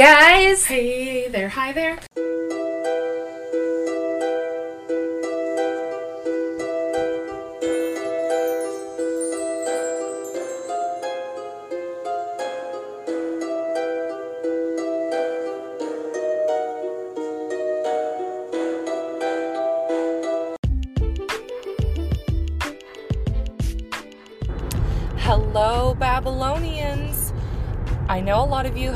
guys. 0.00 0.64
Hey 0.64 1.28
there, 1.28 1.50
hi 1.50 1.72
there. 1.72 1.98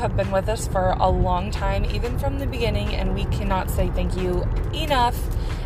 Have 0.05 0.15
been 0.15 0.29
with 0.29 0.47
us 0.49 0.67
for 0.67 0.95
a 0.99 1.09
long 1.09 1.49
time, 1.49 1.83
even 1.85 2.19
from 2.19 2.37
the 2.37 2.45
beginning, 2.45 2.93
and 2.93 3.15
we 3.15 3.25
cannot 3.25 3.71
say 3.71 3.89
thank 3.95 4.15
you 4.15 4.43
enough. 4.71 5.19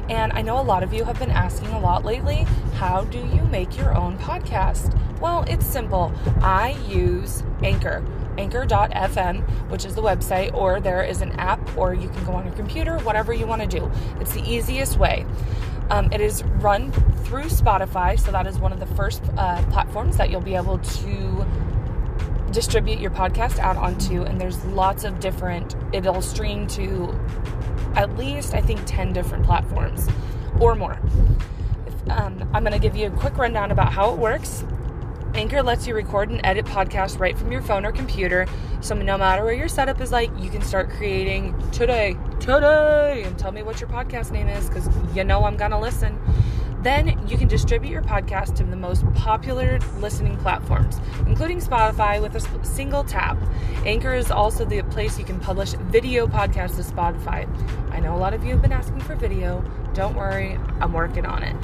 And 0.08 0.32
I 0.32 0.42
know 0.42 0.62
a 0.62 0.64
lot 0.64 0.82
of 0.82 0.94
you 0.94 1.04
have 1.04 1.20
been 1.20 1.30
asking 1.30 1.68
a 1.72 1.80
lot 1.80 2.06
lately 2.06 2.46
how 2.76 3.04
do 3.04 3.18
you 3.18 3.44
make 3.52 3.78
your 3.78 3.94
own 3.94 4.18
podcast? 4.18 4.98
Well, 5.20 5.44
it's 5.50 5.66
simple. 5.66 6.14
I 6.42 6.78
use 6.88 7.44
Anchor, 7.62 8.02
anchor.fm, 8.38 9.42
which 9.70 9.84
is 9.84 9.96
the 9.96 10.02
website, 10.02 10.54
or 10.54 10.80
there 10.80 11.04
is 11.04 11.22
an 11.22 11.34
app, 11.34 11.78
or 11.78 11.94
you 11.94 12.08
can 12.08 12.24
go 12.24 12.32
on 12.32 12.46
your 12.46 12.56
computer, 12.56 12.98
whatever 13.00 13.34
you 13.34 13.46
want 13.46 13.62
to 13.62 13.68
do. 13.68 13.92
It's 14.22 14.32
the 14.32 14.50
easiest 14.50 14.98
way. 14.98 15.26
Um, 15.90 16.14
it 16.14 16.22
is 16.22 16.44
run 16.62 16.94
through 17.26 17.46
Spotify, 17.46 18.18
so 18.18 18.32
that 18.32 18.48
is 18.48 18.58
one 18.58 18.72
of 18.72 18.80
the 18.80 18.86
first 18.86 19.22
uh, 19.36 19.62
platforms 19.72 20.16
that 20.16 20.30
you'll 20.30 20.40
be 20.40 20.56
able 20.56 20.78
to 20.78 21.46
distribute 22.50 23.00
your 23.00 23.12
podcast 23.12 23.60
out 23.60 23.78
onto. 23.78 24.24
And 24.24 24.40
there's 24.40 24.64
lots 24.66 25.04
of 25.04 25.20
different, 25.20 25.76
it'll 25.94 26.22
stream 26.22 26.68
to 26.68 27.18
at 27.96 28.18
least, 28.18 28.54
I 28.54 28.62
think, 28.62 28.82
10 28.86 29.14
different 29.14 29.46
platforms 29.46 30.08
or 30.60 30.76
more. 30.76 31.00
If, 31.88 32.10
um, 32.10 32.50
I'm 32.54 32.64
going 32.64 32.74
to 32.74 32.80
give 32.80 32.96
you 32.96 33.08
a 33.08 33.12
quick 33.12 33.38
rundown 33.38 33.72
about 33.72 33.94
how 33.94 34.14
it 34.14 34.18
works. 34.18 34.64
Anchor 35.36 35.62
lets 35.62 35.86
you 35.86 35.94
record 35.94 36.30
and 36.30 36.42
edit 36.44 36.66
podcasts 36.66 37.20
right 37.20 37.38
from 37.38 37.52
your 37.52 37.62
phone 37.62 37.86
or 37.86 37.92
computer. 37.92 38.48
So 38.82 38.96
no 38.96 39.18
matter 39.18 39.44
where 39.44 39.54
your 39.54 39.68
setup 39.68 40.02
is 40.02 40.12
like, 40.12 40.32
you 40.40 40.50
can 40.50 40.62
start 40.62 40.90
creating 40.90 41.56
today, 41.72 42.18
today, 42.40 43.24
and 43.26 43.38
tell 43.38 43.52
me 43.52 43.62
what 43.62 43.80
your 43.80 43.90
podcast 43.90 44.32
name 44.32 44.48
is 44.48 44.68
because 44.68 44.90
you 45.16 45.24
know 45.24 45.44
I'm 45.44 45.56
going 45.56 45.72
to 45.72 45.80
listen. 45.80 46.20
Then 46.82 47.28
you 47.28 47.38
can 47.38 47.50
distribute 47.50 47.92
your 47.92 48.02
podcast 48.02 48.56
to 48.56 48.64
the 48.64 48.76
most 48.76 49.06
popular 49.14 49.80
listening 50.00 50.38
platforms, 50.38 50.98
including 51.28 51.60
Spotify, 51.60 52.22
with 52.22 52.36
a 52.36 52.66
single 52.66 53.04
tap. 53.04 53.38
Anchor 53.86 54.14
is 54.14 54.32
also 54.32 54.64
the 54.64 54.82
place 54.84 55.20
you 55.20 55.26
can 55.26 55.40
publish 55.40 55.74
video 55.74 56.26
podcasts 56.26 56.78
to 56.78 56.84
Spotify. 56.84 57.48
I 57.92 58.00
know 58.00 58.16
a 58.16 58.18
lot 58.18 58.34
of 58.34 58.46
you 58.46 58.52
have 58.52 58.62
been 58.62 58.72
asking 58.72 59.02
for 59.02 59.16
video. 59.16 59.64
Don't 59.94 60.16
worry, 60.16 60.58
I'm 60.80 60.94
working 60.94 61.26
on 61.26 61.44
it. 61.44 61.56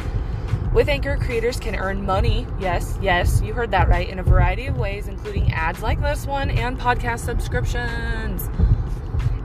With 0.73 0.89
Anchor, 0.89 1.15
creators 1.15 1.57
can 1.57 1.75
earn 1.75 2.05
money, 2.05 2.45
yes, 2.59 2.99
yes, 3.01 3.41
you 3.41 3.53
heard 3.53 3.71
that 3.71 3.87
right, 3.87 4.09
in 4.09 4.19
a 4.19 4.23
variety 4.23 4.65
of 4.65 4.77
ways, 4.77 5.07
including 5.07 5.53
ads 5.53 5.81
like 5.81 6.01
this 6.01 6.25
one 6.25 6.49
and 6.49 6.77
podcast 6.77 7.19
subscriptions. 7.19 8.49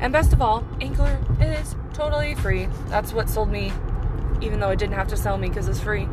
And 0.01 0.13
best 0.13 0.33
of 0.33 0.43
all, 0.43 0.65
Anchor 0.81 1.21
is 1.41 1.77
totally 1.93 2.35
free. 2.35 2.67
That's 2.89 3.13
what 3.13 3.29
sold 3.29 3.51
me, 3.51 3.73
even 4.41 4.61
though 4.61 4.71
it 4.71 4.79
didn't 4.79 4.95
have 4.95 5.09
to 5.09 5.17
sell 5.17 5.39
me 5.39 5.49
because 5.49 5.69
it's 5.69 5.81
free. 5.81 6.07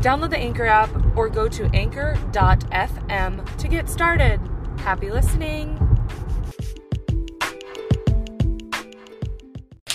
Download 0.00 0.30
the 0.30 0.38
Anchor 0.38 0.66
app 0.66 0.90
or 1.16 1.28
go 1.28 1.48
to 1.48 1.64
anchor.fm 1.74 3.56
to 3.56 3.68
get 3.68 3.88
started. 3.88 4.40
Happy 4.78 5.10
listening. 5.10 5.76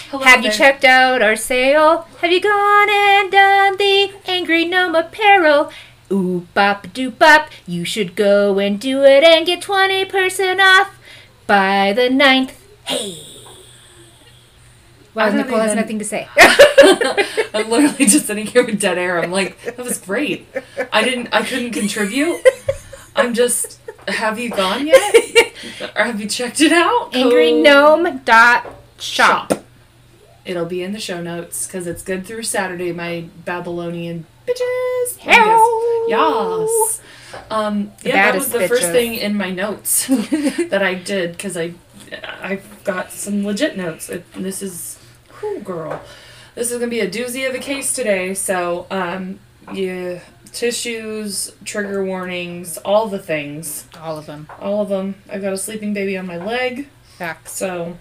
Hello 0.09 0.23
Have 0.23 0.45
you 0.45 0.51
checked 0.51 0.85
out 0.85 1.21
our 1.21 1.35
sale? 1.35 2.07
Have 2.21 2.31
you 2.31 2.39
gone 2.39 2.89
and 2.89 3.31
done 3.31 3.77
the 3.77 4.13
Angry 4.27 4.63
Gnome 4.63 4.95
apparel? 4.95 5.71
Ooh 6.11 6.47
bop 6.53 6.87
doop, 6.87 7.17
bop, 7.17 7.49
you 7.65 7.83
should 7.83 8.15
go 8.15 8.59
and 8.59 8.79
do 8.79 9.03
it 9.03 9.23
and 9.23 9.45
get 9.45 9.61
20% 9.61 10.59
off 10.59 10.97
by 11.47 11.91
the 11.93 12.03
9th. 12.03 12.53
Hey! 12.85 13.34
Don't 15.15 15.37
Nicole 15.37 15.59
has 15.59 15.71
even- 15.71 15.81
nothing 15.81 15.99
to 15.99 16.05
say. 16.05 16.27
I'm 17.53 17.69
literally 17.69 18.05
just 18.05 18.27
sitting 18.27 18.45
here 18.45 18.65
with 18.65 18.79
dead 18.79 18.97
air. 18.97 19.21
I'm 19.23 19.31
like, 19.31 19.61
that 19.63 19.77
was 19.77 19.97
great. 19.97 20.47
I 20.91 21.03
didn't, 21.03 21.29
I 21.33 21.41
couldn't 21.43 21.71
contribute. 21.71 22.41
I'm 23.15 23.33
just, 23.33 23.79
have 24.07 24.37
you 24.37 24.49
gone 24.49 24.85
yet? 24.87 25.53
Or 25.95 26.03
have 26.03 26.19
you 26.19 26.27
checked 26.27 26.59
it 26.61 26.71
out? 26.73 27.15
Angry 27.15 27.51
Gnome 27.53 28.19
dot 28.25 28.65
shop. 28.99 29.53
It'll 30.43 30.65
be 30.65 30.83
in 30.83 30.91
the 30.91 30.99
show 30.99 31.21
notes 31.23 31.65
because 31.65 31.87
it's 31.87 32.03
good 32.03 32.25
through 32.27 32.43
Saturday, 32.43 32.91
my 32.91 33.25
Babylonian 33.45 34.25
bitches. 34.45 35.17
Hello. 35.19 36.05
Yes. 36.07 37.01
Um, 37.49 37.91
yeah, 38.03 38.31
that 38.31 38.35
was 38.35 38.49
the 38.49 38.67
first 38.67 38.91
thing 38.91 39.15
in 39.15 39.35
my 39.35 39.49
notes 39.49 40.07
that 40.07 40.81
I 40.83 40.93
did 40.93 41.31
because 41.31 41.57
I, 41.57 41.73
I've 42.41 42.83
got 42.83 43.11
some 43.11 43.43
legit 43.45 43.75
notes. 43.75 44.09
It, 44.09 44.31
this 44.33 44.61
is, 44.61 44.99
whoo, 45.53 45.59
girl. 45.61 46.01
This 46.55 46.71
is 46.71 46.77
gonna 46.79 46.89
be 46.89 46.99
a 47.01 47.09
doozy 47.09 47.47
of 47.47 47.55
a 47.55 47.59
case 47.59 47.93
today. 47.93 48.33
So, 48.33 48.87
um, 48.89 49.39
yeah, 49.73 50.19
tissues, 50.51 51.51
trigger 51.65 52.03
warnings, 52.03 52.77
all 52.79 53.07
the 53.07 53.19
things, 53.19 53.85
All 54.01 54.17
of 54.17 54.25
them. 54.25 54.47
all 54.59 54.81
of 54.81 54.89
them. 54.89 55.15
I've 55.29 55.41
got 55.41 55.53
a 55.53 55.57
sleeping 55.57 55.93
baby 55.93 56.17
on 56.17 56.25
my 56.27 56.37
leg. 56.37 56.87
Facts. 57.17 57.51
So 57.53 57.97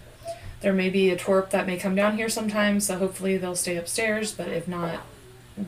there 0.60 0.72
may 0.72 0.88
be 0.90 1.10
a 1.10 1.16
twerp 1.16 1.50
that 1.50 1.66
may 1.66 1.76
come 1.76 1.94
down 1.94 2.16
here 2.16 2.28
sometime, 2.28 2.80
so 2.80 2.96
hopefully 2.98 3.36
they'll 3.36 3.56
stay 3.56 3.76
upstairs, 3.76 4.32
but 4.32 4.48
if 4.48 4.66
not, 4.68 5.00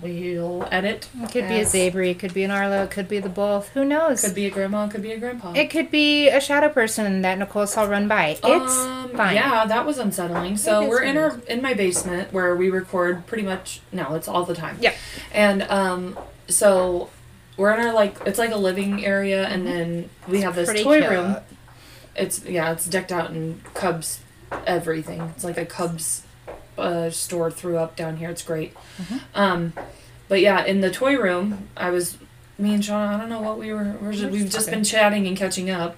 we'll 0.03 0.67
edit. 0.71 1.09
It 1.23 1.31
could 1.33 1.49
be 1.49 1.55
a 1.57 1.61
as- 1.61 1.73
Zabri, 1.73 2.11
it 2.11 2.19
could 2.19 2.35
be 2.35 2.43
an 2.45 2.51
Arlo, 2.51 2.83
it 2.85 2.91
could 2.91 3.09
be 3.09 3.19
the 3.21 3.29
both. 3.29 3.69
Who 3.71 3.85
knows? 3.85 4.23
Could 4.23 4.35
be 4.35 4.47
a 4.47 4.51
grandma, 4.51 4.89
could 4.89 5.03
be 5.03 5.13
a 5.13 5.19
grandpa. 5.19 5.53
It 5.53 5.71
could 5.71 5.91
be 5.91 6.29
a 6.29 6.41
shadow 6.41 6.69
person 6.69 7.23
that 7.23 7.39
Nicole 7.39 7.67
saw 7.67 7.85
run 7.85 8.09
by. 8.09 8.39
It's 8.43 8.45
Um, 8.45 9.11
fine. 9.17 9.35
Yeah, 9.37 9.65
that 9.67 9.87
was 9.87 9.99
unsettling. 9.99 10.57
So 10.57 10.83
is 10.83 10.89
we're 10.89 11.03
in 11.03 11.17
our 11.17 11.39
in 11.49 11.63
my 11.63 11.75
basement 11.75 12.33
where 12.33 12.55
we 12.57 12.71
record 12.71 13.27
pretty 13.27 13.45
much 13.45 13.81
no, 13.93 14.15
it's 14.15 14.29
all 14.29 14.45
the 14.45 14.55
time. 14.55 14.77
Yep. 14.81 14.95
And 15.33 15.63
um 15.65 16.19
so 16.49 17.11
we're 17.57 17.73
in 17.75 17.81
our 17.87 17.93
like 17.93 18.17
it's 18.27 18.39
like 18.39 18.51
a 18.53 18.57
living 18.59 19.05
area 19.05 19.47
and 19.47 19.67
then 19.67 20.11
we 20.29 20.41
have 20.43 20.55
this 20.55 20.69
Pretty 20.69 20.85
toy 20.85 20.99
cute. 21.01 21.11
room. 21.11 21.37
It's 22.17 22.45
yeah, 22.45 22.73
it's 22.73 22.87
decked 22.87 23.13
out 23.13 23.31
in 23.31 23.61
Cubs 23.75 24.21
everything. 24.67 25.21
It's 25.35 25.45
like 25.45 25.59
a 25.59 25.67
Cubs 25.67 26.23
uh, 26.79 27.11
store 27.11 27.51
threw 27.51 27.77
up 27.77 27.97
down 27.97 28.17
here. 28.17 28.31
It's 28.31 28.43
great. 28.43 28.75
Mm-hmm. 28.75 29.17
Um, 29.35 29.73
but 30.29 30.41
yeah, 30.41 30.65
in 30.65 30.81
the 30.81 30.91
toy 30.91 31.17
room, 31.17 31.69
I 31.77 31.91
was 31.91 32.19
me 32.59 32.75
and 32.75 32.85
Sean. 32.85 33.15
I 33.15 33.19
don't 33.19 33.29
know 33.29 33.41
what 33.41 33.59
we 33.59 33.73
were. 33.73 33.97
We're 34.01 34.13
just, 34.13 34.25
We're 34.25 34.31
we've 34.31 34.43
just 34.43 34.55
just 34.55 34.71
been 34.71 34.85
chatting 34.85 35.27
and 35.27 35.37
catching 35.37 35.71
up, 35.71 35.97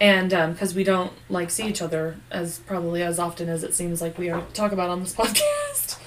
and 0.00 0.30
because 0.30 0.74
we 0.74 0.84
don't 0.84 1.12
like 1.28 1.50
see 1.50 1.66
each 1.66 1.82
other 1.82 2.16
as 2.30 2.58
probably 2.60 3.02
as 3.02 3.18
often 3.18 3.48
as 3.48 3.64
it 3.64 3.74
seems 3.74 4.02
like 4.02 4.18
we 4.18 4.30
are 4.30 4.42
talk 4.52 4.72
about 4.72 4.90
on 4.90 5.00
this 5.00 5.14
podcast. 5.16 5.98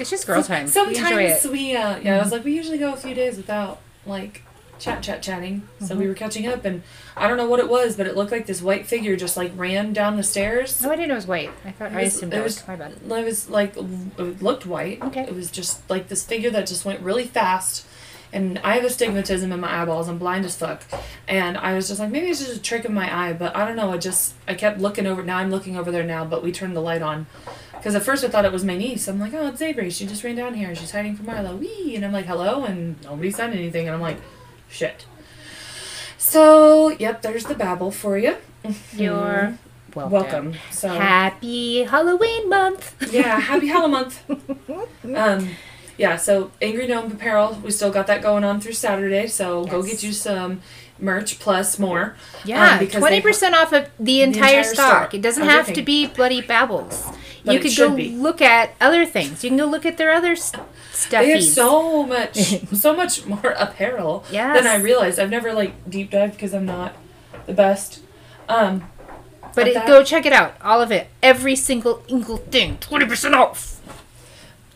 It's 0.00 0.10
just 0.10 0.26
girl 0.26 0.42
time. 0.42 0.68
Sometimes 0.68 1.16
we. 1.16 1.24
Mm-hmm. 1.24 1.52
we, 1.52 1.76
uh, 1.76 1.98
yeah, 1.98 2.16
I 2.16 2.22
was 2.22 2.32
like, 2.32 2.44
we 2.44 2.54
usually 2.54 2.78
go 2.78 2.92
a 2.92 2.96
few 2.96 3.14
days 3.14 3.36
without 3.36 3.80
like 4.06 4.42
chat, 4.82 5.02
chat, 5.02 5.22
chatting. 5.22 5.66
So 5.78 5.86
Mm-hmm. 5.86 5.98
we 5.98 6.08
were 6.08 6.14
catching 6.14 6.46
up, 6.46 6.64
and 6.64 6.82
I 7.16 7.28
don't 7.28 7.36
know 7.36 7.48
what 7.48 7.60
it 7.60 7.68
was, 7.68 7.96
but 7.96 8.06
it 8.06 8.16
looked 8.16 8.32
like 8.32 8.46
this 8.46 8.60
white 8.60 8.86
figure 8.86 9.16
just 9.16 9.36
like 9.36 9.52
ran 9.56 9.92
down 9.92 10.16
the 10.16 10.22
stairs. 10.22 10.82
No, 10.82 10.90
I 10.90 10.96
didn't 10.96 11.08
know 11.08 11.14
it 11.14 11.18
was 11.18 11.26
white. 11.26 11.50
I 11.64 11.70
thought 11.70 11.92
It 11.92 11.96
I 11.96 12.02
was- 12.02 12.16
assumed 12.16 12.34
it 12.34 12.42
was. 12.42 12.66
My 12.66 12.76
bad. 12.76 12.92
It 12.92 13.24
was 13.24 13.48
like 13.48 13.76
it 13.76 14.42
looked 14.42 14.66
white. 14.66 15.00
Okay. 15.02 15.22
It 15.22 15.34
was 15.34 15.50
just 15.50 15.88
like 15.88 16.08
this 16.08 16.24
figure 16.24 16.50
that 16.50 16.66
just 16.66 16.84
went 16.84 17.00
really 17.00 17.24
fast. 17.24 17.86
And 18.34 18.58
I 18.64 18.76
have 18.76 18.84
astigmatism 18.84 19.52
in 19.52 19.60
my 19.60 19.82
eyeballs. 19.82 20.08
I'm 20.08 20.16
blind 20.16 20.46
as 20.46 20.56
fuck. 20.56 20.82
And 21.28 21.58
I 21.58 21.74
was 21.74 21.88
just 21.88 22.00
like, 22.00 22.10
maybe 22.10 22.28
it's 22.28 22.40
just 22.40 22.56
a 22.56 22.62
trick 22.62 22.86
of 22.86 22.90
my 22.90 23.14
eye. 23.14 23.34
But 23.34 23.54
I 23.54 23.66
don't 23.66 23.76
know. 23.76 23.92
I 23.92 23.98
just 23.98 24.32
I 24.48 24.54
kept 24.54 24.80
looking 24.80 25.06
over. 25.06 25.22
Now 25.22 25.36
I'm 25.36 25.50
looking 25.50 25.76
over 25.76 25.90
there 25.90 26.02
now. 26.02 26.24
But 26.24 26.42
we 26.42 26.50
turned 26.50 26.74
the 26.74 26.80
light 26.80 27.02
on. 27.02 27.26
Because 27.72 27.94
at 27.94 28.02
first 28.04 28.24
I 28.24 28.28
thought 28.28 28.46
it 28.46 28.52
was 28.52 28.64
my 28.64 28.74
niece. 28.76 29.06
I'm 29.06 29.20
like, 29.20 29.34
oh, 29.34 29.48
it's 29.48 29.60
Avery. 29.60 29.90
She 29.90 30.06
just 30.06 30.24
ran 30.24 30.34
down 30.36 30.54
here. 30.54 30.74
She's 30.74 30.92
hiding 30.92 31.14
from 31.14 31.26
Marlo. 31.26 31.58
Wee. 31.58 31.94
And 31.94 32.06
I'm 32.06 32.12
like, 32.12 32.24
hello. 32.24 32.64
And 32.64 32.96
nobody 33.04 33.30
said 33.30 33.50
anything. 33.52 33.86
And 33.86 33.94
I'm 33.94 34.00
like, 34.00 34.16
shit. 34.72 35.04
So 36.18 36.90
yep, 36.90 37.22
there's 37.22 37.44
the 37.44 37.54
babble 37.54 37.90
for 37.90 38.16
you. 38.18 38.36
You're 38.94 39.58
welcome. 39.94 40.12
Welcome. 40.12 40.54
So 40.70 40.88
Happy 40.88 41.82
Halloween 41.84 42.48
month. 42.48 42.94
yeah, 43.12 43.38
happy 43.38 43.68
Halloween 43.68 43.92
month. 43.92 44.22
Um, 45.14 45.50
yeah, 45.98 46.16
so 46.16 46.50
Angry 46.62 46.86
Gnome 46.86 47.12
Apparel, 47.12 47.60
we 47.62 47.70
still 47.70 47.90
got 47.90 48.06
that 48.06 48.22
going 48.22 48.44
on 48.44 48.60
through 48.60 48.72
Saturday. 48.72 49.26
So 49.26 49.64
go 49.66 49.82
get 49.82 50.02
you 50.02 50.12
some 50.12 50.62
merch 51.02 51.38
plus 51.38 51.78
more. 51.78 52.16
Yeah, 52.44 52.72
Um, 52.74 52.78
because 52.78 53.00
twenty 53.00 53.20
percent 53.20 53.54
off 53.54 53.72
of 53.72 53.88
the 53.98 54.22
entire, 54.22 54.58
entire 54.58 54.64
stock. 54.64 55.08
store. 55.10 55.18
It 55.18 55.22
doesn't 55.22 55.44
have 55.44 55.72
to 55.72 55.82
be 55.82 56.06
bloody 56.06 56.40
babbles. 56.40 57.04
But 57.44 57.54
you 57.54 57.60
could 57.60 57.76
go 57.76 57.90
be. 57.96 58.10
look 58.10 58.40
at 58.40 58.70
other 58.80 59.04
things. 59.04 59.42
You 59.42 59.50
can 59.50 59.56
go 59.58 59.66
look 59.66 59.84
at 59.84 59.98
their 59.98 60.12
other 60.12 60.36
stuff. 60.36 60.64
They 61.10 61.30
have 61.30 61.42
so 61.42 62.04
much, 62.06 62.36
so 62.72 62.94
much 62.94 63.26
more 63.32 63.54
apparel 63.58 64.24
Yes. 64.30 64.56
than 64.56 64.66
I 64.68 64.76
realized. 64.76 65.18
I've 65.18 65.30
never 65.30 65.52
like 65.52 65.72
deep 65.90 66.10
dived 66.12 66.34
because 66.34 66.54
I'm 66.54 66.66
not 66.66 66.94
the 67.46 67.52
best. 67.52 68.00
Um, 68.48 68.84
But 69.42 69.54
But 69.56 69.68
it, 69.68 69.74
that- 69.74 69.86
go 69.88 70.04
check 70.04 70.24
it 70.24 70.32
out. 70.32 70.54
All 70.62 70.80
of 70.80 70.92
it. 70.92 71.08
Every 71.22 71.56
single 71.56 72.04
single 72.08 72.36
thing. 72.36 72.78
20% 72.78 73.34
off. 73.34 73.80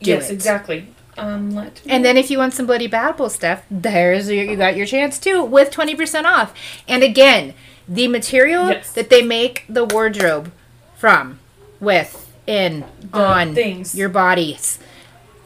Do 0.02 0.10
yes, 0.10 0.28
it. 0.28 0.32
exactly. 0.34 0.88
Um, 1.18 1.54
let 1.54 1.80
And 1.86 2.04
then 2.04 2.16
if 2.16 2.30
you 2.30 2.38
want 2.38 2.54
some 2.54 2.66
Bloody 2.66 2.86
Babble 2.86 3.30
stuff, 3.30 3.62
there's 3.70 4.30
your, 4.30 4.44
you 4.44 4.56
got 4.56 4.76
your 4.76 4.86
chance 4.86 5.18
too 5.18 5.42
with 5.42 5.70
20% 5.70 6.24
off. 6.24 6.54
And 6.86 7.02
again, 7.02 7.54
the 7.88 8.08
material 8.08 8.68
Yes. 8.68 8.92
that 8.92 9.10
they 9.10 9.22
make 9.22 9.64
the 9.68 9.84
wardrobe 9.84 10.52
from, 10.96 11.38
with, 11.80 12.30
in, 12.46 12.84
on 13.12 13.54
things. 13.54 13.94
your 13.94 14.08
bodies. 14.08 14.78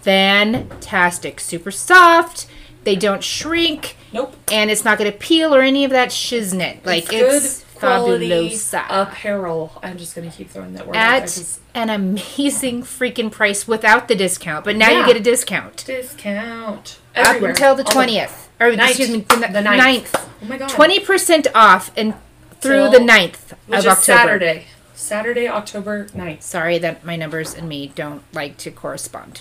Fantastic. 0.02 1.40
Super 1.40 1.70
soft. 1.70 2.46
They 2.84 2.96
don't 2.96 3.22
shrink. 3.22 3.96
nope. 4.12 4.34
And 4.50 4.70
it's 4.70 4.84
not 4.84 4.99
going 4.99 5.11
to 5.11 5.17
peel 5.17 5.55
or 5.55 5.61
any 5.61 5.84
of 5.84 5.90
that 5.90 6.08
shiznit. 6.08 6.84
Like, 6.84 7.12
it's, 7.12 7.61
good 7.61 7.67
quality 7.81 8.29
fabulosa. 8.31 8.85
apparel. 8.88 9.81
I'm 9.82 9.97
just 9.99 10.15
gonna 10.15 10.31
keep 10.31 10.50
throwing 10.50 10.75
that 10.75 10.87
word 10.87 10.97
At 10.97 11.21
'cause- 11.23 11.59
an 11.75 11.91
amazing 11.91 12.82
freaking 12.82 13.31
price 13.31 13.67
without 13.67 14.06
the 14.09 14.15
discount. 14.15 14.65
But 14.65 14.77
now 14.77 14.91
Yeah. 14.91 15.00
you 15.00 15.06
get 15.06 15.17
a 15.17 15.21
discount. 15.21 15.85
discount 15.87 16.99
Up 17.17 17.41
until 17.43 17.75
the 17.75 17.85
20th. 17.85 18.49
Or, 18.61 18.71
Ninth. 18.77 18.91
excuse 18.91 19.11
me, 19.11 19.21
the, 19.21 19.37
The 19.37 19.49
the 19.49 19.62
ninth. 19.62 20.12
9th. 20.12 20.29
Oh 20.43 20.47
my 20.47 20.59
god. 20.59 20.69
20% 20.69 21.47
off 21.55 21.91
and 21.97 22.15
through 22.61 22.91
the 22.91 23.00
9th 23.00 23.55
which 23.67 23.79
of 23.79 23.85
is 23.85 23.87
October. 23.87 24.19
Saturday. 24.19 24.67
Saturday, 24.94 25.49
October 25.49 26.06
9th. 26.15 26.43
Sorry 26.43 26.77
that 26.79 27.05
my 27.05 27.17
numbers 27.17 27.55
and 27.55 27.69
me 27.69 27.91
don't 27.94 28.23
like 28.35 28.59
to 28.59 28.71
correspond. 28.71 29.41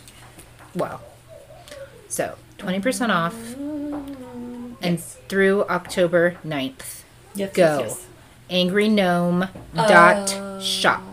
Well, 0.73 1.01
so 2.07 2.35
20% 2.57 3.11
off 3.11 3.33
mm, 3.33 4.75
and 4.81 4.97
Yes. 4.97 5.17
through 5.27 5.65
October 5.69 6.37
9th. 6.45 7.03
Yes, 7.35 7.51
Go. 7.53 7.79
yes, 7.83 8.05
Angry 8.49 8.89
Gnome 8.89 9.47
dot 9.75 10.61
shop. 10.61 11.03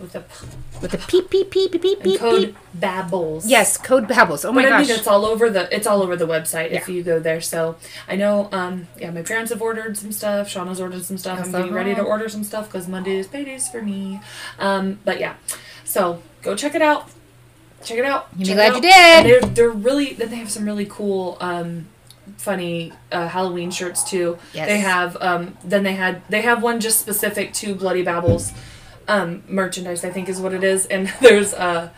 With 0.00 0.14
a 0.16 0.20
p- 0.20 0.46
with 0.82 0.92
a 0.92 0.98
peep 0.98 1.30
peep 1.30 1.50
peep 1.50 1.72
peep 1.72 1.80
peep 1.80 2.02
peep. 2.02 2.20
code 2.20 2.46
peep. 2.48 2.56
babbles. 2.74 3.46
Yes, 3.46 3.78
code 3.78 4.06
Babbles. 4.06 4.44
Oh 4.44 4.52
my 4.52 4.62
but 4.62 4.66
I 4.72 4.78
gosh. 4.78 4.88
mean, 4.88 4.98
it's 4.98 5.06
all 5.06 5.24
over 5.24 5.48
the 5.48 5.74
it's 5.74 5.86
all 5.86 6.02
over 6.02 6.14
the 6.14 6.26
website 6.26 6.72
if 6.72 6.90
you 6.90 7.02
go 7.02 7.18
there. 7.18 7.40
So 7.40 7.76
I 8.06 8.16
know, 8.16 8.50
um, 8.52 8.86
yeah, 8.98 9.10
my 9.10 9.22
parents 9.22 9.50
have 9.50 9.62
ordered 9.62 9.96
some 9.96 10.12
stuff. 10.12 10.48
Shauna's 10.48 10.82
ordered 10.82 11.02
some 11.06 11.16
stuff. 11.16 11.42
I'm 11.42 11.52
getting 11.52 11.72
ready 11.72 11.94
to 11.94 12.02
uh-huh. 12.02 12.10
order 12.10 12.28
some 12.28 12.44
stuff 12.44 12.66
because 12.66 12.86
Monday 12.86 13.16
is 13.16 13.26
paydays 13.26 13.72
for 13.72 13.80
me. 13.80 14.20
Um, 14.58 14.98
but 15.06 15.18
yeah, 15.20 15.36
so 15.84 16.22
go 16.42 16.54
check 16.54 16.74
it 16.74 16.82
out. 16.82 17.08
Check 17.82 17.96
it 17.96 18.04
out. 18.04 18.28
You'll 18.36 18.48
be 18.48 18.54
glad 18.54 18.74
you 18.74 18.82
did. 18.82 18.92
And 18.94 19.26
they're 19.26 19.40
they're 19.40 19.70
really 19.70 20.12
then 20.12 20.28
they 20.28 20.36
have 20.36 20.50
some 20.50 20.66
really 20.66 20.86
cool 20.86 21.38
um 21.40 21.86
funny 22.36 22.92
uh, 23.12 23.28
Halloween 23.28 23.70
shirts 23.70 24.08
too. 24.08 24.38
Yes. 24.52 24.66
They 24.68 24.80
have 24.80 25.16
um 25.20 25.56
then 25.64 25.82
they 25.82 25.94
had 25.94 26.22
they 26.28 26.42
have 26.42 26.62
one 26.62 26.80
just 26.80 27.00
specific 27.00 27.52
to 27.54 27.74
Bloody 27.74 28.02
Babbles 28.02 28.52
um 29.06 29.42
merchandise 29.48 30.04
I 30.04 30.10
think 30.10 30.28
is 30.28 30.40
what 30.40 30.52
it 30.54 30.64
is 30.64 30.86
and 30.86 31.12
there's 31.20 31.52
a 31.52 31.92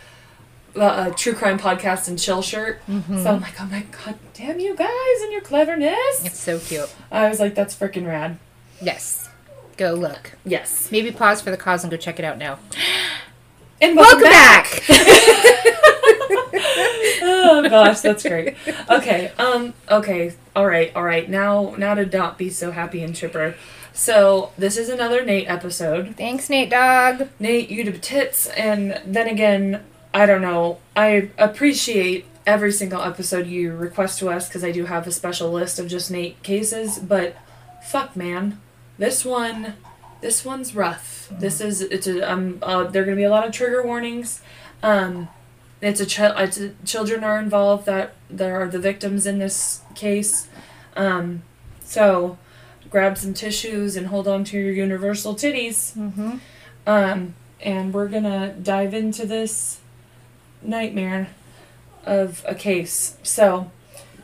a, 0.74 1.08
a 1.08 1.14
true 1.16 1.34
crime 1.34 1.58
podcast 1.58 2.08
and 2.08 2.18
chill 2.18 2.42
shirt. 2.42 2.80
Mm-hmm. 2.86 3.22
So 3.22 3.30
I'm 3.30 3.40
like, 3.40 3.60
oh 3.60 3.66
my 3.66 3.84
god, 4.04 4.16
damn 4.34 4.60
you 4.60 4.74
guys 4.76 5.22
and 5.22 5.32
your 5.32 5.40
cleverness. 5.40 6.24
It's 6.24 6.38
so 6.38 6.58
cute. 6.58 6.94
I 7.10 7.28
was 7.28 7.40
like, 7.40 7.54
that's 7.54 7.74
freaking 7.74 8.06
rad. 8.06 8.38
Yes. 8.80 9.28
Go 9.76 9.94
look. 9.94 10.32
Yes. 10.44 10.90
Maybe 10.90 11.10
pause 11.10 11.40
for 11.40 11.50
the 11.50 11.56
cause 11.56 11.84
and 11.84 11.90
go 11.90 11.96
check 11.96 12.18
it 12.18 12.24
out 12.24 12.38
now. 12.38 12.58
And 13.78 13.94
Welcome 13.94 14.22
back. 14.22 14.84
oh 16.78 17.66
gosh, 17.68 18.00
that's 18.00 18.22
great. 18.22 18.56
Okay, 18.90 19.32
um, 19.38 19.74
okay, 19.90 20.34
all 20.54 20.66
right, 20.66 20.94
all 20.94 21.02
right. 21.02 21.28
Now, 21.28 21.74
now 21.76 21.94
to 21.94 22.06
not 22.06 22.38
be 22.38 22.50
so 22.50 22.70
happy 22.70 23.02
and 23.02 23.14
chipper. 23.14 23.54
So 23.92 24.52
this 24.58 24.76
is 24.76 24.88
another 24.88 25.24
Nate 25.24 25.48
episode. 25.48 26.16
Thanks, 26.16 26.50
Nate 26.50 26.70
Dog. 26.70 27.28
Nate, 27.38 27.70
you 27.70 27.84
do 27.84 27.92
tits, 27.92 28.46
and 28.48 29.00
then 29.06 29.26
again, 29.28 29.82
I 30.12 30.26
don't 30.26 30.42
know. 30.42 30.78
I 30.94 31.30
appreciate 31.38 32.26
every 32.46 32.72
single 32.72 33.02
episode 33.02 33.46
you 33.46 33.72
request 33.74 34.18
to 34.20 34.28
us 34.28 34.48
because 34.48 34.62
I 34.62 34.70
do 34.70 34.84
have 34.84 35.06
a 35.06 35.12
special 35.12 35.50
list 35.50 35.78
of 35.78 35.88
just 35.88 36.10
Nate 36.10 36.42
cases. 36.42 36.98
But 36.98 37.36
fuck, 37.82 38.14
man, 38.16 38.60
this 38.98 39.24
one, 39.24 39.74
this 40.20 40.44
one's 40.44 40.74
rough. 40.74 41.28
This 41.30 41.60
is 41.60 41.80
it's 41.80 42.06
a 42.06 42.30
um. 42.30 42.58
Uh, 42.62 42.84
there 42.84 43.02
are 43.02 43.04
gonna 43.04 43.16
be 43.16 43.24
a 43.24 43.30
lot 43.30 43.46
of 43.46 43.52
trigger 43.52 43.82
warnings. 43.82 44.42
Um, 44.82 45.28
it's 45.80 46.00
a 46.00 46.06
child. 46.06 46.34
It's 46.38 46.58
a, 46.58 46.72
children 46.84 47.24
are 47.24 47.38
involved 47.38 47.86
that 47.86 48.14
there 48.30 48.60
are 48.60 48.68
the 48.68 48.78
victims 48.78 49.26
in 49.26 49.38
this 49.38 49.82
case. 49.94 50.48
Um, 50.96 51.42
so 51.84 52.38
grab 52.90 53.18
some 53.18 53.34
tissues 53.34 53.96
and 53.96 54.06
hold 54.08 54.26
on 54.28 54.44
to 54.44 54.58
your 54.58 54.72
universal 54.72 55.34
titties. 55.34 55.96
Mm-hmm. 55.96 56.36
Um, 56.86 57.34
and 57.60 57.92
we're 57.92 58.08
gonna 58.08 58.54
dive 58.62 58.94
into 58.94 59.26
this 59.26 59.80
nightmare 60.62 61.28
of 62.04 62.44
a 62.46 62.54
case. 62.54 63.16
So, 63.22 63.70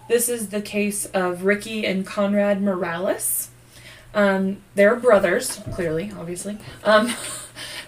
this 0.09 0.29
is 0.29 0.51
the 0.51 0.61
case 0.61 1.07
of 1.07 1.45
Ricky 1.45 1.85
and 1.87 2.07
Conrad 2.07 2.63
Morales. 2.63 3.51
Um, 4.15 4.59
they're 4.75 4.97
brothers, 4.97 5.61
clearly, 5.73 6.13
obviously. 6.17 6.59
Um, 6.85 7.15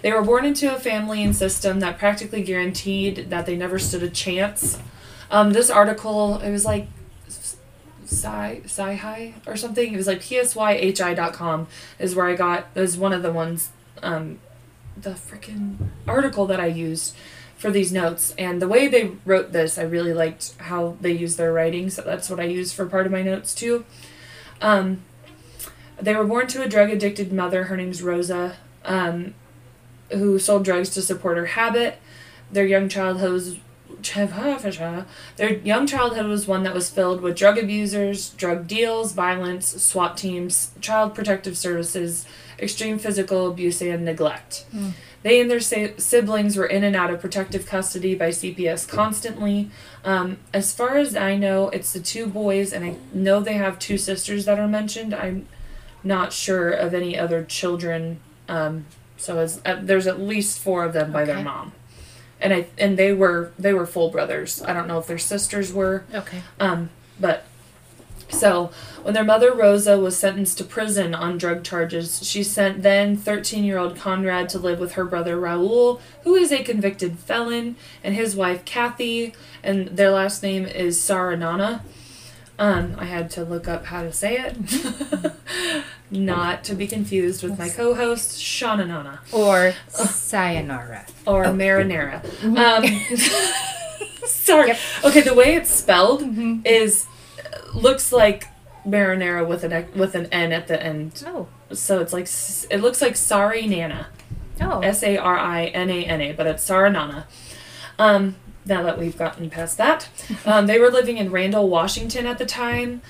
they 0.05 0.11
were 0.11 0.21
born 0.21 0.45
into 0.45 0.71
a 0.71 0.77
family 0.77 1.23
and 1.23 1.35
system 1.35 1.79
that 1.79 1.97
practically 1.97 2.43
guaranteed 2.43 3.31
that 3.31 3.47
they 3.47 3.55
never 3.55 3.79
stood 3.79 4.03
a 4.03 4.07
chance. 4.07 4.77
Um, 5.31 5.51
this 5.51 5.71
article, 5.71 6.37
it 6.41 6.51
was 6.51 6.63
like 6.63 6.87
Sci 7.27 8.95
High 8.97 9.33
or 9.47 9.57
something. 9.57 9.91
It 9.91 9.97
was 9.97 10.05
like 10.05 10.21
psyhi.com 10.21 11.67
is 11.97 12.13
where 12.13 12.27
I 12.27 12.35
got 12.35 12.67
is 12.75 12.99
one 12.99 13.13
of 13.13 13.23
the 13.23 13.31
ones 13.31 13.71
um 14.03 14.37
the 14.95 15.15
freaking 15.15 15.77
article 16.07 16.45
that 16.45 16.59
I 16.59 16.67
used 16.67 17.15
for 17.57 17.71
these 17.71 17.91
notes. 17.91 18.35
And 18.37 18.61
the 18.61 18.67
way 18.67 18.87
they 18.87 19.13
wrote 19.25 19.53
this, 19.53 19.79
I 19.79 19.83
really 19.85 20.13
liked 20.13 20.53
how 20.59 20.97
they 21.01 21.13
used 21.13 21.39
their 21.39 21.51
writing, 21.51 21.89
so 21.89 22.03
that's 22.03 22.29
what 22.29 22.39
I 22.39 22.43
used 22.43 22.75
for 22.75 22.85
part 22.85 23.07
of 23.07 23.11
my 23.11 23.23
notes 23.23 23.55
too. 23.55 23.85
Um 24.61 25.01
they 25.99 26.13
were 26.13 26.25
born 26.25 26.45
to 26.49 26.61
a 26.61 26.69
drug 26.69 26.91
addicted 26.91 27.33
mother, 27.33 27.63
her 27.63 27.75
name's 27.75 28.03
Rosa, 28.03 28.57
um, 28.83 29.33
who 30.11 30.39
sold 30.39 30.63
drugs 30.63 30.89
to 30.91 31.01
support 31.01 31.37
her 31.37 31.47
habit. 31.47 31.97
Their 32.51 32.65
young 32.65 32.89
childhood 32.89 33.31
was 33.31 33.57
their 35.37 35.53
young 35.59 35.87
childhood 35.87 36.25
was 36.27 36.47
one 36.47 36.63
that 36.63 36.73
was 36.73 36.89
filled 36.89 37.21
with 37.21 37.35
drug 37.35 37.57
abusers, 37.57 38.29
drug 38.31 38.67
deals, 38.67 39.13
violence, 39.13 39.67
SWAT 39.81 40.17
teams, 40.17 40.71
child 40.79 41.15
protective 41.15 41.57
services, 41.57 42.25
extreme 42.59 42.99
physical 42.99 43.49
abuse, 43.49 43.81
and 43.81 44.05
neglect. 44.05 44.65
They 45.23 45.41
and 45.41 45.49
their 45.49 45.59
siblings 45.59 46.55
were 46.55 46.67
in 46.67 46.83
and 46.83 46.95
out 46.95 47.09
of 47.09 47.19
protective 47.19 47.65
custody 47.65 48.13
by 48.13 48.29
CPS 48.29 48.87
constantly. 48.87 49.71
Um, 50.03 50.37
as 50.53 50.71
far 50.71 50.97
as 50.97 51.15
I 51.15 51.35
know, 51.35 51.69
it's 51.69 51.93
the 51.93 51.99
two 51.99 52.27
boys, 52.27 52.71
and 52.71 52.85
I 52.85 52.97
know 53.11 53.39
they 53.39 53.53
have 53.53 53.79
two 53.79 53.97
sisters 53.97 54.45
that 54.45 54.59
are 54.59 54.67
mentioned. 54.67 55.15
I'm 55.15 55.47
not 56.03 56.31
sure 56.31 56.69
of 56.69 56.93
any 56.93 57.17
other 57.17 57.43
children. 57.43 58.19
Um, 58.47 58.85
so 59.17 59.39
as, 59.39 59.61
uh, 59.65 59.79
there's 59.81 60.07
at 60.07 60.19
least 60.19 60.59
four 60.59 60.83
of 60.83 60.93
them 60.93 61.11
by 61.11 61.25
their 61.25 61.35
Okay. 61.35 61.43
mom, 61.43 61.71
and 62.41 62.53
I 62.53 62.67
and 62.77 62.97
they 62.97 63.13
were 63.13 63.51
they 63.57 63.73
were 63.73 63.85
full 63.85 64.09
brothers. 64.09 64.61
I 64.63 64.73
don't 64.73 64.87
know 64.87 64.97
if 64.99 65.07
their 65.07 65.17
sisters 65.17 65.71
were. 65.73 66.03
Okay. 66.13 66.41
Um, 66.59 66.89
but 67.19 67.43
so 68.29 68.71
when 69.03 69.13
their 69.13 69.23
mother 69.23 69.53
Rosa 69.53 69.99
was 69.99 70.17
sentenced 70.17 70.57
to 70.57 70.63
prison 70.63 71.13
on 71.13 71.37
drug 71.37 71.63
charges, 71.63 72.27
she 72.27 72.41
sent 72.43 72.81
then 72.81 73.15
13-year-old 73.15 73.95
Conrad 73.97 74.49
to 74.49 74.57
live 74.59 74.79
with 74.79 74.93
her 74.93 75.05
brother 75.05 75.37
Raul, 75.37 75.99
who 76.23 76.33
is 76.35 76.51
a 76.51 76.63
convicted 76.63 77.19
felon, 77.19 77.75
and 78.03 78.15
his 78.15 78.35
wife 78.35 78.65
Kathy, 78.65 79.33
and 79.63 79.89
their 79.89 80.09
last 80.09 80.41
name 80.41 80.65
is 80.65 80.97
Saranana. 80.97 81.81
Um, 82.57 82.95
I 82.97 83.05
had 83.05 83.29
to 83.31 83.43
look 83.43 83.67
up 83.67 83.85
how 83.87 84.03
to 84.03 84.11
say 84.13 84.37
it. 84.37 84.55
Not 86.11 86.63
to 86.65 86.75
be 86.75 86.87
confused 86.87 87.43
with 87.43 87.57
my 87.59 87.67
co-host 87.67 88.39
Shauna 88.39 88.87
Nana 88.87 89.19
Or 89.31 89.73
sayonara. 89.89 91.05
or 91.25 91.45
marinara. 91.45 92.23
Um, 92.43 92.85
sorry. 94.27 94.67
Yep. 94.69 94.77
Okay, 95.05 95.21
the 95.21 95.33
way 95.33 95.55
it's 95.55 95.69
spelled 95.71 96.23
is 96.65 97.07
looks 97.73 98.11
like 98.13 98.47
marinara 98.87 99.45
with 99.45 99.63
an 99.63 99.87
with 99.95 100.15
an 100.15 100.27
n 100.27 100.51
at 100.53 100.67
the 100.67 100.81
end. 100.81 101.23
Oh. 101.27 101.47
So 101.73 101.99
it's 101.99 102.13
like 102.13 102.27
it 102.71 102.81
looks 102.81 103.01
like 103.01 103.15
Sari 103.15 103.65
Nana, 103.67 104.07
Oh. 104.61 104.79
S 104.79 105.01
A 105.03 105.17
R 105.17 105.37
I 105.37 105.65
N 105.65 105.89
A 105.89 106.05
N 106.05 106.21
A, 106.21 106.31
but 106.33 106.45
it's 106.47 106.63
Saranana. 106.69 107.23
Um, 107.97 108.35
now 108.65 108.81
that 108.83 108.97
we've 108.97 109.17
gotten 109.17 109.49
past 109.49 109.77
that, 109.77 110.09
um, 110.45 110.67
they 110.67 110.79
were 110.79 110.89
living 110.89 111.17
in 111.17 111.31
Randle, 111.31 111.69
Washington 111.69 112.25
at 112.25 112.37
the 112.37 112.45
time. 112.45 113.01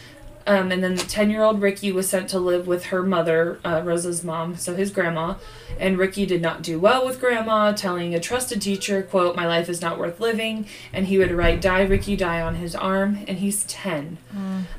Um, 0.48 0.72
and 0.72 0.84
then 0.84 0.96
the 0.96 1.04
10 1.04 1.32
year 1.32 1.42
old 1.42 1.62
Ricky 1.62 1.92
was 1.92 2.08
sent 2.08 2.30
to 2.30 2.40
live 2.40 2.68
with 2.68 2.86
her 2.86 3.02
mother, 3.02 3.60
uh, 3.66 3.82
Rosa's 3.84 4.24
mom, 4.24 4.56
so 4.58 4.76
his 4.76 4.92
grandma. 4.92 5.36
And 5.80 5.98
Ricky 5.98 6.26
did 6.26 6.42
not 6.42 6.62
do 6.62 6.80
well 6.80 7.04
with 7.06 7.20
grandma, 7.20 7.72
telling 7.72 8.14
a 8.14 8.20
trusted 8.20 8.62
teacher, 8.62 9.02
quote, 9.02 9.36
My 9.36 9.48
life 9.48 9.70
is 9.70 9.82
not 9.82 9.98
worth 9.98 10.20
living. 10.20 10.68
And 10.94 11.08
he 11.08 11.18
would 11.18 11.32
write, 11.32 11.62
Die, 11.62 11.82
Ricky, 11.82 12.16
die 12.16 12.42
on 12.42 12.56
his 12.56 12.76
arm. 12.76 13.26
And 13.28 13.40
he's 13.40 13.64
10. 13.64 14.18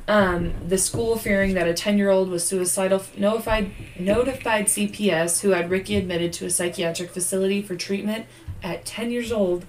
Um, 0.07 0.55
the 0.67 0.79
school, 0.79 1.17
fearing 1.17 1.55
that 1.55 1.67
a 1.67 1.75
10 1.75 1.99
year 1.99 2.11
old 2.11 2.29
was 2.29 2.47
suicidal, 2.47 3.03
notified, 3.17 3.73
notified 3.99 4.67
CPS, 4.67 5.41
who 5.41 5.51
had 5.51 5.69
Ricky 5.69 5.97
admitted 5.97 6.33
to 6.35 6.47
a 6.47 6.51
psychiatric 6.51 7.11
facility 7.11 7.61
for 7.61 7.75
treatment 7.75 8.27
at 8.63 8.85
10 8.85 9.11
years 9.11 9.33
old. 9.33 9.67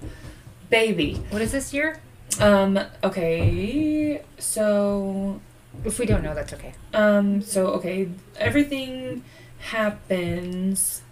Baby. 0.70 1.14
What 1.30 1.42
is 1.42 1.52
this 1.52 1.72
year? 1.72 2.00
Um, 2.40 2.78
okay, 3.02 4.22
so 4.38 5.40
If 5.84 5.98
we 5.98 6.06
don't 6.06 6.22
know, 6.22 6.34
that's 6.34 6.52
okay. 6.52 6.74
um, 6.92 7.40
so 7.42 7.68
okay, 7.68 8.08
everything 8.36 9.24
happens 9.58 11.02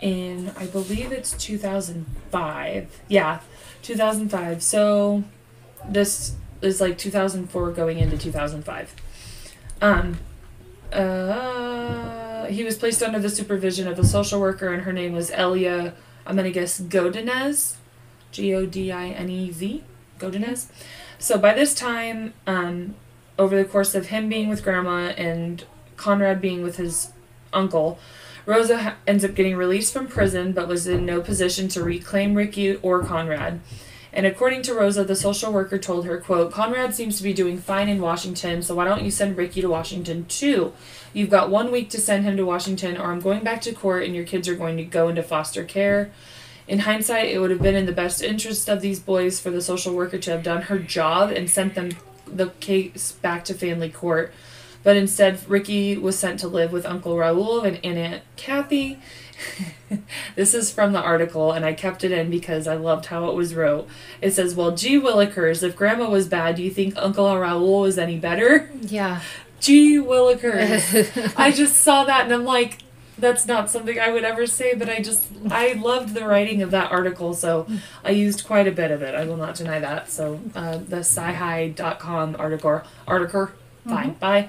in 0.00 0.52
I 0.56 0.66
believe 0.66 1.12
it's 1.12 1.32
2005. 1.32 3.00
Yeah, 3.08 3.40
2005. 3.82 4.62
So 4.62 5.24
this 5.88 6.34
is 6.62 6.80
like 6.80 6.96
2004 6.98 7.72
going 7.72 7.98
into 7.98 8.16
2005. 8.16 8.94
Um 9.82 10.18
uh 10.92 12.44
he 12.46 12.62
was 12.64 12.76
placed 12.76 13.02
under 13.02 13.18
the 13.18 13.28
supervision 13.30 13.88
of 13.88 13.98
a 13.98 14.04
social 14.04 14.40
worker 14.40 14.72
and 14.72 14.82
her 14.82 14.92
name 14.92 15.12
was 15.12 15.30
Elia 15.30 15.94
I'm 16.26 16.36
going 16.36 16.44
to 16.50 16.52
guess 16.52 16.80
Godinez. 16.80 17.74
G 18.34 18.52
O 18.52 18.66
D 18.66 18.92
I 18.92 19.08
N 19.08 19.30
E 19.30 19.50
Z. 19.50 19.82
Godinez. 20.18 20.66
So 21.18 21.38
by 21.38 21.54
this 21.54 21.74
time 21.74 22.34
um 22.46 22.96
over 23.38 23.56
the 23.56 23.64
course 23.64 23.94
of 23.94 24.06
him 24.06 24.28
being 24.28 24.48
with 24.48 24.62
grandma 24.62 25.12
and 25.16 25.64
Conrad 25.96 26.40
being 26.40 26.62
with 26.62 26.76
his 26.76 27.12
uncle, 27.52 27.98
Rosa 28.46 28.78
ha- 28.78 28.96
ends 29.06 29.24
up 29.24 29.34
getting 29.34 29.56
released 29.56 29.92
from 29.92 30.08
prison 30.08 30.52
but 30.52 30.68
was 30.68 30.86
in 30.86 31.06
no 31.06 31.20
position 31.20 31.68
to 31.68 31.82
reclaim 31.82 32.34
Ricky 32.34 32.76
or 32.76 33.02
Conrad. 33.02 33.60
And 34.12 34.26
according 34.26 34.62
to 34.62 34.74
Rosa, 34.74 35.02
the 35.02 35.16
social 35.16 35.52
worker 35.52 35.76
told 35.76 36.06
her, 36.06 36.18
quote, 36.18 36.52
Conrad 36.52 36.94
seems 36.94 37.16
to 37.16 37.24
be 37.24 37.32
doing 37.32 37.58
fine 37.58 37.88
in 37.88 38.00
Washington, 38.00 38.62
so 38.62 38.76
why 38.76 38.84
don't 38.84 39.02
you 39.02 39.10
send 39.10 39.36
Ricky 39.36 39.60
to 39.60 39.68
Washington 39.68 40.24
too? 40.26 40.72
You've 41.12 41.30
got 41.30 41.50
one 41.50 41.72
week 41.72 41.90
to 41.90 42.00
send 42.00 42.24
him 42.24 42.36
to 42.36 42.44
Washington, 42.46 42.96
or 42.96 43.10
I'm 43.10 43.18
going 43.18 43.42
back 43.42 43.60
to 43.62 43.72
court 43.72 44.04
and 44.04 44.14
your 44.14 44.24
kids 44.24 44.48
are 44.48 44.54
going 44.54 44.76
to 44.76 44.84
go 44.84 45.08
into 45.08 45.24
foster 45.24 45.64
care. 45.64 46.12
In 46.66 46.80
hindsight, 46.80 47.26
it 47.26 47.38
would 47.38 47.50
have 47.50 47.62
been 47.62 47.74
in 47.74 47.86
the 47.86 47.92
best 47.92 48.22
interest 48.22 48.68
of 48.68 48.80
these 48.80 48.98
boys 48.98 49.38
for 49.38 49.50
the 49.50 49.60
social 49.60 49.94
worker 49.94 50.18
to 50.18 50.30
have 50.30 50.42
done 50.42 50.62
her 50.62 50.78
job 50.78 51.30
and 51.30 51.50
sent 51.50 51.74
them 51.74 51.90
the 52.26 52.48
case 52.60 53.12
back 53.12 53.44
to 53.44 53.54
family 53.54 53.90
court. 53.90 54.32
But 54.82 54.96
instead, 54.96 55.48
Ricky 55.48 55.96
was 55.96 56.18
sent 56.18 56.40
to 56.40 56.48
live 56.48 56.70
with 56.70 56.84
Uncle 56.84 57.16
Raul 57.16 57.64
and, 57.64 57.84
Aunt 57.84 58.22
Kathy. 58.36 58.98
this 60.36 60.54
is 60.54 60.70
from 60.70 60.92
the 60.92 61.00
article, 61.00 61.52
and 61.52 61.64
I 61.64 61.72
kept 61.72 62.04
it 62.04 62.12
in 62.12 62.30
because 62.30 62.68
I 62.68 62.76
loved 62.76 63.06
how 63.06 63.28
it 63.30 63.34
was 63.34 63.54
wrote. 63.54 63.88
It 64.20 64.32
says, 64.32 64.54
Well, 64.54 64.72
gee 64.72 65.00
willikers, 65.00 65.62
if 65.62 65.74
Grandma 65.74 66.08
was 66.10 66.28
bad, 66.28 66.56
do 66.56 66.62
you 66.62 66.70
think 66.70 66.94
Uncle 66.96 67.24
Raul 67.24 67.82
was 67.82 67.98
any 67.98 68.18
better? 68.18 68.70
Yeah. 68.80 69.22
Gee 69.58 69.96
willikers. 69.96 71.32
I 71.36 71.50
just 71.50 71.78
saw 71.78 72.04
that 72.04 72.24
and 72.24 72.32
I'm 72.34 72.44
like, 72.44 72.78
that's 73.18 73.46
not 73.46 73.70
something 73.70 73.98
I 73.98 74.10
would 74.10 74.24
ever 74.24 74.46
say, 74.46 74.74
but 74.74 74.88
I 74.88 75.00
just, 75.00 75.26
I 75.50 75.74
loved 75.74 76.14
the 76.14 76.26
writing 76.26 76.62
of 76.62 76.70
that 76.72 76.90
article, 76.90 77.34
so 77.34 77.66
I 78.04 78.10
used 78.10 78.46
quite 78.46 78.66
a 78.66 78.72
bit 78.72 78.90
of 78.90 79.02
it. 79.02 79.14
I 79.14 79.24
will 79.24 79.36
not 79.36 79.54
deny 79.54 79.78
that. 79.80 80.10
So, 80.10 80.40
uh, 80.54 80.78
the 80.78 80.98
sci-hi.com 80.98 82.36
article, 82.38 82.82
article, 83.06 83.50
fine, 83.86 84.12
bye. 84.14 84.48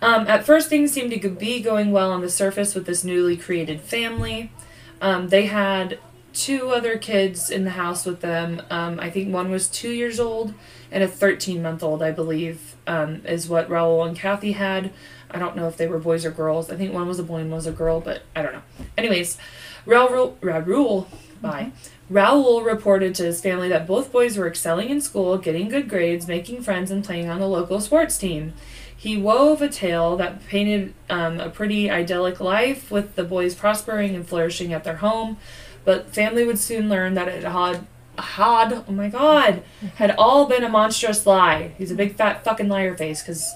Um, 0.00 0.26
at 0.26 0.44
first, 0.44 0.68
things 0.68 0.92
seemed 0.92 1.10
to 1.20 1.28
be 1.28 1.60
going 1.60 1.92
well 1.92 2.12
on 2.12 2.20
the 2.20 2.30
surface 2.30 2.74
with 2.74 2.86
this 2.86 3.04
newly 3.04 3.36
created 3.36 3.80
family. 3.80 4.52
Um, 5.00 5.28
they 5.28 5.46
had 5.46 5.98
two 6.32 6.70
other 6.70 6.96
kids 6.98 7.50
in 7.50 7.64
the 7.64 7.70
house 7.70 8.06
with 8.06 8.20
them. 8.20 8.62
Um, 8.70 9.00
I 9.00 9.10
think 9.10 9.32
one 9.32 9.50
was 9.50 9.68
two 9.68 9.90
years 9.90 10.20
old 10.20 10.54
and 10.90 11.02
a 11.02 11.08
13 11.08 11.62
month 11.62 11.82
old, 11.82 12.02
I 12.02 12.12
believe, 12.12 12.76
um, 12.86 13.22
is 13.26 13.48
what 13.48 13.68
Raul 13.68 14.06
and 14.06 14.16
Kathy 14.16 14.52
had. 14.52 14.92
I 15.30 15.38
don't 15.38 15.56
know 15.56 15.68
if 15.68 15.76
they 15.76 15.86
were 15.86 15.98
boys 15.98 16.24
or 16.24 16.30
girls. 16.30 16.70
I 16.70 16.76
think 16.76 16.92
one 16.92 17.06
was 17.06 17.18
a 17.18 17.22
boy 17.22 17.38
and 17.38 17.50
one 17.50 17.56
was 17.56 17.66
a 17.66 17.72
girl, 17.72 18.00
but 18.00 18.22
I 18.34 18.42
don't 18.42 18.52
know. 18.52 18.62
Anyways, 18.96 19.38
Raul, 19.86 20.36
Raul, 20.38 21.06
bye. 21.40 21.72
Raul 22.10 22.64
reported 22.64 23.14
to 23.16 23.24
his 23.24 23.40
family 23.40 23.68
that 23.68 23.86
both 23.86 24.10
boys 24.10 24.36
were 24.36 24.46
excelling 24.46 24.88
in 24.88 25.00
school, 25.00 25.36
getting 25.36 25.68
good 25.68 25.88
grades, 25.88 26.26
making 26.26 26.62
friends, 26.62 26.90
and 26.90 27.04
playing 27.04 27.28
on 27.28 27.40
the 27.40 27.48
local 27.48 27.80
sports 27.80 28.16
team. 28.16 28.54
He 28.96 29.16
wove 29.16 29.62
a 29.62 29.68
tale 29.68 30.16
that 30.16 30.44
painted 30.46 30.94
um, 31.08 31.38
a 31.38 31.50
pretty 31.50 31.90
idyllic 31.90 32.40
life 32.40 32.90
with 32.90 33.14
the 33.14 33.22
boys 33.24 33.54
prospering 33.54 34.16
and 34.16 34.26
flourishing 34.26 34.72
at 34.72 34.82
their 34.84 34.96
home, 34.96 35.36
but 35.84 36.12
family 36.12 36.44
would 36.44 36.58
soon 36.58 36.88
learn 36.88 37.14
that 37.14 37.28
it 37.28 37.44
had 37.44 37.86
had 38.18 38.72
oh 38.72 38.90
my 38.90 39.08
god 39.08 39.62
had 39.94 40.10
all 40.18 40.46
been 40.46 40.64
a 40.64 40.68
monstrous 40.68 41.24
lie. 41.24 41.72
He's 41.78 41.92
a 41.92 41.94
big 41.94 42.16
fat 42.16 42.42
fucking 42.42 42.68
liar 42.68 42.96
face 42.96 43.22
because 43.22 43.54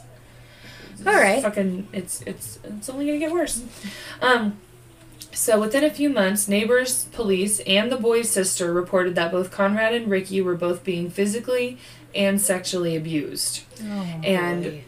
All 1.06 1.14
right. 1.14 1.42
fucking 1.42 1.88
it's 1.92 2.23
it's 2.23 2.59
it's 2.64 2.88
only 2.88 3.06
gonna 3.06 3.18
get 3.18 3.32
worse. 3.32 3.62
Um 4.21 4.59
so 5.35 5.59
within 5.59 5.82
a 5.82 5.90
few 5.90 6.11
months, 6.11 6.47
neighbors, 6.47 7.04
police, 7.06 7.61
and 7.61 7.90
the 7.90 7.97
boy's 7.97 8.28
sister 8.28 8.73
reported 8.73 9.14
that 9.14 9.32
both 9.32 9.50
Conrad 9.50 9.94
and 9.94 10.11
Ricky 10.11 10.42
were 10.42 10.54
both 10.56 10.85
being 10.85 11.09
physically 11.11 11.78
and 12.14 12.38
sexually 12.40 12.94
abused. 12.97 13.62
Oh, 13.82 13.87
And- 14.23 14.64
boy. 14.64 14.85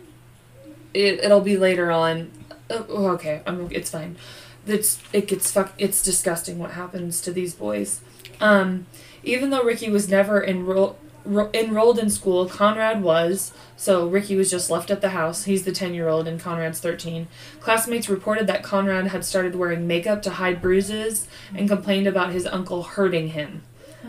It 0.92 1.24
it'll 1.24 1.40
be 1.40 1.56
later 1.56 1.90
on. 1.90 2.30
Oh, 2.70 3.08
okay, 3.14 3.42
I'm 3.46 3.68
it's 3.72 3.90
fine. 3.90 4.16
It's 4.66 4.98
it 5.12 5.26
gets 5.26 5.50
fuck 5.50 5.72
it's 5.78 6.02
disgusting 6.02 6.58
what 6.58 6.72
happens 6.72 7.20
to 7.22 7.32
these 7.32 7.54
boys. 7.54 8.00
Um 8.40 8.86
even 9.24 9.50
though 9.50 9.62
Ricky 9.64 9.90
was 9.90 10.08
never 10.08 10.44
enrolled 10.44 10.96
ro- 11.24 11.50
enrolled 11.54 11.98
in 11.98 12.10
school, 12.10 12.46
Conrad 12.46 13.02
was. 13.02 13.52
So 13.76 14.06
Ricky 14.08 14.36
was 14.36 14.50
just 14.50 14.70
left 14.70 14.90
at 14.90 15.00
the 15.00 15.10
house. 15.10 15.44
He's 15.44 15.64
the 15.64 15.72
10-year-old 15.72 16.28
and 16.28 16.40
Conrad's 16.40 16.80
13. 16.80 17.26
Classmates 17.60 18.08
reported 18.08 18.46
that 18.46 18.62
Conrad 18.62 19.08
had 19.08 19.24
started 19.24 19.54
wearing 19.56 19.86
makeup 19.86 20.22
to 20.22 20.30
hide 20.30 20.62
bruises 20.62 21.26
and 21.54 21.68
complained 21.68 22.06
about 22.06 22.32
his 22.32 22.46
uncle 22.46 22.82
hurting 22.82 23.28
him. 23.28 23.62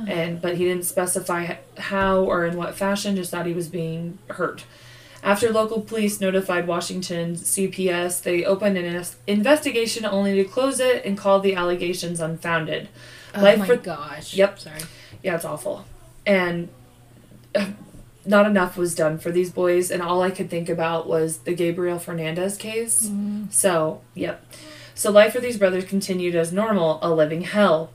And 0.08 0.42
but 0.42 0.58
he 0.58 0.66
didn't 0.66 0.84
specify 0.84 1.56
how 1.78 2.20
or 2.20 2.46
in 2.46 2.58
what 2.58 2.76
fashion, 2.76 3.16
just 3.16 3.32
that 3.32 3.46
he 3.46 3.54
was 3.54 3.70
being 3.70 4.18
hurt. 4.32 4.66
After 5.24 5.50
local 5.54 5.80
police 5.82 6.20
notified 6.20 6.68
Washington 6.68 7.36
CPS, 7.36 8.22
they 8.22 8.44
opened 8.44 8.78
an 8.78 9.06
investigation 9.26 10.04
only 10.06 10.36
to 10.36 10.44
close 10.44 10.82
it 10.82 11.06
and 11.06 11.18
call 11.18 11.40
the 11.40 11.56
allegations 11.56 12.20
unfounded. 12.20 12.90
Oh 13.34 13.42
Life 13.42 13.58
my 13.60 13.66
for- 13.68 13.78
gosh. 13.78 14.34
Yep. 14.34 14.60
Sorry. 14.60 14.82
Yeah, 15.24 15.36
it's 15.36 15.46
awful. 15.46 15.86
And 16.26 16.68
not 18.26 18.46
enough 18.46 18.78
was 18.78 18.96
done 18.96 19.18
for 19.18 19.32
these 19.32 19.52
boys, 19.52 19.92
and 19.92 20.02
all 20.02 20.22
I 20.22 20.32
could 20.32 20.50
think 20.50 20.70
about 20.70 21.08
was 21.08 21.40
the 21.40 21.54
Gabriel 21.54 22.00
Fernandez 22.00 22.58
case. 22.58 23.08
Mm-hmm. 23.08 23.46
So, 23.50 24.02
yep. 24.14 24.44
So 24.94 25.12
life 25.12 25.34
for 25.34 25.40
these 25.40 25.58
brothers 25.58 25.86
continued 25.86 26.36
as 26.36 26.52
normal, 26.52 27.00
a 27.02 27.14
living 27.14 27.42
hell. 27.42 27.92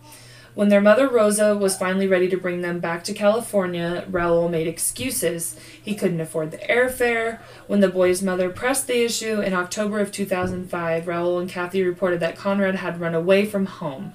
When 0.55 0.69
their 0.69 0.81
mother 0.81 1.09
Rosa 1.09 1.57
was 1.57 1.79
finally 1.79 2.07
ready 2.07 2.29
to 2.29 2.37
bring 2.37 2.61
them 2.61 2.81
back 2.81 3.05
to 3.05 3.15
California, 3.15 4.05
Raul 4.11 4.51
made 4.51 4.67
excuses. 4.67 5.57
He 5.81 5.95
couldn't 5.95 6.21
afford 6.21 6.51
the 6.51 6.59
airfare. 6.59 7.39
When 7.67 7.81
the 7.81 7.89
boy's 7.89 8.21
mother 8.21 8.51
pressed 8.51 8.87
the 8.87 9.05
issue 9.05 9.41
in 9.41 9.55
October 9.55 10.01
of 10.01 10.11
2005, 10.11 11.05
Raul 11.05 11.41
and 11.41 11.49
Kathy 11.49 11.83
reported 11.83 12.21
that 12.21 12.37
Conrad 12.37 12.77
had 12.77 13.01
run 13.01 13.15
away 13.15 13.47
from 13.47 13.67
home. 13.67 14.13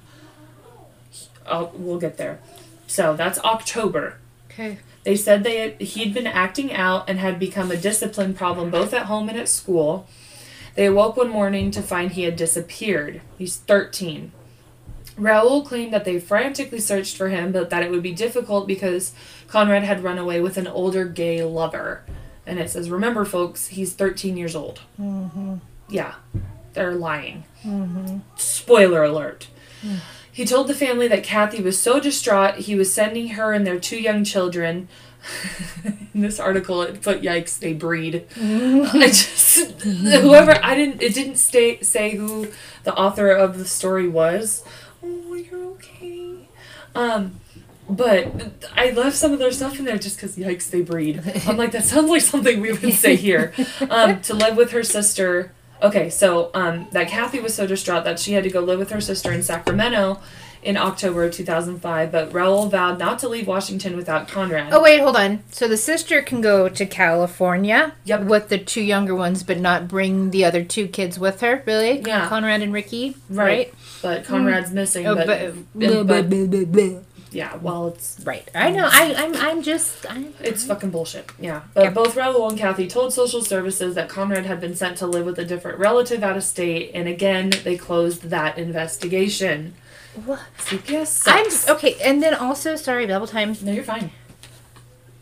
I'll, 1.46 1.72
oh, 1.74 1.76
we'll 1.76 1.98
get 1.98 2.16
there. 2.18 2.38
So 2.86 3.16
that's 3.16 3.38
October. 3.40 4.18
Okay. 4.50 4.78
They 5.06 5.14
said 5.14 5.44
they 5.44 5.58
had, 5.58 5.80
he'd 5.80 6.12
been 6.12 6.26
acting 6.26 6.72
out 6.72 7.08
and 7.08 7.20
had 7.20 7.38
become 7.38 7.70
a 7.70 7.76
discipline 7.76 8.34
problem 8.34 8.72
both 8.72 8.92
at 8.92 9.06
home 9.06 9.28
and 9.28 9.38
at 9.38 9.48
school. 9.48 10.08
They 10.74 10.86
awoke 10.86 11.16
one 11.16 11.30
morning 11.30 11.70
to 11.70 11.80
find 11.80 12.10
he 12.10 12.24
had 12.24 12.34
disappeared. 12.34 13.20
He's 13.38 13.56
13. 13.56 14.32
Raul 15.16 15.64
claimed 15.64 15.92
that 15.92 16.04
they 16.04 16.18
frantically 16.18 16.80
searched 16.80 17.16
for 17.16 17.28
him, 17.28 17.52
but 17.52 17.70
that 17.70 17.84
it 17.84 17.92
would 17.92 18.02
be 18.02 18.10
difficult 18.10 18.66
because 18.66 19.12
Conrad 19.46 19.84
had 19.84 20.02
run 20.02 20.18
away 20.18 20.40
with 20.40 20.56
an 20.56 20.66
older 20.66 21.04
gay 21.04 21.40
lover. 21.44 22.02
And 22.44 22.58
it 22.58 22.68
says, 22.68 22.90
remember, 22.90 23.24
folks, 23.24 23.68
he's 23.68 23.92
13 23.92 24.36
years 24.36 24.56
old. 24.56 24.80
Mm-hmm. 25.00 25.58
Yeah, 25.88 26.16
they're 26.72 26.96
lying. 26.96 27.44
Mm-hmm. 27.62 28.18
Spoiler 28.34 29.04
alert. 29.04 29.46
He 30.36 30.44
told 30.44 30.68
the 30.68 30.74
family 30.74 31.08
that 31.08 31.22
Kathy 31.22 31.62
was 31.62 31.80
so 31.80 31.98
distraught 31.98 32.56
he 32.56 32.74
was 32.74 32.92
sending 32.92 33.28
her 33.28 33.54
and 33.54 33.66
their 33.66 33.80
two 33.80 33.96
young 33.96 34.22
children. 34.22 34.86
In 36.12 36.20
this 36.20 36.38
article, 36.38 36.82
it 36.82 37.00
put 37.00 37.22
"Yikes, 37.22 37.58
they 37.58 37.72
breed." 37.72 38.26
I 38.38 39.06
just 39.06 39.80
whoever 39.80 40.62
I 40.62 40.74
didn't 40.74 41.00
it 41.00 41.14
didn't 41.14 41.36
stay 41.36 41.80
say 41.80 42.16
who 42.16 42.48
the 42.84 42.94
author 42.94 43.30
of 43.30 43.56
the 43.56 43.64
story 43.64 44.06
was. 44.06 44.62
Oh, 45.02 45.32
you're 45.32 45.64
okay. 45.68 46.50
Um, 46.94 47.40
but 47.88 48.68
I 48.76 48.90
left 48.90 49.16
some 49.16 49.32
of 49.32 49.38
their 49.38 49.52
stuff 49.52 49.78
in 49.78 49.86
there 49.86 49.96
just 49.96 50.18
because 50.18 50.36
yikes 50.36 50.68
they 50.68 50.82
breed. 50.82 51.22
I'm 51.46 51.56
like 51.56 51.72
that 51.72 51.84
sounds 51.84 52.10
like 52.10 52.20
something 52.20 52.60
we 52.60 52.72
would 52.72 52.92
say 52.92 53.16
here. 53.16 53.54
Um, 53.88 54.20
to 54.22 54.34
live 54.34 54.58
with 54.58 54.72
her 54.72 54.82
sister. 54.82 55.54
Okay, 55.82 56.08
so 56.10 56.50
um, 56.54 56.88
that 56.92 57.08
Kathy 57.08 57.40
was 57.40 57.54
so 57.54 57.66
distraught 57.66 58.04
that 58.04 58.18
she 58.18 58.32
had 58.32 58.44
to 58.44 58.50
go 58.50 58.60
live 58.60 58.78
with 58.78 58.90
her 58.90 59.00
sister 59.00 59.30
in 59.32 59.42
Sacramento 59.42 60.18
in 60.62 60.76
October 60.76 61.24
of 61.24 61.32
2005. 61.32 62.10
But 62.10 62.30
Raul 62.30 62.70
vowed 62.70 62.98
not 62.98 63.18
to 63.20 63.28
leave 63.28 63.46
Washington 63.46 63.94
without 63.96 64.26
Conrad. 64.26 64.72
Oh 64.72 64.82
wait, 64.82 65.00
hold 65.00 65.16
on. 65.16 65.42
So 65.50 65.68
the 65.68 65.76
sister 65.76 66.22
can 66.22 66.40
go 66.40 66.68
to 66.68 66.86
California 66.86 67.94
Yep. 68.04 68.22
with 68.24 68.48
the 68.48 68.58
two 68.58 68.80
younger 68.82 69.14
ones, 69.14 69.42
but 69.42 69.60
not 69.60 69.86
bring 69.86 70.30
the 70.30 70.44
other 70.44 70.64
two 70.64 70.88
kids 70.88 71.18
with 71.18 71.40
her. 71.42 71.62
Really? 71.66 72.00
Yeah. 72.00 72.28
Conrad 72.28 72.62
and 72.62 72.72
Ricky. 72.72 73.16
Right. 73.28 73.72
But 74.02 74.24
Conrad's 74.24 74.70
missing. 74.72 75.06
Oh, 75.06 75.14
but, 75.14 75.26
but, 75.74 76.06
but- 76.06 76.72
but- 76.72 77.02
yeah, 77.36 77.50
mm-hmm. 77.50 77.64
well, 77.64 77.88
it's 77.88 78.18
right. 78.24 78.48
I 78.54 78.70
know. 78.70 78.88
I, 78.90 79.14
I'm. 79.14 79.34
I'm 79.36 79.62
just. 79.62 80.06
I, 80.10 80.26
It's 80.40 80.64
fucking 80.64 80.90
bullshit. 80.90 81.30
Yeah. 81.38 81.62
But 81.74 81.84
Yep. 81.84 81.94
both 81.94 82.14
Raul 82.14 82.48
and 82.48 82.58
Kathy 82.58 82.88
told 82.88 83.12
social 83.12 83.42
services 83.42 83.94
that 83.94 84.08
Conrad 84.08 84.46
had 84.46 84.60
been 84.60 84.74
sent 84.74 84.96
to 84.98 85.06
live 85.06 85.26
with 85.26 85.38
a 85.38 85.44
different 85.44 85.78
relative 85.78 86.22
out 86.24 86.36
of 86.36 86.44
state, 86.44 86.90
and 86.94 87.06
again, 87.06 87.50
they 87.64 87.76
closed 87.76 88.30
that 88.30 88.58
investigation. 88.58 89.74
What? 90.24 90.40
CPS 90.58 91.24
I'm 91.26 91.50
sucks. 91.50 91.68
okay. 91.68 91.96
And 92.02 92.22
then 92.22 92.34
also, 92.34 92.74
sorry, 92.76 93.06
double 93.06 93.26
time. 93.26 93.54
No, 93.62 93.72
you're 93.72 93.84
fine. 93.84 94.10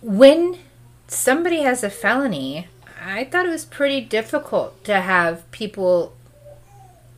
When 0.00 0.58
somebody 1.08 1.62
has 1.62 1.82
a 1.82 1.90
felony, 1.90 2.68
I 3.04 3.24
thought 3.24 3.44
it 3.46 3.50
was 3.50 3.64
pretty 3.64 4.00
difficult 4.00 4.84
to 4.84 5.00
have 5.00 5.50
people. 5.50 6.14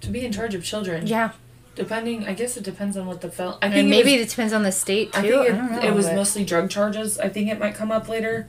To 0.01 0.09
be 0.11 0.25
in 0.25 0.33
charge 0.33 0.55
of 0.55 0.65
children. 0.65 1.07
Yeah. 1.07 1.33
Depending, 1.77 2.27
I 2.27 2.33
guess 2.33 2.57
it 2.57 2.65
depends 2.65 2.97
on 2.97 3.07
what 3.07 3.21
the 3.21 3.31
fel. 3.31 3.59
I 3.63 3.69
think 3.69 3.75
And 3.79 3.87
it 3.89 3.91
maybe 3.91 4.13
was, 4.17 4.27
it 4.27 4.31
depends 4.31 4.53
on 4.53 4.63
the 4.63 4.73
state 4.73 5.13
too. 5.13 5.19
I 5.19 5.23
think 5.23 5.49
it, 5.49 5.53
don't 5.53 5.73
know, 5.73 5.81
it 5.81 5.95
was 5.95 6.07
but- 6.07 6.17
mostly 6.17 6.45
drug 6.45 6.71
charges. 6.71 7.19
I 7.19 7.29
think 7.29 7.51
it 7.51 7.59
might 7.61 7.75
come 7.75 7.93
up 7.93 8.09
later. 8.09 8.49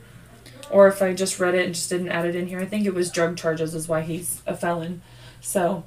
Or 0.69 0.87
if 0.87 1.01
I 1.01 1.13
just 1.13 1.39
read 1.39 1.55
it 1.55 1.65
and 1.65 1.73
just 1.75 1.89
didn't 1.89 2.09
add 2.09 2.25
it 2.25 2.35
in 2.35 2.47
here, 2.47 2.59
I 2.59 2.65
think 2.65 2.85
it 2.85 2.93
was 2.93 3.09
drug 3.11 3.37
charges 3.37 3.73
is 3.75 3.87
why 3.87 4.01
he's 4.01 4.41
a 4.45 4.55
felon. 4.55 5.01
So, 5.39 5.83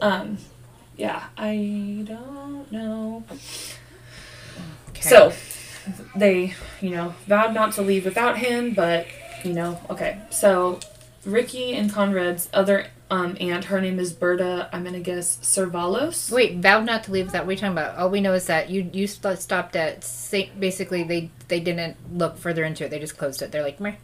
um, 0.00 0.38
yeah, 0.96 1.24
I 1.36 2.04
don't 2.06 2.70
know. 2.72 3.24
Okay. 4.90 5.00
So 5.08 5.32
they, 6.16 6.54
you 6.80 6.90
know, 6.90 7.14
vowed 7.26 7.52
not 7.52 7.72
to 7.74 7.82
leave 7.82 8.04
without 8.04 8.38
him, 8.38 8.72
but 8.72 9.06
you 9.44 9.52
know, 9.52 9.80
okay. 9.90 10.18
So 10.30 10.80
Ricky 11.24 11.74
and 11.74 11.90
Conrad's 11.92 12.48
other 12.54 12.86
um, 13.14 13.36
aunt, 13.38 13.66
her 13.66 13.80
name 13.80 14.00
is 14.00 14.12
Berta. 14.12 14.68
I'm 14.72 14.82
gonna 14.82 15.00
guess 15.00 15.38
Cervalos. 15.38 16.32
Wait, 16.32 16.56
vowed 16.58 16.84
not 16.84 17.04
to 17.04 17.12
leave. 17.12 17.26
Is 17.26 17.32
that 17.32 17.46
what 17.46 17.52
you're 17.52 17.60
talking 17.60 17.78
about? 17.78 17.96
All 17.96 18.10
we 18.10 18.20
know 18.20 18.34
is 18.34 18.46
that 18.46 18.70
you 18.70 18.90
you 18.92 19.06
st- 19.06 19.38
stopped 19.38 19.76
at 19.76 20.00
basically 20.58 21.04
they 21.04 21.30
they 21.48 21.60
didn't 21.60 21.96
look 22.12 22.36
further 22.36 22.64
into 22.64 22.84
it. 22.84 22.90
They 22.90 22.98
just 22.98 23.16
closed 23.16 23.40
it. 23.40 23.52
They're 23.52 23.62
like, 23.62 23.78
Meh. 23.78 23.94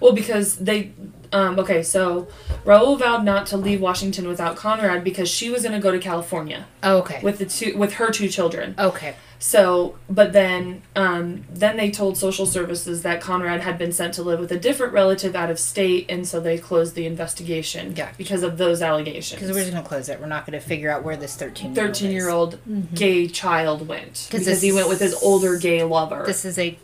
Well, 0.00 0.12
because 0.12 0.56
they, 0.56 0.92
um, 1.32 1.58
okay, 1.58 1.82
so 1.82 2.28
Raul 2.64 2.98
vowed 2.98 3.24
not 3.24 3.46
to 3.48 3.58
leave 3.58 3.80
Washington 3.80 4.26
without 4.26 4.56
Conrad 4.56 5.04
because 5.04 5.28
she 5.28 5.50
was 5.50 5.62
gonna 5.62 5.80
go 5.80 5.92
to 5.92 5.98
California 5.98 6.66
oh, 6.82 6.98
okay, 6.98 7.20
with 7.22 7.38
the 7.38 7.46
two 7.46 7.76
with 7.76 7.94
her 7.94 8.10
two 8.10 8.28
children. 8.28 8.74
okay, 8.78 9.14
So, 9.38 9.96
but 10.08 10.32
then, 10.32 10.82
um, 10.94 11.44
then 11.50 11.76
they 11.76 11.90
told 11.90 12.16
social 12.16 12.46
services 12.46 13.02
that 13.02 13.20
Conrad 13.20 13.60
had 13.60 13.76
been 13.76 13.92
sent 13.92 14.14
to 14.14 14.22
live 14.22 14.40
with 14.40 14.50
a 14.50 14.58
different 14.58 14.94
relative 14.94 15.36
out 15.36 15.50
of 15.50 15.58
state, 15.58 16.06
and 16.08 16.26
so 16.26 16.40
they 16.40 16.56
closed 16.56 16.94
the 16.94 17.04
investigation 17.06 17.92
Gotcha. 17.92 18.14
because 18.16 18.42
of 18.42 18.56
those 18.56 18.80
allegations. 18.80 19.40
because 19.40 19.54
we're 19.54 19.60
just 19.62 19.72
gonna 19.74 19.86
close 19.86 20.08
it. 20.08 20.20
We're 20.20 20.26
not 20.26 20.46
gonna 20.46 20.60
figure 20.60 20.90
out 20.90 21.04
where 21.04 21.16
this 21.16 21.36
thirteen 21.36 21.74
thirteen 21.74 22.10
year 22.12 22.30
old 22.30 22.58
gay 22.94 23.28
child 23.28 23.86
went 23.86 24.26
because 24.30 24.46
this 24.46 24.62
he 24.62 24.72
went 24.72 24.88
with 24.88 25.00
his 25.00 25.14
older 25.22 25.58
gay 25.58 25.82
lover. 25.82 26.24
This 26.26 26.44
is 26.46 26.58
a, 26.58 26.78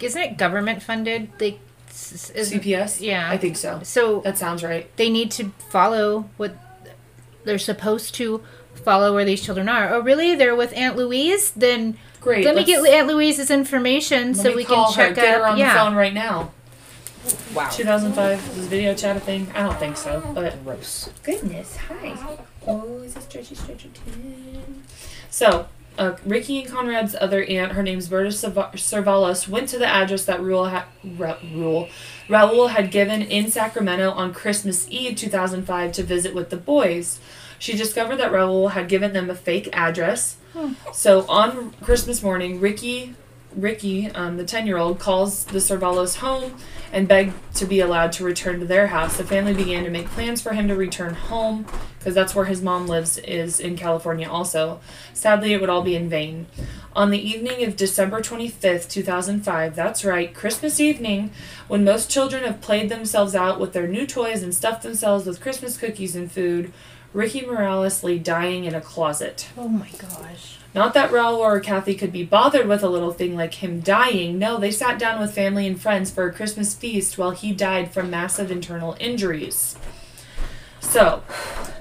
isn't 0.00 0.20
it 0.22 0.36
government 0.36 0.82
funded? 0.82 1.30
Like, 1.40 1.60
CPS. 1.90 3.00
Yeah. 3.00 3.28
I 3.30 3.36
think 3.36 3.56
so. 3.56 3.80
So 3.82 4.20
That 4.20 4.38
sounds 4.38 4.62
right. 4.62 4.94
they 4.96 5.10
need 5.10 5.30
to 5.32 5.52
follow 5.70 6.28
what 6.36 6.54
they're 7.44 7.58
supposed 7.58 8.14
to 8.16 8.42
follow 8.84 9.14
where 9.14 9.24
these 9.24 9.42
children 9.42 9.68
are. 9.68 9.92
Oh, 9.94 10.00
really? 10.00 10.34
They're 10.34 10.56
with 10.56 10.72
Aunt 10.76 10.96
Louise? 10.96 11.50
Then 11.52 11.98
Great. 12.20 12.44
let 12.44 12.54
me 12.54 12.64
get 12.64 12.84
Aunt 12.86 13.08
Louise's 13.08 13.50
information 13.50 14.34
so 14.34 14.54
we 14.54 14.64
call 14.64 14.86
can 14.86 14.94
check 14.94 15.08
her. 15.10 15.14
Get 15.14 15.38
her 15.38 15.44
out. 15.44 15.52
on 15.52 15.58
yeah. 15.58 15.72
the 15.72 15.78
phone 15.80 15.94
right 15.94 16.14
now. 16.14 16.52
Wow. 17.54 17.68
2005 17.68 18.56
was 18.56 18.66
video 18.66 18.94
chat 18.94 19.16
a 19.16 19.20
thing? 19.20 19.46
I 19.54 19.62
don't 19.62 19.78
think 19.78 19.96
so, 19.96 20.22
but 20.34 20.62
Gross. 20.64 21.10
goodness, 21.22 21.76
hi. 21.76 22.16
Oh, 22.66 22.98
is 22.98 23.14
it 23.16 23.22
stretchy, 23.22 23.54
stretchy 23.54 23.90
tin? 23.94 24.82
So, 25.28 25.68
uh, 25.98 26.16
Ricky 26.24 26.62
and 26.62 26.70
Conrad's 26.70 27.14
other 27.20 27.44
aunt, 27.44 27.72
her 27.72 27.82
name's 27.82 28.08
Berta 28.08 28.32
Sava- 28.32 28.70
Cervalos, 28.74 29.46
went 29.48 29.68
to 29.68 29.78
the 29.78 29.86
address 29.86 30.24
that 30.24 30.40
Raul, 30.40 30.70
ha- 30.70 30.86
Ra- 31.04 31.36
Raul, 31.36 31.90
Raul 32.28 32.70
had 32.70 32.90
given 32.90 33.20
in 33.22 33.50
Sacramento 33.50 34.10
on 34.12 34.32
Christmas 34.32 34.86
Eve 34.90 35.16
2005 35.16 35.92
to 35.92 36.02
visit 36.02 36.34
with 36.34 36.48
the 36.50 36.56
boys. 36.56 37.20
She 37.60 37.76
discovered 37.76 38.16
that 38.16 38.32
Raul 38.32 38.70
had 38.70 38.88
given 38.88 39.12
them 39.12 39.28
a 39.28 39.34
fake 39.34 39.68
address. 39.74 40.38
So 40.94 41.26
on 41.28 41.72
Christmas 41.82 42.22
morning, 42.22 42.58
Ricky, 42.58 43.14
Ricky, 43.54 44.06
um, 44.08 44.38
the 44.38 44.44
ten-year-old, 44.44 44.98
calls 44.98 45.44
the 45.44 45.58
Cervalos 45.58 46.16
home 46.16 46.56
and 46.90 47.06
begged 47.06 47.34
to 47.56 47.66
be 47.66 47.80
allowed 47.80 48.12
to 48.12 48.24
return 48.24 48.60
to 48.60 48.66
their 48.66 48.86
house. 48.88 49.18
The 49.18 49.24
family 49.24 49.52
began 49.52 49.84
to 49.84 49.90
make 49.90 50.06
plans 50.06 50.40
for 50.40 50.54
him 50.54 50.68
to 50.68 50.74
return 50.74 51.14
home 51.14 51.66
because 51.98 52.14
that's 52.14 52.34
where 52.34 52.46
his 52.46 52.62
mom 52.62 52.86
lives, 52.86 53.18
is 53.18 53.60
in 53.60 53.76
California 53.76 54.26
also. 54.26 54.80
Sadly, 55.12 55.52
it 55.52 55.60
would 55.60 55.68
all 55.68 55.82
be 55.82 55.94
in 55.94 56.08
vain. 56.08 56.46
On 56.96 57.10
the 57.10 57.20
evening 57.20 57.62
of 57.62 57.76
December 57.76 58.22
25th, 58.22 58.88
2005, 58.88 59.76
that's 59.76 60.02
right, 60.02 60.34
Christmas 60.34 60.80
evening, 60.80 61.30
when 61.68 61.84
most 61.84 62.10
children 62.10 62.42
have 62.42 62.62
played 62.62 62.88
themselves 62.88 63.34
out 63.34 63.60
with 63.60 63.74
their 63.74 63.86
new 63.86 64.06
toys 64.06 64.42
and 64.42 64.54
stuffed 64.54 64.82
themselves 64.82 65.26
with 65.26 65.42
Christmas 65.42 65.76
cookies 65.76 66.16
and 66.16 66.32
food, 66.32 66.72
Ricky 67.12 67.44
Morales 67.44 68.04
lay 68.04 68.18
dying 68.18 68.64
in 68.64 68.74
a 68.74 68.80
closet. 68.80 69.48
Oh 69.56 69.68
my 69.68 69.88
gosh. 69.98 70.58
Not 70.74 70.94
that 70.94 71.10
Raul 71.10 71.38
or 71.38 71.58
Kathy 71.58 71.94
could 71.94 72.12
be 72.12 72.22
bothered 72.24 72.68
with 72.68 72.84
a 72.84 72.88
little 72.88 73.12
thing 73.12 73.34
like 73.34 73.54
him 73.54 73.80
dying. 73.80 74.38
No, 74.38 74.58
they 74.58 74.70
sat 74.70 74.98
down 74.98 75.20
with 75.20 75.34
family 75.34 75.66
and 75.66 75.80
friends 75.80 76.12
for 76.12 76.26
a 76.26 76.32
Christmas 76.32 76.74
feast 76.74 77.18
while 77.18 77.32
he 77.32 77.52
died 77.52 77.92
from 77.92 78.10
massive 78.10 78.52
internal 78.52 78.96
injuries. 79.00 79.76
So, 80.78 81.24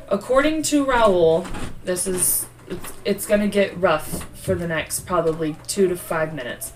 according 0.07 0.63
to 0.63 0.85
Raul, 0.85 1.47
this 1.83 2.07
is 2.07 2.47
it's, 2.67 2.93
it's 3.05 3.25
going 3.25 3.41
to 3.41 3.47
get 3.47 3.79
rough 3.79 4.25
for 4.35 4.55
the 4.55 4.67
next 4.67 5.01
probably 5.01 5.55
2 5.67 5.87
to 5.87 5.95
5 5.95 6.33
minutes. 6.33 6.73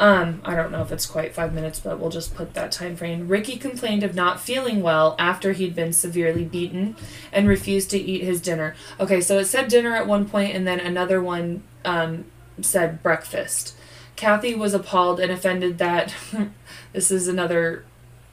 Um, 0.00 0.42
I 0.44 0.56
don't 0.56 0.72
know 0.72 0.82
if 0.82 0.90
it's 0.90 1.06
quite 1.06 1.34
5 1.34 1.54
minutes, 1.54 1.78
but 1.78 2.00
we'll 2.00 2.10
just 2.10 2.34
put 2.34 2.54
that 2.54 2.72
time 2.72 2.96
frame. 2.96 3.28
Ricky 3.28 3.56
complained 3.56 4.02
of 4.02 4.14
not 4.14 4.40
feeling 4.40 4.82
well 4.82 5.14
after 5.18 5.52
he'd 5.52 5.74
been 5.74 5.92
severely 5.92 6.44
beaten 6.44 6.96
and 7.32 7.48
refused 7.48 7.90
to 7.90 7.98
eat 7.98 8.24
his 8.24 8.40
dinner. 8.40 8.74
Okay, 8.98 9.20
so 9.20 9.38
it 9.38 9.44
said 9.44 9.68
dinner 9.68 9.94
at 9.94 10.08
one 10.08 10.28
point, 10.28 10.54
and 10.54 10.66
then 10.66 10.80
another 10.80 11.22
one 11.22 11.62
um, 11.84 12.24
said 12.60 13.02
breakfast. 13.02 13.76
Kathy 14.16 14.54
was 14.54 14.74
appalled 14.74 15.20
and 15.20 15.30
offended 15.30 15.78
that 15.78 16.14
this 16.92 17.10
is 17.10 17.28
another 17.28 17.84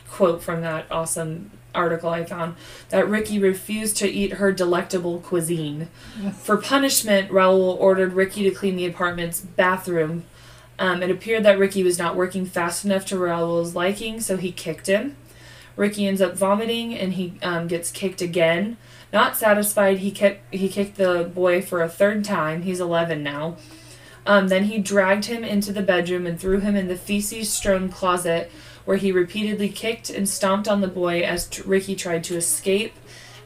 quote 0.09 0.43
from 0.43 0.61
that 0.61 0.85
awesome 0.91 1.51
article 1.73 2.09
I 2.09 2.25
found 2.25 2.55
that 2.89 3.07
Ricky 3.07 3.39
refused 3.39 3.97
to 3.97 4.09
eat 4.09 4.33
her 4.33 4.51
delectable 4.51 5.19
cuisine. 5.19 5.87
For 6.39 6.57
punishment, 6.57 7.31
Raul 7.31 7.79
ordered 7.79 8.13
Ricky 8.13 8.43
to 8.43 8.51
clean 8.51 8.75
the 8.75 8.85
apartment's 8.85 9.39
bathroom. 9.39 10.25
Um, 10.81 11.03
it 11.03 11.11
appeared 11.11 11.43
that 11.43 11.59
Ricky 11.59 11.83
was 11.83 11.99
not 11.99 12.15
working 12.15 12.43
fast 12.43 12.83
enough 12.83 13.05
to 13.05 13.17
Raul's 13.19 13.75
liking, 13.75 14.19
so 14.19 14.35
he 14.35 14.51
kicked 14.51 14.87
him. 14.87 15.15
Ricky 15.75 16.07
ends 16.07 16.21
up 16.21 16.35
vomiting 16.35 16.97
and 16.97 17.13
he 17.13 17.35
um, 17.43 17.67
gets 17.67 17.91
kicked 17.91 18.19
again. 18.19 18.77
Not 19.13 19.37
satisfied, 19.37 19.99
he 19.99 20.09
kicked 20.09 20.51
he 20.51 20.67
kicked 20.67 20.97
the 20.97 21.29
boy 21.35 21.61
for 21.61 21.83
a 21.83 21.87
third 21.87 22.25
time. 22.25 22.63
He's 22.63 22.79
11 22.79 23.21
now. 23.21 23.57
Um, 24.25 24.47
then 24.47 24.63
he 24.63 24.79
dragged 24.79 25.25
him 25.25 25.43
into 25.43 25.71
the 25.71 25.83
bedroom 25.83 26.25
and 26.25 26.39
threw 26.39 26.59
him 26.59 26.75
in 26.75 26.87
the 26.87 26.95
feces-strewn 26.95 27.89
closet, 27.89 28.51
where 28.83 28.97
he 28.97 29.11
repeatedly 29.11 29.69
kicked 29.69 30.09
and 30.09 30.27
stomped 30.27 30.67
on 30.67 30.81
the 30.81 30.87
boy 30.87 31.21
as 31.21 31.45
t- 31.45 31.61
Ricky 31.61 31.95
tried 31.95 32.23
to 32.23 32.37
escape. 32.37 32.95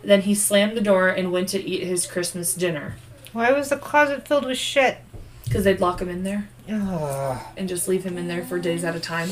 Then 0.01 0.21
he 0.21 0.35
slammed 0.35 0.77
the 0.77 0.81
door 0.81 1.09
and 1.09 1.33
went 1.33 1.49
to 1.49 1.61
eat 1.61 1.83
his 1.83 2.07
Christmas 2.07 2.53
dinner 2.53 2.95
Why 3.33 3.51
was 3.51 3.67
the 3.67 3.77
closet 3.77 4.25
filled 4.25 4.45
with 4.45 4.57
shit? 4.57 4.99
Because 5.45 5.63
they'd 5.63 5.79
lock 5.79 6.01
him 6.01 6.09
in 6.09 6.23
there 6.23 6.49
Ugh. 6.69 7.39
and 7.55 7.69
just 7.69 7.87
leave 7.87 8.03
him 8.03 8.17
in 8.17 8.27
there 8.27 8.43
for 8.43 8.59
days 8.59 8.83
at 8.83 8.95
a 8.95 8.99
time. 8.99 9.29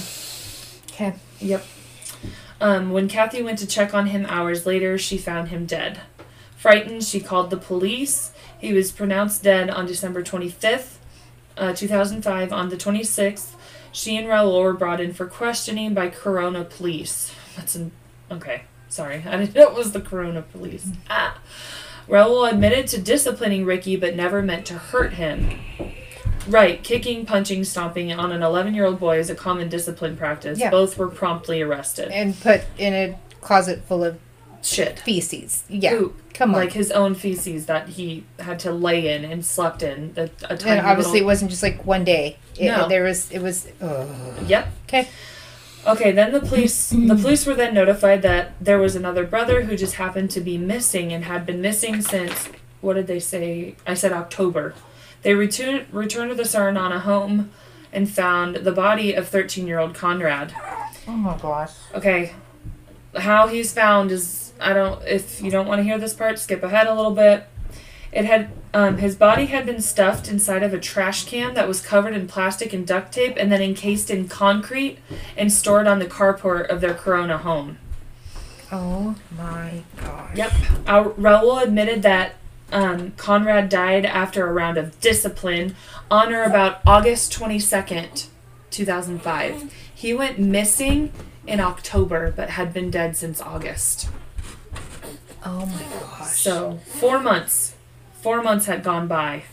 Okay. 0.91 1.13
Yep. 1.39 1.65
Um, 2.61 2.91
when 2.91 3.07
Kathy 3.09 3.41
went 3.41 3.59
to 3.59 3.67
check 3.67 3.93
on 3.93 4.07
him 4.07 4.25
hours 4.27 4.65
later, 4.65 4.97
she 4.97 5.17
found 5.17 5.49
him 5.49 5.65
dead. 5.65 6.01
Frightened, 6.55 7.03
she 7.03 7.19
called 7.19 7.49
the 7.49 7.57
police. 7.57 8.31
He 8.57 8.71
was 8.71 8.91
pronounced 8.91 9.43
dead 9.43 9.69
on 9.69 9.85
December 9.85 10.23
25th, 10.23 10.95
uh, 11.57 11.73
2005. 11.73 12.53
On 12.53 12.69
the 12.69 12.77
26th, 12.77 13.55
she 13.91 14.15
and 14.15 14.27
Raul 14.27 14.63
were 14.63 14.73
brought 14.73 15.01
in 15.01 15.13
for 15.13 15.25
questioning 15.25 15.93
by 15.93 16.09
Corona 16.09 16.63
police. 16.63 17.33
That's 17.57 17.75
an. 17.75 17.91
Okay, 18.31 18.63
sorry. 18.87 19.23
I 19.27 19.37
didn't 19.37 19.55
know 19.55 19.69
it 19.69 19.75
was 19.75 19.91
the 19.91 19.99
Corona 19.99 20.41
police. 20.41 20.89
Ah. 21.09 21.41
Raul 22.07 22.49
admitted 22.49 22.87
to 22.87 23.01
disciplining 23.01 23.65
Ricky 23.65 23.95
but 23.95 24.15
never 24.15 24.41
meant 24.41 24.65
to 24.67 24.75
hurt 24.75 25.13
him. 25.13 25.59
Right, 26.47 26.83
kicking, 26.83 27.25
punching, 27.25 27.63
stomping 27.63 28.11
on 28.11 28.31
an 28.31 28.43
11 28.43 28.73
year 28.73 28.85
old 28.85 28.99
boy 28.99 29.19
is 29.19 29.29
a 29.29 29.35
common 29.35 29.69
discipline 29.69 30.17
practice. 30.17 30.59
Yeah. 30.59 30.69
Both 30.69 30.97
were 30.97 31.07
promptly 31.07 31.61
arrested. 31.61 32.09
And 32.11 32.39
put 32.39 32.61
in 32.77 32.93
a 32.93 33.17
closet 33.41 33.83
full 33.85 34.03
of 34.03 34.19
Shit. 34.61 34.99
feces. 34.99 35.63
Yeah. 35.69 35.91
Poop. 35.97 36.33
Come 36.33 36.55
on. 36.55 36.61
Like 36.61 36.73
his 36.73 36.91
own 36.91 37.15
feces 37.15 37.67
that 37.67 37.89
he 37.89 38.25
had 38.39 38.59
to 38.59 38.71
lay 38.71 39.13
in 39.13 39.23
and 39.23 39.45
slept 39.45 39.83
in. 39.83 40.13
A 40.17 40.27
tiny 40.57 40.79
and 40.79 40.87
obviously, 40.87 41.19
it 41.19 41.25
wasn't 41.25 41.51
just 41.51 41.61
like 41.61 41.85
one 41.85 42.03
day. 42.03 42.37
It, 42.57 42.67
No. 42.67 42.87
There 42.89 43.03
was. 43.03 43.29
It 43.31 43.41
was. 43.41 43.67
Oh. 43.81 44.35
Yep. 44.47 44.67
Okay. 44.87 45.07
Okay, 45.85 46.11
then 46.13 46.31
the 46.31 46.39
police 46.39 46.91
the 46.91 47.15
police 47.15 47.45
were 47.45 47.55
then 47.55 47.73
notified 47.73 48.21
that 48.21 48.53
there 48.61 48.79
was 48.79 48.95
another 48.95 49.25
brother 49.25 49.63
who 49.63 49.75
just 49.75 49.95
happened 49.95 50.31
to 50.31 50.39
be 50.39 50.57
missing 50.57 51.11
and 51.11 51.25
had 51.25 51.45
been 51.45 51.59
missing 51.59 52.01
since 52.01 52.47
what 52.79 52.93
did 52.93 53.07
they 53.07 53.19
say? 53.19 53.75
I 53.85 53.93
said 53.93 54.13
October. 54.13 54.75
They 55.23 55.33
returned 55.33 55.87
returned 55.91 56.29
to 56.29 56.35
the 56.35 56.43
Saranana 56.43 57.01
home 57.01 57.51
and 57.91 58.09
found 58.09 58.57
the 58.57 58.71
body 58.71 59.13
of 59.13 59.29
13-year-old 59.29 59.93
Conrad. 59.93 60.53
Oh 61.07 61.11
my 61.11 61.37
gosh. 61.37 61.71
Okay. 61.93 62.33
How 63.15 63.47
he's 63.47 63.73
found 63.73 64.11
is 64.11 64.53
I 64.59 64.73
don't 64.73 65.01
if 65.07 65.41
you 65.41 65.49
don't 65.49 65.67
want 65.67 65.79
to 65.79 65.83
hear 65.83 65.97
this 65.97 66.13
part, 66.13 66.39
skip 66.39 66.63
ahead 66.63 66.87
a 66.87 66.93
little 66.93 67.15
bit. 67.15 67.45
It 68.11 68.25
had 68.25 68.51
um, 68.73 68.97
his 68.97 69.15
body 69.15 69.45
had 69.45 69.65
been 69.65 69.81
stuffed 69.81 70.27
inside 70.27 70.61
of 70.61 70.73
a 70.73 70.79
trash 70.79 71.25
can 71.25 71.53
that 71.53 71.67
was 71.67 71.81
covered 71.81 72.13
in 72.13 72.27
plastic 72.27 72.73
and 72.73 72.85
duct 72.85 73.13
tape 73.13 73.35
and 73.37 73.51
then 73.51 73.61
encased 73.61 74.09
in 74.09 74.27
concrete 74.27 74.99
and 75.37 75.51
stored 75.51 75.87
on 75.87 75.99
the 75.99 76.05
carport 76.05 76.67
of 76.67 76.81
their 76.81 76.93
Corona 76.93 77.37
home. 77.37 77.77
Oh 78.71 79.15
my 79.37 79.83
gosh. 79.97 80.35
Yep. 80.35 80.51
Raul 80.51 81.61
admitted 81.61 82.01
that 82.03 82.35
um, 82.71 83.11
Conrad 83.11 83.69
died 83.69 84.05
after 84.05 84.47
a 84.47 84.53
round 84.53 84.77
of 84.77 84.99
discipline 84.99 85.75
on 86.09 86.33
or 86.33 86.43
about 86.43 86.81
August 86.85 87.31
22nd, 87.33 88.27
2005. 88.71 89.73
He 89.93 90.13
went 90.13 90.39
missing 90.39 91.11
in 91.45 91.59
October 91.59 92.31
but 92.35 92.51
had 92.51 92.73
been 92.73 92.89
dead 92.89 93.15
since 93.15 93.41
August. 93.41 94.09
Oh 95.45 95.65
my 95.65 95.83
gosh. 95.99 96.39
So, 96.39 96.79
four 96.85 97.19
months. 97.19 97.75
Four 98.21 98.41
months 98.41 98.65
had 98.65 98.83
gone 98.83 99.07
by. 99.07 99.43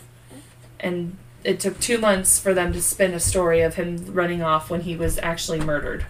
And 0.79 1.17
it 1.43 1.59
took 1.59 1.79
two 1.79 1.97
months 1.97 2.39
for 2.39 2.53
them 2.53 2.71
to 2.73 2.81
spin 2.81 3.13
a 3.13 3.19
story 3.19 3.61
of 3.61 3.75
him 3.75 4.13
running 4.13 4.41
off 4.41 4.69
when 4.69 4.81
he 4.81 4.95
was 4.95 5.17
actually 5.19 5.59
murdered. 5.59 6.05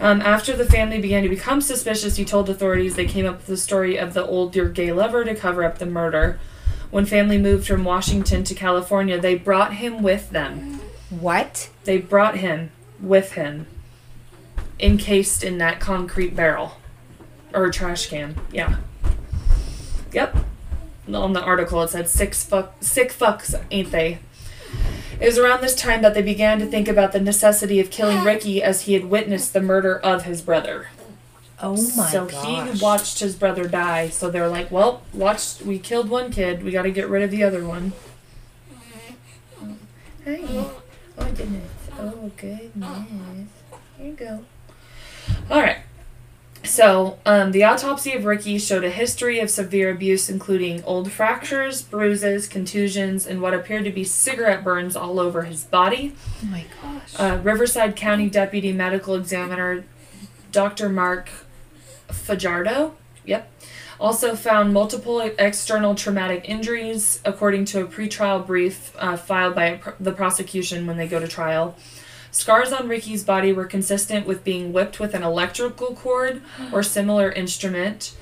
Um, 0.00 0.20
after 0.22 0.56
the 0.56 0.64
family 0.64 1.00
began 1.00 1.22
to 1.22 1.28
become 1.28 1.60
suspicious, 1.60 2.16
he 2.16 2.24
told 2.24 2.48
authorities 2.48 2.96
they 2.96 3.06
came 3.06 3.26
up 3.26 3.38
with 3.38 3.46
the 3.46 3.56
story 3.56 3.96
of 3.96 4.12
the 4.12 4.24
older 4.24 4.68
gay 4.68 4.92
lover 4.92 5.24
to 5.24 5.34
cover 5.34 5.64
up 5.64 5.78
the 5.78 5.86
murder. 5.86 6.38
When 6.90 7.06
family 7.06 7.38
moved 7.38 7.66
from 7.66 7.84
Washington 7.84 8.44
to 8.44 8.54
California, 8.54 9.18
they 9.18 9.34
brought 9.34 9.74
him 9.74 10.02
with 10.02 10.30
them. 10.30 10.80
What? 11.10 11.70
They 11.84 11.98
brought 11.98 12.38
him 12.38 12.70
with 13.00 13.32
him, 13.32 13.66
encased 14.80 15.42
in 15.44 15.58
that 15.58 15.80
concrete 15.80 16.34
barrel 16.34 16.76
or 17.52 17.70
trash 17.70 18.08
can. 18.08 18.36
Yeah. 18.52 18.76
Yep. 20.12 20.36
On 21.12 21.32
the 21.32 21.42
article, 21.42 21.82
it 21.82 21.90
said 21.90 22.08
six 22.08 22.44
fuck, 22.44 22.74
sick 22.80 23.12
fucks, 23.12 23.60
ain't 23.70 23.90
they? 23.90 24.18
It 25.24 25.28
was 25.28 25.38
around 25.38 25.62
this 25.62 25.74
time 25.74 26.02
that 26.02 26.12
they 26.12 26.20
began 26.20 26.58
to 26.58 26.66
think 26.66 26.86
about 26.86 27.12
the 27.12 27.18
necessity 27.18 27.80
of 27.80 27.90
killing 27.90 28.22
Ricky 28.24 28.62
as 28.62 28.82
he 28.82 28.92
had 28.92 29.06
witnessed 29.06 29.54
the 29.54 29.62
murder 29.62 29.98
of 29.98 30.24
his 30.24 30.42
brother. 30.42 30.88
Oh 31.62 31.76
my 31.96 31.96
god. 31.96 32.10
so 32.10 32.26
gosh. 32.26 32.74
he 32.76 32.84
watched 32.84 33.20
his 33.20 33.34
brother 33.34 33.66
die. 33.66 34.10
So 34.10 34.28
they're 34.28 34.50
like, 34.50 34.70
"Well, 34.70 35.00
watched. 35.14 35.62
We 35.62 35.78
killed 35.78 36.10
one 36.10 36.30
kid. 36.30 36.62
We 36.62 36.72
got 36.72 36.82
to 36.82 36.90
get 36.90 37.08
rid 37.08 37.22
of 37.22 37.30
the 37.30 37.42
other 37.42 37.64
one." 37.66 37.94
Hey. 40.26 40.44
Oh 41.16 41.32
goodness. 41.34 41.70
Oh 41.98 42.30
goodness. 42.36 43.48
Here 43.96 44.06
you 44.06 44.12
go. 44.12 44.44
All 45.50 45.62
right. 45.62 45.78
So, 46.64 47.18
um, 47.26 47.52
the 47.52 47.62
autopsy 47.64 48.12
of 48.12 48.24
Ricky 48.24 48.58
showed 48.58 48.84
a 48.84 48.90
history 48.90 49.38
of 49.38 49.50
severe 49.50 49.90
abuse, 49.90 50.30
including 50.30 50.82
old 50.84 51.12
fractures, 51.12 51.82
bruises, 51.82 52.48
contusions, 52.48 53.26
and 53.26 53.42
what 53.42 53.52
appeared 53.52 53.84
to 53.84 53.90
be 53.90 54.02
cigarette 54.02 54.64
burns 54.64 54.96
all 54.96 55.20
over 55.20 55.42
his 55.42 55.64
body. 55.64 56.14
Oh 56.42 56.46
my 56.46 56.64
gosh. 56.82 57.14
Uh, 57.18 57.38
Riverside 57.42 57.96
County 57.96 58.30
Deputy 58.30 58.72
Medical 58.72 59.14
Examiner 59.14 59.84
Dr. 60.52 60.88
Mark 60.88 61.28
Fajardo, 62.08 62.94
yep, 63.24 63.50
also 64.00 64.34
found 64.34 64.72
multiple 64.72 65.20
external 65.20 65.94
traumatic 65.94 66.48
injuries, 66.48 67.20
according 67.24 67.64
to 67.66 67.82
a 67.82 67.86
pretrial 67.86 68.44
brief 68.46 68.92
uh, 68.98 69.16
filed 69.16 69.54
by 69.54 69.76
pr- 69.76 69.90
the 70.00 70.12
prosecution 70.12 70.86
when 70.86 70.96
they 70.96 71.08
go 71.08 71.20
to 71.20 71.28
trial. 71.28 71.76
Scars 72.34 72.72
on 72.72 72.88
Ricky's 72.88 73.22
body 73.22 73.52
were 73.52 73.64
consistent 73.64 74.26
with 74.26 74.42
being 74.42 74.72
whipped 74.72 74.98
with 74.98 75.14
an 75.14 75.22
electrical 75.22 75.94
cord 75.94 76.42
or 76.72 76.82
similar 76.82 77.30
instrument. 77.30 78.16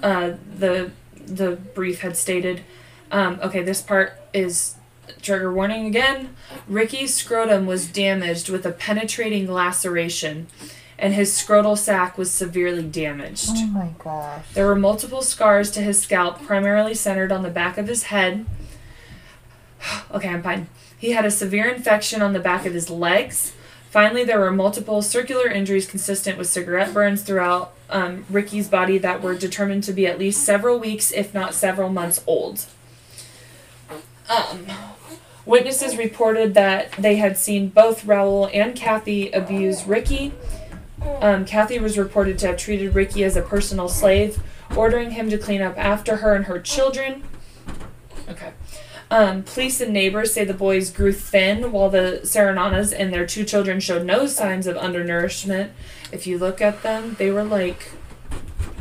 Uh, 0.00 0.34
the 0.56 0.92
the 1.16 1.56
brief 1.74 2.02
had 2.02 2.16
stated. 2.16 2.62
Um, 3.10 3.40
okay, 3.42 3.64
this 3.64 3.82
part 3.82 4.12
is 4.32 4.76
trigger 5.22 5.52
warning 5.52 5.86
again. 5.86 6.36
Ricky's 6.68 7.12
scrotum 7.14 7.66
was 7.66 7.88
damaged 7.88 8.48
with 8.48 8.64
a 8.64 8.70
penetrating 8.70 9.50
laceration, 9.52 10.46
and 10.96 11.14
his 11.14 11.32
scrotal 11.32 11.76
sac 11.76 12.16
was 12.16 12.30
severely 12.30 12.84
damaged. 12.84 13.50
oh 13.50 13.66
my 13.66 13.90
gosh. 13.98 14.44
There 14.54 14.66
were 14.66 14.76
multiple 14.76 15.20
scars 15.20 15.72
to 15.72 15.80
his 15.80 16.00
scalp, 16.00 16.40
primarily 16.42 16.94
centered 16.94 17.32
on 17.32 17.42
the 17.42 17.50
back 17.50 17.76
of 17.76 17.88
his 17.88 18.04
head. 18.04 18.46
okay, 20.12 20.28
I'm 20.28 20.44
fine. 20.44 20.68
He 20.98 21.12
had 21.12 21.24
a 21.24 21.30
severe 21.30 21.68
infection 21.68 22.20
on 22.22 22.32
the 22.32 22.40
back 22.40 22.66
of 22.66 22.74
his 22.74 22.90
legs. 22.90 23.54
Finally, 23.90 24.24
there 24.24 24.40
were 24.40 24.50
multiple 24.50 25.00
circular 25.00 25.48
injuries 25.48 25.86
consistent 25.86 26.36
with 26.36 26.48
cigarette 26.48 26.92
burns 26.92 27.22
throughout 27.22 27.72
um, 27.88 28.26
Ricky's 28.28 28.68
body 28.68 28.98
that 28.98 29.22
were 29.22 29.34
determined 29.34 29.84
to 29.84 29.92
be 29.92 30.06
at 30.06 30.18
least 30.18 30.44
several 30.44 30.78
weeks, 30.78 31.10
if 31.10 31.32
not 31.32 31.54
several 31.54 31.88
months 31.88 32.22
old. 32.26 32.66
Um, 34.28 34.66
witnesses 35.46 35.96
reported 35.96 36.52
that 36.54 36.92
they 36.92 37.16
had 37.16 37.38
seen 37.38 37.68
both 37.70 38.04
Raul 38.04 38.50
and 38.52 38.76
Kathy 38.76 39.30
abuse 39.30 39.84
Ricky. 39.86 40.34
Um, 41.22 41.46
Kathy 41.46 41.78
was 41.78 41.96
reported 41.96 42.38
to 42.40 42.48
have 42.48 42.56
treated 42.58 42.94
Ricky 42.94 43.24
as 43.24 43.36
a 43.36 43.42
personal 43.42 43.88
slave, 43.88 44.42
ordering 44.76 45.12
him 45.12 45.30
to 45.30 45.38
clean 45.38 45.62
up 45.62 45.78
after 45.78 46.16
her 46.16 46.34
and 46.34 46.44
her 46.44 46.60
children. 46.60 47.22
Okay. 48.28 48.52
Um, 49.10 49.42
police 49.42 49.80
and 49.80 49.92
neighbors 49.92 50.34
say 50.34 50.44
the 50.44 50.52
boys 50.52 50.90
grew 50.90 51.12
thin 51.12 51.72
while 51.72 51.88
the 51.88 52.20
Serananas 52.24 52.94
and 52.96 53.12
their 53.12 53.26
two 53.26 53.44
children 53.44 53.80
showed 53.80 54.04
no 54.04 54.26
signs 54.26 54.66
of 54.66 54.76
undernourishment. 54.76 55.72
If 56.12 56.26
you 56.26 56.38
look 56.38 56.60
at 56.60 56.82
them, 56.82 57.16
they 57.18 57.30
were 57.30 57.44
like 57.44 57.90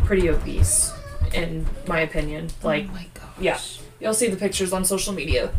pretty 0.03 0.29
obese, 0.29 0.93
in 1.33 1.65
my 1.87 2.01
opinion. 2.01 2.49
Like, 2.61 2.87
oh 2.89 2.93
my 2.93 3.05
gosh. 3.13 3.27
yeah. 3.39 3.59
You'll 3.99 4.13
see 4.13 4.27
the 4.27 4.37
pictures 4.37 4.73
on 4.73 4.85
social 4.85 5.13
media 5.13 5.51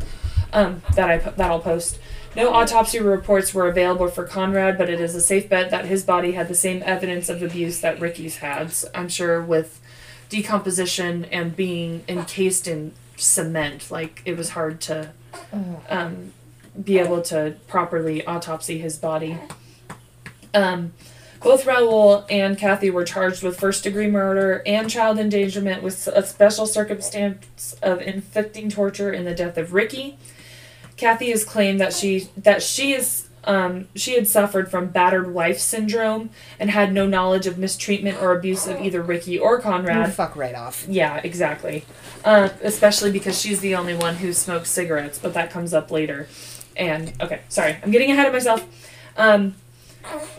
um, 0.53 0.83
that 0.95 1.11
I 1.11 1.19
that 1.19 1.51
I'll 1.51 1.61
post. 1.61 1.99
No 2.37 2.53
autopsy 2.53 3.01
reports 3.01 3.53
were 3.53 3.69
available 3.69 4.09
for 4.09 4.25
Conrad, 4.25 4.79
but 4.79 4.89
it 4.89 5.01
is 5.01 5.15
a 5.15 5.21
safe 5.21 5.49
bet 5.49 5.71
that 5.71 5.87
his 5.87 6.05
body 6.05 6.33
had 6.33 6.47
the 6.47 6.55
same 6.55 6.83
evidence 6.85 7.29
of 7.29 7.43
abuse 7.43 7.81
that 7.81 8.01
Ricky's 8.01 8.37
had. 8.37 8.73
I'm 8.95 9.09
sure 9.09 9.43
with 9.43 9.81
decomposition 10.29 11.25
and 11.27 11.57
being 11.57 12.05
encased 12.07 12.69
in 12.69 12.93
cement, 13.21 13.91
like 13.91 14.23
it 14.25 14.37
was 14.37 14.51
hard 14.51 14.81
to 14.83 15.13
um, 15.89 16.33
be 16.83 16.99
able 16.99 17.23
to 17.23 17.57
properly 17.67 18.25
autopsy 18.27 18.79
his 18.79 18.97
body. 18.97 19.39
Um, 20.55 20.93
both 21.41 21.67
Raul 21.67 22.25
and 22.29 22.59
Kathy 22.59 22.91
were 22.91 23.05
charged 23.05 23.43
with 23.43 23.61
first 23.61 23.85
degree 23.85 24.09
murder 24.11 24.63
and 24.67 24.91
child 24.91 25.19
endangerment 25.19 25.83
with 25.83 26.09
a 26.09 26.25
special 26.25 26.67
circumstance 26.67 27.77
of 27.81 28.01
inflicting 28.01 28.69
torture 28.71 29.13
in 29.13 29.25
the 29.25 29.35
death 29.35 29.57
of 29.57 29.73
Ricky. 29.73 30.19
Kathy 30.97 31.31
has 31.31 31.45
claimed 31.45 31.81
that 31.81 31.93
she 31.93 32.29
that 32.37 32.61
she 32.61 32.93
is 32.93 33.28
um, 33.45 33.89
she 33.95 34.15
had 34.15 34.27
suffered 34.27 34.71
from 34.71 34.89
battered 34.89 35.33
wife 35.33 35.59
syndrome 35.59 36.31
and 36.61 36.71
had 36.71 36.93
no 36.93 37.07
knowledge 37.07 37.47
of 37.47 37.57
mistreatment 37.59 38.21
or 38.23 38.33
abuse 38.37 38.67
of 38.67 38.81
either 38.81 39.01
Ricky 39.03 39.39
or 39.39 39.59
Oh, 39.59 39.63
Conrad. 39.63 40.13
fuck 40.13 40.37
right 40.37 40.55
off. 40.55 40.85
Yeah, 40.89 41.21
exactly. 41.25 41.85
Uh, 42.25 42.51
especially 42.63 43.11
because 43.13 43.41
she's 43.41 43.61
the 43.61 43.75
only 43.75 43.95
one 43.95 44.17
who 44.17 44.33
smokes 44.33 44.71
cigarettes, 44.71 45.19
but 45.19 45.35
that 45.35 45.51
comes 45.51 45.73
up 45.73 45.91
later. 45.91 46.29
And 46.77 47.13
okay, 47.21 47.41
sorry, 47.49 47.77
I'm 47.83 47.91
getting 47.91 48.11
ahead 48.11 48.27
of 48.27 48.33
myself. 48.33 48.67
Um, 49.17 49.55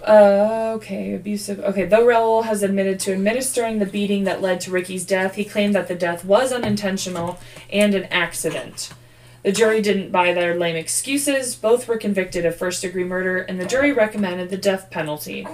uh, 0.07 0.73
okay, 0.77 1.13
abusive. 1.13 1.59
Okay, 1.59 1.85
though 1.85 2.05
Raul 2.05 2.45
has 2.45 2.63
admitted 2.63 2.99
to 3.01 3.13
administering 3.13 3.79
the 3.79 3.85
beating 3.85 4.23
that 4.23 4.41
led 4.41 4.61
to 4.61 4.71
Ricky's 4.71 5.05
death, 5.05 5.35
he 5.35 5.45
claimed 5.45 5.75
that 5.75 5.87
the 5.87 5.95
death 5.95 6.23
was 6.25 6.51
unintentional 6.51 7.39
and 7.71 7.93
an 7.93 8.05
accident. 8.05 8.91
The 9.43 9.51
jury 9.51 9.81
didn't 9.81 10.11
buy 10.11 10.33
their 10.33 10.55
lame 10.57 10.75
excuses. 10.75 11.55
Both 11.55 11.87
were 11.87 11.97
convicted 11.97 12.45
of 12.45 12.55
first 12.55 12.81
degree 12.81 13.03
murder, 13.05 13.37
and 13.39 13.59
the 13.59 13.65
jury 13.65 13.91
recommended 13.93 14.49
the 14.49 14.57
death 14.57 14.89
penalty. 14.91 15.47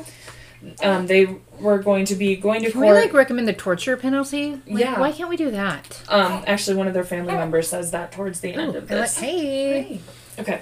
um, 0.81 1.05
they 1.05 1.37
were 1.59 1.77
going 1.77 2.05
to 2.05 2.15
be 2.15 2.35
going 2.35 2.61
to 2.63 2.71
court. 2.71 2.85
Can 2.85 2.93
we 2.95 2.99
like 3.01 3.13
recommend 3.13 3.47
the 3.47 3.53
torture 3.53 3.95
penalty? 3.97 4.53
Like, 4.67 4.79
Yeah. 4.79 4.99
Why 4.99 5.11
can't 5.11 5.29
we 5.29 5.37
do 5.37 5.51
that? 5.51 6.01
um, 6.09 6.43
actually, 6.47 6.75
one 6.77 6.87
of 6.87 6.93
their 6.95 7.03
family 7.03 7.33
members 7.33 7.67
says 7.69 7.91
that 7.91 8.11
towards 8.11 8.39
the 8.39 8.53
end 8.53 8.73
Ooh, 8.73 8.77
of 8.79 8.83
like- 8.83 8.87
this. 8.87 9.17
hey. 9.19 9.99
Okay. 10.39 10.59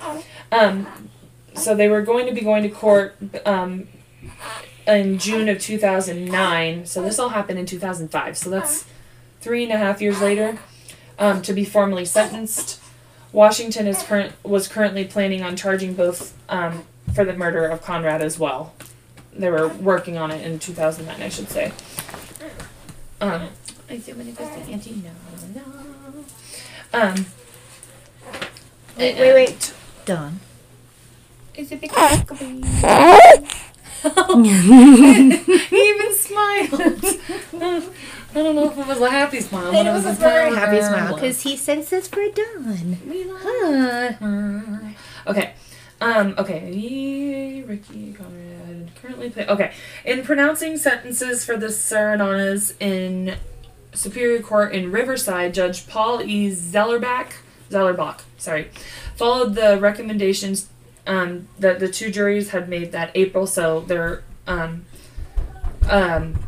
Um, 0.51 1.09
so 1.55 1.73
they 1.75 1.87
were 1.87 2.01
going 2.01 2.25
to 2.25 2.33
be 2.33 2.41
going 2.41 2.63
to 2.63 2.69
court 2.69 3.15
um, 3.45 3.87
in 4.85 5.17
June 5.19 5.47
of 5.47 5.59
2009. 5.59 6.85
So 6.85 7.01
this 7.01 7.17
all 7.17 7.29
happened 7.29 7.59
in 7.59 7.65
2005. 7.65 8.37
So 8.37 8.49
that's 8.49 8.85
three 9.39 9.63
and 9.63 9.71
a 9.71 9.77
half 9.77 10.01
years 10.01 10.19
later 10.21 10.59
um, 11.17 11.41
to 11.43 11.53
be 11.53 11.63
formally 11.63 12.05
sentenced. 12.05 12.81
Washington 13.33 13.87
is 13.87 14.01
current 14.03 14.33
was 14.43 14.67
currently 14.67 15.03
planning 15.05 15.41
on 15.41 15.55
charging 15.55 15.95
both 15.95 16.37
um, 16.47 16.85
for 17.13 17.25
the 17.25 17.33
murder 17.33 17.65
of 17.65 17.81
Conrad 17.81 18.21
as 18.21 18.39
well. 18.39 18.73
They 19.33 19.49
were 19.49 19.67
working 19.67 20.17
on 20.17 20.29
it 20.29 20.45
in 20.45 20.59
2009, 20.59 21.21
I 21.21 21.29
should 21.29 21.49
say. 21.49 21.73
Um, 23.19 23.49
I 23.89 23.97
do 23.97 24.13
manifest 24.13 24.53
the 24.53 24.71
anti 24.71 24.91
no 24.91 25.09
no. 25.55 25.63
Um. 26.93 27.25
Wait, 28.95 29.17
wait, 29.17 29.33
wait. 29.33 29.73
Done. 30.05 30.39
Is 31.55 31.71
it 31.71 31.81
because 31.81 32.19
he 34.03 35.89
even 35.89 36.13
smiled. 36.13 37.03
I 38.35 38.41
don't 38.41 38.55
know 38.55 38.71
if 38.71 38.77
it 38.77 38.87
was 38.87 38.99
a 38.99 39.09
happy 39.09 39.41
smile, 39.41 39.71
but 39.71 39.85
it 39.85 39.91
was, 39.91 40.05
a 40.05 40.13
very 40.13 40.55
happy 40.55 40.81
smile 40.81 41.13
because 41.13 41.43
he 41.43 41.55
senses 41.55 42.09
we're 42.11 42.31
done. 42.31 42.97
We 43.07 43.25
love 43.25 43.41
Huh. 43.43 44.11
her. 44.13 44.95
Okay. 45.27 45.53
Um, 46.01 46.35
okay, 46.37 47.63
Ricky 47.65 48.13
Conrad 48.13 48.91
currently 49.01 49.29
play. 49.29 49.47
Okay, 49.47 49.71
in 50.03 50.23
pronouncing 50.23 50.77
sentences 50.77 51.45
for 51.45 51.55
the 51.55 51.71
Sarananas 51.71 52.73
in 52.79 53.35
Superior 53.93 54.41
Court 54.41 54.73
in 54.73 54.91
Riverside, 54.91 55.53
Judge 55.53 55.87
Paul 55.87 56.21
E. 56.21 56.49
Zellerbach, 56.51 57.33
Zellerbach, 57.69 58.21
sorry, 58.37 58.69
followed 59.15 59.55
the 59.55 59.77
recommendations 59.79 60.67
um, 61.07 61.47
that 61.59 61.79
the 61.79 61.87
two 61.87 62.11
juries 62.11 62.49
had 62.49 62.67
made 62.67 62.91
that 62.91 63.11
April. 63.15 63.47
So 63.47 63.79
their 63.81 64.23
um, 64.45 64.85
um, 65.89 66.39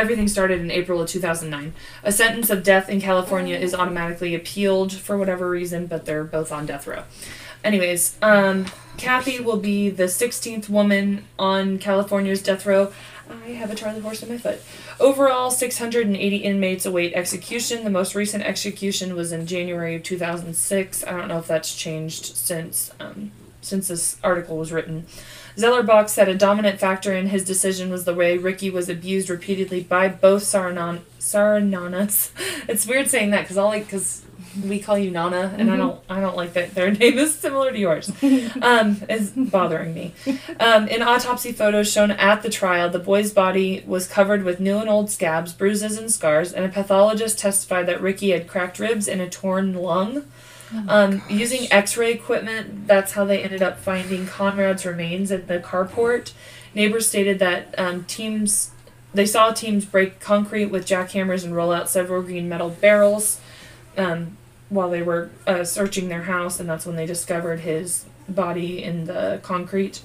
everything 0.00 0.28
started 0.28 0.60
in 0.60 0.70
April 0.70 1.02
of 1.02 1.08
2009. 1.08 1.74
A 2.02 2.10
sentence 2.10 2.48
of 2.48 2.62
death 2.62 2.88
in 2.88 3.02
California 3.02 3.56
is 3.56 3.74
automatically 3.74 4.34
appealed 4.34 4.92
for 4.92 5.18
whatever 5.18 5.50
reason, 5.50 5.86
but 5.86 6.06
they're 6.06 6.24
both 6.24 6.50
on 6.50 6.64
death 6.64 6.86
row. 6.86 7.04
Anyways, 7.62 8.16
um, 8.22 8.64
Kathy 8.96 9.40
will 9.40 9.58
be 9.58 9.90
the 9.90 10.04
16th 10.04 10.70
woman 10.70 11.26
on 11.38 11.78
California's 11.78 12.42
death 12.42 12.64
row. 12.64 12.92
I 13.44 13.50
have 13.50 13.70
a 13.70 13.74
Charlie 13.74 14.00
horse 14.00 14.22
in 14.22 14.30
my 14.30 14.38
foot. 14.38 14.62
Overall, 14.98 15.50
680 15.50 16.36
inmates 16.36 16.86
await 16.86 17.12
execution. 17.12 17.84
The 17.84 17.90
most 17.90 18.14
recent 18.14 18.42
execution 18.42 19.14
was 19.14 19.32
in 19.32 19.46
January 19.46 19.94
of 19.94 20.02
2006. 20.02 21.04
I 21.04 21.10
don't 21.10 21.28
know 21.28 21.38
if 21.38 21.46
that's 21.46 21.76
changed 21.76 22.24
since 22.36 22.92
um, 22.98 23.30
since 23.60 23.88
this 23.88 24.16
article 24.24 24.56
was 24.56 24.72
written. 24.72 25.06
Zellerbach 25.56 26.08
said 26.08 26.28
a 26.28 26.34
dominant 26.34 26.78
factor 26.78 27.14
in 27.14 27.28
his 27.28 27.44
decision 27.44 27.90
was 27.90 28.04
the 28.04 28.14
way 28.14 28.36
Ricky 28.36 28.70
was 28.70 28.88
abused 28.88 29.30
repeatedly 29.30 29.82
by 29.82 30.08
both 30.08 30.42
Saranan 30.42 31.00
Sarananas. 31.18 32.32
It's 32.68 32.86
weird 32.86 33.08
saying 33.08 33.30
that 33.30 33.42
because 33.42 33.56
all 33.56 33.68
like 33.68 33.86
because 33.86 34.22
we 34.64 34.80
call 34.80 34.98
you 34.98 35.10
Nana, 35.10 35.54
and 35.56 35.70
I 35.70 35.76
don't 35.76 36.00
I 36.08 36.20
don't 36.20 36.36
like 36.36 36.52
that 36.54 36.74
their 36.74 36.90
name 36.90 37.18
is 37.18 37.34
similar 37.34 37.72
to 37.72 37.78
yours. 37.78 38.12
Um, 38.62 39.02
is 39.08 39.30
bothering 39.30 39.94
me. 39.94 40.12
Um, 40.58 40.86
in 40.88 41.02
autopsy 41.02 41.52
photos 41.52 41.90
shown 41.90 42.10
at 42.10 42.42
the 42.42 42.50
trial, 42.50 42.90
the 42.90 42.98
boy's 42.98 43.32
body 43.32 43.82
was 43.86 44.06
covered 44.06 44.44
with 44.44 44.60
new 44.60 44.78
and 44.78 44.88
old 44.88 45.10
scabs, 45.10 45.52
bruises, 45.52 45.98
and 45.98 46.10
scars, 46.10 46.52
and 46.52 46.64
a 46.64 46.68
pathologist 46.68 47.38
testified 47.38 47.86
that 47.86 48.00
Ricky 48.00 48.30
had 48.30 48.48
cracked 48.48 48.78
ribs 48.78 49.08
and 49.08 49.20
a 49.20 49.28
torn 49.28 49.74
lung. 49.74 50.24
Um, 50.88 51.22
using 51.28 51.66
X-ray 51.72 52.12
equipment, 52.12 52.86
that's 52.86 53.12
how 53.12 53.24
they 53.24 53.42
ended 53.42 53.62
up 53.62 53.78
finding 53.78 54.26
Conrad's 54.26 54.86
remains 54.86 55.32
at 55.32 55.48
the 55.48 55.58
carport. 55.58 56.32
Neighbors 56.74 57.08
stated 57.08 57.38
that 57.40 57.74
um, 57.78 58.04
teams 58.04 58.70
they 59.12 59.26
saw 59.26 59.52
teams 59.52 59.84
break 59.84 60.20
concrete 60.20 60.66
with 60.66 60.86
jackhammers 60.86 61.44
and 61.44 61.54
roll 61.54 61.72
out 61.72 61.90
several 61.90 62.22
green 62.22 62.48
metal 62.48 62.70
barrels 62.70 63.40
um, 63.96 64.36
while 64.68 64.88
they 64.88 65.02
were 65.02 65.30
uh, 65.46 65.64
searching 65.64 66.08
their 66.08 66.22
house, 66.22 66.60
and 66.60 66.68
that's 66.68 66.86
when 66.86 66.94
they 66.94 67.06
discovered 67.06 67.60
his 67.60 68.04
body 68.28 68.82
in 68.82 69.06
the 69.06 69.40
concrete. 69.42 70.00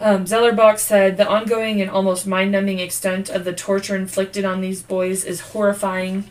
Um, 0.00 0.24
Zellerbach 0.26 0.78
said 0.78 1.16
the 1.16 1.28
ongoing 1.28 1.80
and 1.80 1.90
almost 1.90 2.26
mind-numbing 2.26 2.78
extent 2.78 3.28
of 3.28 3.44
the 3.44 3.52
torture 3.52 3.96
inflicted 3.96 4.44
on 4.44 4.60
these 4.60 4.82
boys 4.82 5.24
is 5.24 5.40
horrifying. 5.40 6.24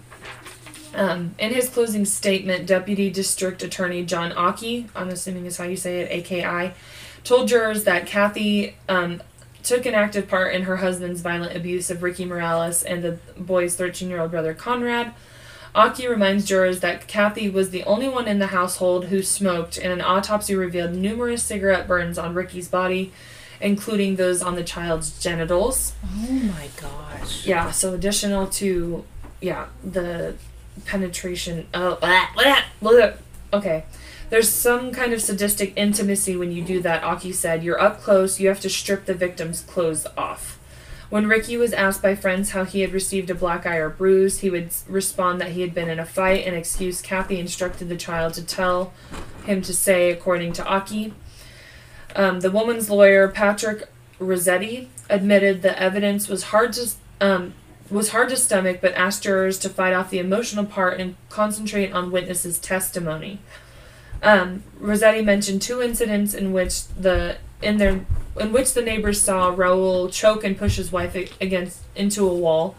Um, 0.96 1.36
in 1.40 1.54
his 1.54 1.70
closing 1.70 2.06
statement, 2.06 2.68
Deputy 2.68 3.10
District 3.10 3.64
Attorney 3.64 4.04
John 4.06 4.32
Aki, 4.32 4.88
I'm 4.96 5.10
assuming 5.10 5.46
is 5.46 5.58
how 5.58 5.64
you 5.64 5.76
say 5.78 6.02
it, 6.02 6.12
AKI, 6.12 6.74
told 7.24 7.48
jurors 7.48 7.84
that 7.86 8.06
Kathy 8.06 8.76
um, 8.88 9.22
took 9.64 9.86
an 9.86 9.96
active 9.96 10.28
part 10.28 10.54
in 10.54 10.64
her 10.64 10.78
husband's 10.78 11.22
violent 11.22 11.56
abuse 11.56 11.90
of 11.90 12.04
Ricky 12.04 12.26
Morales 12.26 12.84
and 12.84 13.04
the 13.04 13.18
boy's 13.38 13.76
13 13.76 14.10
year 14.10 14.22
old 14.22 14.32
brother 14.32 14.54
Conrad. 14.54 15.14
Aki 15.76 16.08
reminds 16.08 16.46
jurors 16.46 16.82
that 16.82 17.08
Kathy 17.08 17.50
was 17.50 17.72
the 17.72 17.84
only 17.86 18.08
one 18.08 18.28
in 18.28 18.38
the 18.38 18.48
household 18.48 19.06
who 19.06 19.24
smoked, 19.24 19.78
and 19.80 19.92
an 19.92 20.02
autopsy 20.02 20.54
revealed 20.54 20.94
numerous 20.94 21.42
cigarette 21.42 21.88
burns 21.88 22.20
on 22.20 22.36
Ricky's 22.36 22.68
body, 22.68 23.12
including 23.60 24.18
those 24.18 24.44
on 24.44 24.54
the 24.54 24.64
child's 24.64 25.20
genitals. 25.20 25.94
Oh 26.06 26.32
my 26.32 26.68
gosh. 26.80 27.48
Yeah, 27.48 27.72
so 27.72 27.96
additional 27.96 28.46
to, 28.48 29.04
yeah, 29.42 29.66
the 29.84 30.36
penetration. 30.86 31.68
Oh, 31.74 31.96
blah, 31.96 32.28
blah, 32.36 32.62
blah. 32.82 33.12
okay. 33.54 33.86
There's 34.30 34.50
some 34.50 34.92
kind 34.92 35.14
of 35.14 35.22
sadistic 35.22 35.74
intimacy 35.76 36.36
when 36.36 36.52
you 36.52 36.64
do 36.64 36.82
that, 36.82 37.04
Aki 37.04 37.34
said. 37.34 37.64
You're 37.64 37.80
up 37.80 38.02
close, 38.02 38.40
you 38.40 38.48
have 38.48 38.60
to 38.62 38.70
strip 38.70 39.06
the 39.06 39.14
victim's 39.14 39.62
clothes 39.62 40.08
off. 40.18 40.60
When 41.12 41.28
Ricky 41.28 41.58
was 41.58 41.74
asked 41.74 42.02
by 42.02 42.16
friends 42.16 42.52
how 42.52 42.64
he 42.64 42.82
had 42.82 42.92
received 42.92 43.30
a 43.30 43.36
black 43.36 43.68
eye 43.68 43.78
or 43.78 43.90
bruise, 43.90 44.40
he 44.40 44.50
would 44.50 44.72
respond 44.88 45.40
that 45.40 45.52
he 45.52 45.62
had 45.62 45.72
been 45.76 45.88
in 45.88 46.00
a 46.00 46.06
fight, 46.06 46.48
an 46.48 46.56
excuse 46.56 47.04
Kathy 47.04 47.40
instructed 47.40 47.88
the 47.88 47.96
child 47.96 48.34
to 48.34 48.44
tell 48.44 48.94
him 49.46 49.62
to 49.62 49.74
say, 49.76 50.10
according 50.10 50.54
to 50.54 50.66
Aki. 50.66 51.14
Um, 52.16 52.40
the 52.40 52.50
woman's 52.50 52.90
lawyer, 52.90 53.28
Patrick 53.28 53.88
Rossetti, 54.18 54.90
admitted 55.08 55.62
the 55.62 55.80
evidence 55.80 56.28
was 56.28 56.46
hard 56.46 56.74
to 56.74 56.90
um, 57.22 57.54
was 57.90 58.10
hard 58.10 58.30
to 58.30 58.38
stomach, 58.38 58.80
but 58.82 58.94
asked 58.94 59.24
jurors 59.24 59.60
to 59.60 59.70
fight 59.70 59.94
off 59.94 60.10
the 60.10 60.20
emotional 60.20 60.66
part 60.66 61.00
and 61.00 61.16
concentrate 61.30 61.92
on 61.92 62.12
witnesses' 62.12 62.60
testimony. 62.60 63.40
Um, 64.22 64.64
Rossetti 64.80 65.22
mentioned 65.22 65.62
two 65.62 65.82
incidents 65.82 66.34
in 66.34 66.54
which 66.54 66.88
the 66.90 67.38
in 67.62 67.78
their 67.78 68.06
in 68.40 68.52
which 68.52 68.74
the 68.74 68.82
neighbors 68.82 69.22
saw 69.22 69.54
Raul 69.54 70.12
choke 70.12 70.44
and 70.44 70.58
push 70.58 70.78
his 70.78 70.92
wife 70.92 71.16
against 71.40 71.82
into 71.96 72.28
a 72.28 72.34
wall. 72.34 72.76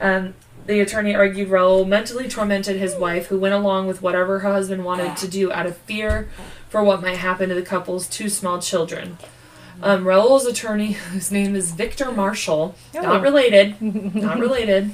Um, 0.00 0.34
the 0.66 0.80
attorney 0.80 1.14
argued 1.14 1.48
Raul 1.48 1.86
mentally 1.86 2.28
tormented 2.28 2.76
his 2.76 2.94
wife, 2.94 3.26
who 3.26 3.38
went 3.38 3.54
along 3.54 3.86
with 3.86 4.02
whatever 4.02 4.40
her 4.40 4.52
husband 4.52 4.84
wanted 4.84 5.16
to 5.16 5.28
do 5.28 5.52
out 5.52 5.66
of 5.66 5.76
fear 5.78 6.28
for 6.68 6.82
what 6.82 7.00
might 7.00 7.16
happen 7.16 7.48
to 7.48 7.54
the 7.54 7.62
couple's 7.62 8.08
two 8.08 8.28
small 8.28 8.60
children. 8.60 9.16
Um, 9.82 10.06
Raul's 10.06 10.46
attorney, 10.46 10.92
whose 11.12 11.30
name 11.30 11.54
is 11.54 11.72
Victor 11.72 12.10
Marshall, 12.12 12.74
Oh. 12.94 13.00
not 13.02 13.22
related, 13.22 13.80
not 14.14 14.38
related, 14.38 14.90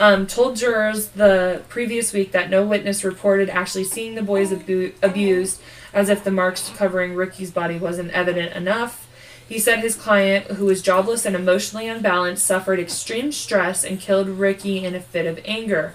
um, 0.00 0.26
told 0.26 0.56
jurors 0.56 1.08
the 1.08 1.62
previous 1.68 2.12
week 2.12 2.32
that 2.32 2.50
no 2.50 2.64
witness 2.64 3.04
reported 3.04 3.48
actually 3.50 3.84
seeing 3.84 4.14
the 4.14 4.22
boys 4.22 4.52
abu- 4.52 4.92
abused, 5.02 5.60
as 5.92 6.08
if 6.08 6.22
the 6.22 6.30
marks 6.30 6.70
covering 6.76 7.14
Ricky's 7.14 7.50
body 7.50 7.78
wasn't 7.78 8.10
evident 8.12 8.54
enough. 8.54 9.06
He 9.48 9.58
said 9.58 9.78
his 9.80 9.96
client, 9.96 10.44
who 10.52 10.66
was 10.66 10.82
jobless 10.82 11.24
and 11.24 11.34
emotionally 11.34 11.88
unbalanced, 11.88 12.44
suffered 12.46 12.78
extreme 12.78 13.32
stress 13.32 13.82
and 13.82 13.98
killed 13.98 14.28
Ricky 14.28 14.84
in 14.84 14.94
a 14.94 15.00
fit 15.00 15.24
of 15.26 15.40
anger, 15.46 15.94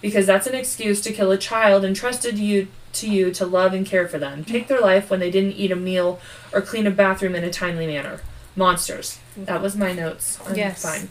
because 0.00 0.24
that's 0.26 0.46
an 0.46 0.54
excuse 0.54 1.02
to 1.02 1.12
kill 1.12 1.30
a 1.30 1.36
child 1.36 1.84
entrusted 1.84 2.38
you 2.38 2.68
to 2.94 3.10
you 3.10 3.30
to 3.32 3.46
love 3.46 3.72
and 3.74 3.86
care 3.86 4.06
for 4.08 4.18
them. 4.18 4.44
Take 4.44 4.68
their 4.68 4.80
life 4.80 5.10
when 5.10 5.20
they 5.20 5.30
didn't 5.30 5.52
eat 5.52 5.70
a 5.72 5.76
meal 5.76 6.20
or 6.52 6.60
clean 6.60 6.86
a 6.86 6.90
bathroom 6.90 7.34
in 7.34 7.44
a 7.44 7.50
timely 7.50 7.86
manner. 7.86 8.20
Monsters. 8.56 9.18
That 9.36 9.60
was 9.62 9.76
my 9.76 9.92
notes. 9.92 10.38
I'm 10.46 10.54
Yes. 10.56 10.82
fine. 10.82 11.08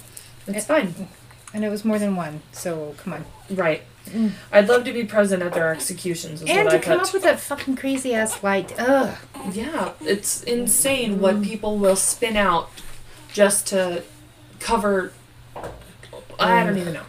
It's 0.47 0.65
It- 0.65 0.67
fine. 0.67 1.07
And 1.53 1.63
it 1.63 1.69
was 1.69 1.85
more 1.85 1.99
than 1.99 2.15
one, 2.15 2.41
so 2.51 2.95
come 3.03 3.13
on. 3.13 3.25
Right. 3.49 3.83
I'd 4.51 4.67
love 4.67 4.83
to 4.85 4.91
be 4.91 5.03
present 5.05 5.43
at 5.43 5.53
their 5.53 5.71
executions. 5.71 6.41
And 6.41 6.69
to 6.69 6.79
come 6.79 6.99
up 6.99 7.13
with 7.13 7.23
that 7.23 7.39
fucking 7.39 7.75
crazy 7.77 8.13
ass 8.13 8.41
light. 8.43 8.73
Ugh. 8.77 9.15
Yeah, 9.51 9.91
it's 10.01 10.41
insane 10.43 11.21
what 11.21 11.41
people 11.41 11.77
will 11.77 11.95
spin 11.95 12.35
out 12.35 12.69
just 13.31 13.67
to 13.67 14.03
cover. 14.59 15.13
I 16.39 16.63
don't 16.63 16.77
even 16.77 16.93
know. 16.93 17.03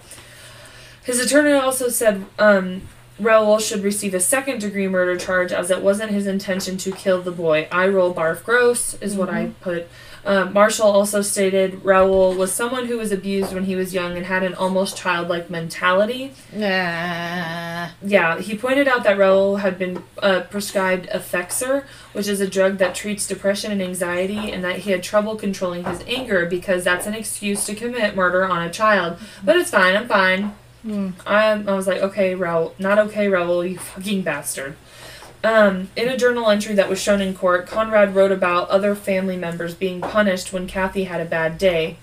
His 1.02 1.18
attorney 1.20 1.52
also 1.52 1.88
said 1.88 2.26
um, 2.38 2.82
Raul 3.20 3.60
should 3.60 3.82
receive 3.82 4.12
a 4.12 4.20
second 4.20 4.60
degree 4.60 4.88
murder 4.88 5.16
charge 5.16 5.52
as 5.52 5.70
it 5.70 5.82
wasn't 5.82 6.10
his 6.10 6.26
intention 6.26 6.76
to 6.78 6.90
kill 6.92 7.22
the 7.22 7.30
boy. 7.30 7.68
I 7.70 7.86
roll 7.88 8.12
barf 8.12 8.42
gross 8.42 8.94
is 8.94 9.14
what 9.14 9.30
I 9.30 9.52
put. 9.60 9.88
Um, 10.26 10.54
Marshall 10.54 10.86
also 10.86 11.20
stated 11.20 11.82
Raul 11.82 12.36
was 12.36 12.50
someone 12.50 12.86
who 12.86 12.96
was 12.96 13.12
abused 13.12 13.52
when 13.52 13.64
he 13.64 13.76
was 13.76 13.92
young 13.92 14.16
and 14.16 14.24
had 14.24 14.42
an 14.42 14.54
almost 14.54 14.96
childlike 14.96 15.50
mentality. 15.50 16.32
Ah. 16.56 17.94
Yeah, 18.02 18.40
he 18.40 18.56
pointed 18.56 18.88
out 18.88 19.04
that 19.04 19.18
Raul 19.18 19.60
had 19.60 19.78
been 19.78 20.02
uh, 20.22 20.40
prescribed 20.50 21.08
Effexor, 21.10 21.84
which 22.14 22.26
is 22.26 22.40
a 22.40 22.48
drug 22.48 22.78
that 22.78 22.94
treats 22.94 23.26
depression 23.26 23.70
and 23.70 23.82
anxiety, 23.82 24.50
and 24.50 24.64
that 24.64 24.80
he 24.80 24.92
had 24.92 25.02
trouble 25.02 25.36
controlling 25.36 25.84
his 25.84 26.02
anger 26.06 26.46
because 26.46 26.84
that's 26.84 27.06
an 27.06 27.14
excuse 27.14 27.66
to 27.66 27.74
commit 27.74 28.16
murder 28.16 28.46
on 28.46 28.62
a 28.62 28.70
child. 28.70 29.18
But 29.44 29.56
it's 29.56 29.70
fine, 29.70 29.94
I'm 29.94 30.08
fine. 30.08 30.54
I, 31.26 31.52
I 31.52 31.74
was 31.74 31.86
like, 31.86 32.02
okay, 32.02 32.34
Raul, 32.34 32.78
not 32.78 32.98
okay, 32.98 33.26
Raul, 33.26 33.68
you 33.68 33.78
fucking 33.78 34.22
bastard. 34.22 34.76
Um, 35.42 35.90
in 35.94 36.08
a 36.08 36.16
journal 36.16 36.48
entry 36.48 36.74
that 36.74 36.88
was 36.88 37.00
shown 37.00 37.20
in 37.20 37.34
court, 37.34 37.66
Conrad 37.66 38.14
wrote 38.14 38.32
about 38.32 38.68
other 38.70 38.94
family 38.94 39.36
members 39.36 39.74
being 39.74 40.00
punished 40.00 40.52
when 40.52 40.66
Kathy 40.66 41.04
had 41.04 41.20
a 41.20 41.26
bad 41.26 41.58
day. 41.58 41.98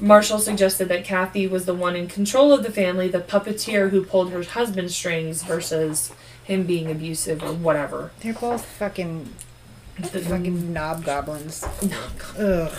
Marshall 0.00 0.38
suggested 0.38 0.88
that 0.88 1.04
Kathy 1.04 1.46
was 1.46 1.64
the 1.64 1.74
one 1.74 1.96
in 1.96 2.08
control 2.08 2.52
of 2.52 2.62
the 2.62 2.72
family, 2.72 3.08
the 3.08 3.20
puppeteer 3.20 3.90
who 3.90 4.04
pulled 4.04 4.30
her 4.30 4.42
husband's 4.42 4.94
strings 4.94 5.42
versus 5.42 6.12
him 6.44 6.64
being 6.64 6.90
abusive 6.90 7.42
or 7.42 7.52
whatever. 7.52 8.10
They're 8.20 8.32
both 8.32 8.64
fucking 8.64 9.32
the 9.96 10.20
fucking 10.20 10.72
knob 10.72 11.04
goblins. 11.04 11.64
Ugh. 12.38 12.72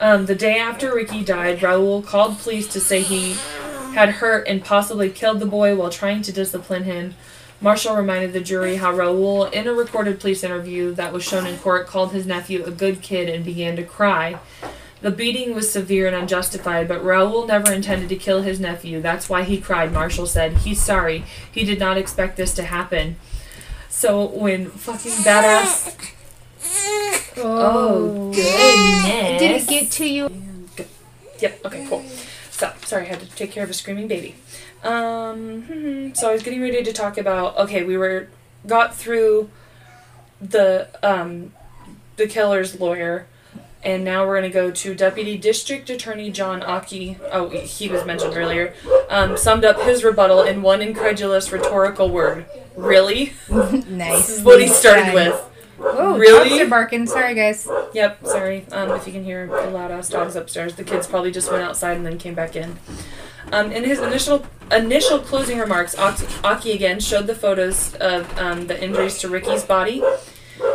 Um, 0.00 0.26
the 0.26 0.34
day 0.34 0.58
after 0.58 0.94
Ricky 0.94 1.24
died, 1.24 1.60
Raul 1.60 2.04
called 2.04 2.38
police 2.38 2.68
to 2.72 2.80
say 2.80 3.02
he 3.02 3.36
had 3.94 4.10
hurt 4.10 4.46
and 4.46 4.64
possibly 4.64 5.08
killed 5.08 5.40
the 5.40 5.46
boy 5.46 5.74
while 5.76 5.90
trying 5.90 6.22
to 6.22 6.32
discipline 6.32 6.84
him. 6.84 7.14
Marshall 7.60 7.96
reminded 7.96 8.32
the 8.32 8.40
jury 8.40 8.76
how 8.76 8.92
Raul, 8.92 9.50
in 9.52 9.66
a 9.66 9.72
recorded 9.72 10.20
police 10.20 10.44
interview 10.44 10.92
that 10.94 11.12
was 11.12 11.24
shown 11.24 11.46
in 11.46 11.56
court, 11.58 11.86
called 11.86 12.12
his 12.12 12.26
nephew 12.26 12.64
a 12.64 12.70
good 12.70 13.00
kid 13.00 13.28
and 13.28 13.44
began 13.44 13.76
to 13.76 13.84
cry. 13.84 14.38
The 15.00 15.10
beating 15.10 15.54
was 15.54 15.70
severe 15.70 16.06
and 16.06 16.16
unjustified, 16.16 16.88
but 16.88 17.02
Raul 17.02 17.46
never 17.46 17.72
intended 17.72 18.08
to 18.08 18.16
kill 18.16 18.42
his 18.42 18.58
nephew. 18.58 19.00
That's 19.00 19.28
why 19.28 19.44
he 19.44 19.60
cried, 19.60 19.92
Marshall 19.92 20.26
said. 20.26 20.58
He's 20.58 20.82
sorry. 20.82 21.24
He 21.50 21.64
did 21.64 21.78
not 21.78 21.96
expect 21.96 22.36
this 22.36 22.52
to 22.54 22.64
happen. 22.64 23.16
So 23.88 24.26
when 24.26 24.70
fucking 24.70 25.12
badass. 25.12 25.94
Oh, 27.36 28.32
goodness. 28.34 29.40
Did 29.40 29.50
it 29.50 29.68
get 29.68 29.90
to 29.92 30.06
you? 30.06 30.30
Yep. 31.38 31.64
Okay. 31.66 31.86
Cool. 31.88 32.04
So 32.72 32.86
sorry, 32.86 33.04
I 33.06 33.08
had 33.08 33.20
to 33.20 33.26
take 33.30 33.50
care 33.52 33.64
of 33.64 33.70
a 33.70 33.74
screaming 33.74 34.08
baby. 34.08 34.34
Um. 34.82 35.62
hmm, 35.62 36.12
So 36.14 36.28
I 36.30 36.32
was 36.32 36.42
getting 36.42 36.60
ready 36.60 36.82
to 36.82 36.92
talk 36.92 37.16
about. 37.18 37.56
Okay, 37.58 37.82
we 37.84 37.96
were 37.96 38.28
got 38.66 38.94
through 38.94 39.50
the 40.40 40.88
um 41.02 41.52
the 42.16 42.26
killer's 42.26 42.78
lawyer, 42.80 43.26
and 43.82 44.04
now 44.04 44.26
we're 44.26 44.36
gonna 44.36 44.50
go 44.52 44.70
to 44.70 44.94
Deputy 44.94 45.36
District 45.38 45.88
Attorney 45.90 46.30
John 46.30 46.62
Aki. 46.62 47.18
Oh, 47.32 47.48
he 47.48 47.88
was 47.88 48.04
mentioned 48.04 48.36
earlier. 48.36 48.74
Um, 49.08 49.36
summed 49.36 49.64
up 49.64 49.80
his 49.82 50.04
rebuttal 50.04 50.42
in 50.42 50.62
one 50.62 50.82
incredulous 50.82 51.50
rhetorical 51.52 52.08
word. 52.10 52.46
Really? 52.76 53.32
Nice. 53.88 54.26
This 54.26 54.38
is 54.38 54.44
what 54.44 54.60
he 54.60 54.68
started 54.68 55.14
with. 55.14 55.40
Oh, 55.86 56.18
Really? 56.18 56.50
Dogs 56.50 56.62
are 56.62 56.68
barking. 56.68 57.06
Sorry, 57.06 57.34
guys. 57.34 57.68
Yep, 57.92 58.26
sorry. 58.26 58.66
Um, 58.72 58.90
if 58.92 59.06
you 59.06 59.12
can 59.12 59.24
hear 59.24 59.46
the 59.46 59.70
loud 59.70 59.90
ass 59.90 60.08
dogs 60.08 60.36
upstairs, 60.36 60.74
the 60.76 60.84
kids 60.84 61.06
probably 61.06 61.30
just 61.30 61.50
went 61.50 61.62
outside 61.62 61.96
and 61.96 62.06
then 62.06 62.18
came 62.18 62.34
back 62.34 62.56
in. 62.56 62.76
Um, 63.52 63.70
in 63.70 63.84
his 63.84 64.00
initial 64.00 64.46
initial 64.72 65.18
closing 65.18 65.58
remarks, 65.58 65.94
Aki, 65.96 66.26
Aki 66.42 66.72
again 66.72 66.98
showed 67.00 67.26
the 67.26 67.34
photos 67.34 67.94
of 67.96 68.38
um, 68.38 68.66
the 68.66 68.82
injuries 68.82 69.18
to 69.18 69.28
Ricky's 69.28 69.62
body. 69.62 70.02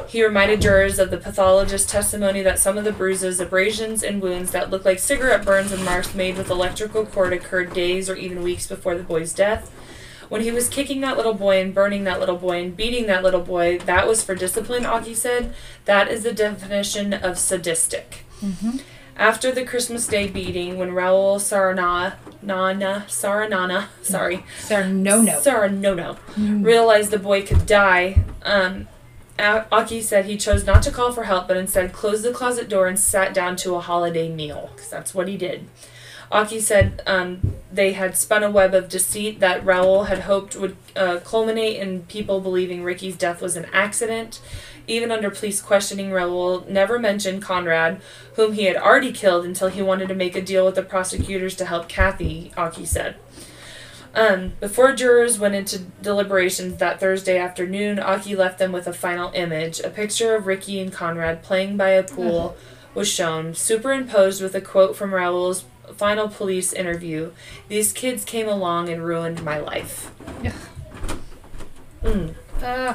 He 0.08 0.24
reminded 0.24 0.62
jurors 0.62 1.00
of 1.00 1.10
the 1.10 1.17
pathologist's 1.17 1.89
testimony 1.91 2.41
that 2.43 2.60
some 2.60 2.78
of 2.78 2.84
the 2.84 2.91
bruises, 2.91 3.39
abrasions, 3.39 4.04
and 4.04 4.22
wounds 4.22 4.52
that 4.52 4.69
looked 4.69 4.86
like 4.86 5.00
cigarette 5.00 5.45
burns 5.45 5.72
and 5.72 5.84
marks 5.84 6.13
made 6.13 6.38
with 6.38 6.50
electrical 6.50 7.06
cord 7.06 7.34
occurred 7.34 7.74
days 7.74 8.10
or 8.10 8.15
even 8.15 8.43
weeks 8.43 8.67
before 8.67 8.95
the 8.95 9.04
boy's 9.04 9.34
death. 9.34 9.72
When 10.30 10.42
he 10.42 10.52
was 10.52 10.70
kicking 10.70 11.02
that 11.02 11.18
little 11.18 11.34
boy 11.34 11.60
and 11.60 11.74
burning 11.74 12.04
that 12.06 12.20
little 12.20 12.38
boy 12.38 12.62
and 12.62 12.78
beating 12.78 13.08
that 13.08 13.24
little 13.24 13.42
boy, 13.42 13.80
that 13.80 14.08
was 14.08 14.24
for 14.24 14.36
discipline, 14.36 14.86
Aki 14.86 15.15
said. 15.15 15.54
That 15.86 16.08
is 16.08 16.24
the 16.24 16.32
definition 16.34 17.13
of 17.13 17.38
sadistic. 17.39 18.26
After 19.18 19.52
the 19.52 19.65
Christmas 19.65 20.08
Day 20.08 20.28
beating, 20.28 20.78
when 20.78 20.92
Raul 20.92 21.38
Sarana, 21.39 22.13
Nana, 22.42 23.06
Saranana, 23.10 23.88
sorry, 24.02 24.46
Sir, 24.60 24.86
no, 24.88 25.22
no. 25.22 25.39
Sarah, 25.42 25.70
no, 25.70 25.94
no, 25.94 26.18
realized 26.38 27.12
the 27.12 27.20
boy 27.20 27.42
could 27.46 27.65
die, 27.65 28.24
um, 28.44 28.88
A- 29.38 29.65
Aki 29.74 30.02
said 30.04 30.24
he 30.26 30.38
chose 30.38 30.65
not 30.65 30.84
to 30.84 30.92
call 30.92 31.12
for 31.12 31.24
help, 31.24 31.50
but 31.50 31.58
instead 31.58 31.92
closed 31.92 32.24
the 32.24 32.32
closet 32.32 32.70
door 32.70 32.88
and 32.88 32.98
sat 32.98 33.34
down 33.34 33.58
to 33.58 33.76
a 33.76 33.82
holiday 33.82 34.30
meal, 34.30 34.70
because 34.74 34.89
that's 34.89 35.13
what 35.13 35.28
he 35.28 35.36
did. 35.36 35.68
Aki 36.32 36.60
said 36.60 37.02
um, 37.08 37.56
they 37.72 37.94
had 37.94 38.15
spun 38.15 38.44
a 38.44 38.52
web 38.52 38.74
of 38.74 38.89
deceit 38.89 39.39
that 39.39 39.63
Raul 39.65 40.08
had 40.08 40.20
hoped 40.20 40.56
would 40.56 40.76
uh, 40.96 41.20
culminate 41.24 41.78
in 41.78 42.04
people 42.04 42.39
believing 42.39 42.84
Ricky's 42.84 43.18
death 43.18 43.42
was 43.42 43.56
an 43.56 43.65
accident. 43.74 44.39
Even 44.88 45.12
under 45.12 45.30
police 45.30 45.62
questioning, 45.62 46.10
Raul 46.10 46.68
never 46.68 46.98
mentioned 46.98 47.44
Conrad, 47.44 48.02
whom 48.36 48.54
he 48.54 48.65
had 48.65 48.76
already 48.76 49.12
killed, 49.12 49.46
until 49.46 49.68
he 49.68 49.82
wanted 49.82 50.08
to 50.08 50.15
make 50.15 50.36
a 50.36 50.42
deal 50.42 50.65
with 50.65 50.76
the 50.76 50.84
prosecutors 50.84 51.56
to 51.58 51.65
help 51.65 51.88
Kathy, 51.88 52.52
Aki 52.58 52.86
said. 52.86 53.15
Um, 54.15 54.54
before 54.60 54.94
jurors 54.94 55.38
went 55.38 55.54
into 55.54 55.80
deliberations 56.02 56.78
that 56.78 57.00
Thursday 57.00 57.38
afternoon, 57.38 58.00
Aki 58.00 58.36
left 58.36 58.58
them 58.58 58.72
with 58.72 58.88
a 58.88 58.94
final 58.94 59.32
image. 59.34 59.80
A 59.82 59.89
picture 59.89 60.36
of 60.36 60.48
Ricky 60.48 60.80
and 60.80 60.92
Conrad 60.92 61.44
playing 61.44 61.78
by 61.78 61.89
a 61.89 62.04
pool 62.04 62.58
was 62.96 63.08
shown, 63.08 63.54
superimposed 63.54 64.42
with 64.42 64.56
a 64.56 64.62
quote 64.62 64.96
from 64.96 65.12
Raul's 65.12 65.65
final 65.95 66.28
police 66.28 66.73
interview 66.73 67.32
These 67.67 67.93
kids 67.93 68.23
came 68.25 68.47
along 68.47 68.89
and 68.89 69.04
ruined 69.04 69.43
my 69.43 69.60
life. 69.60 70.12
Mm. 72.04 72.34
Uh, 72.62 72.93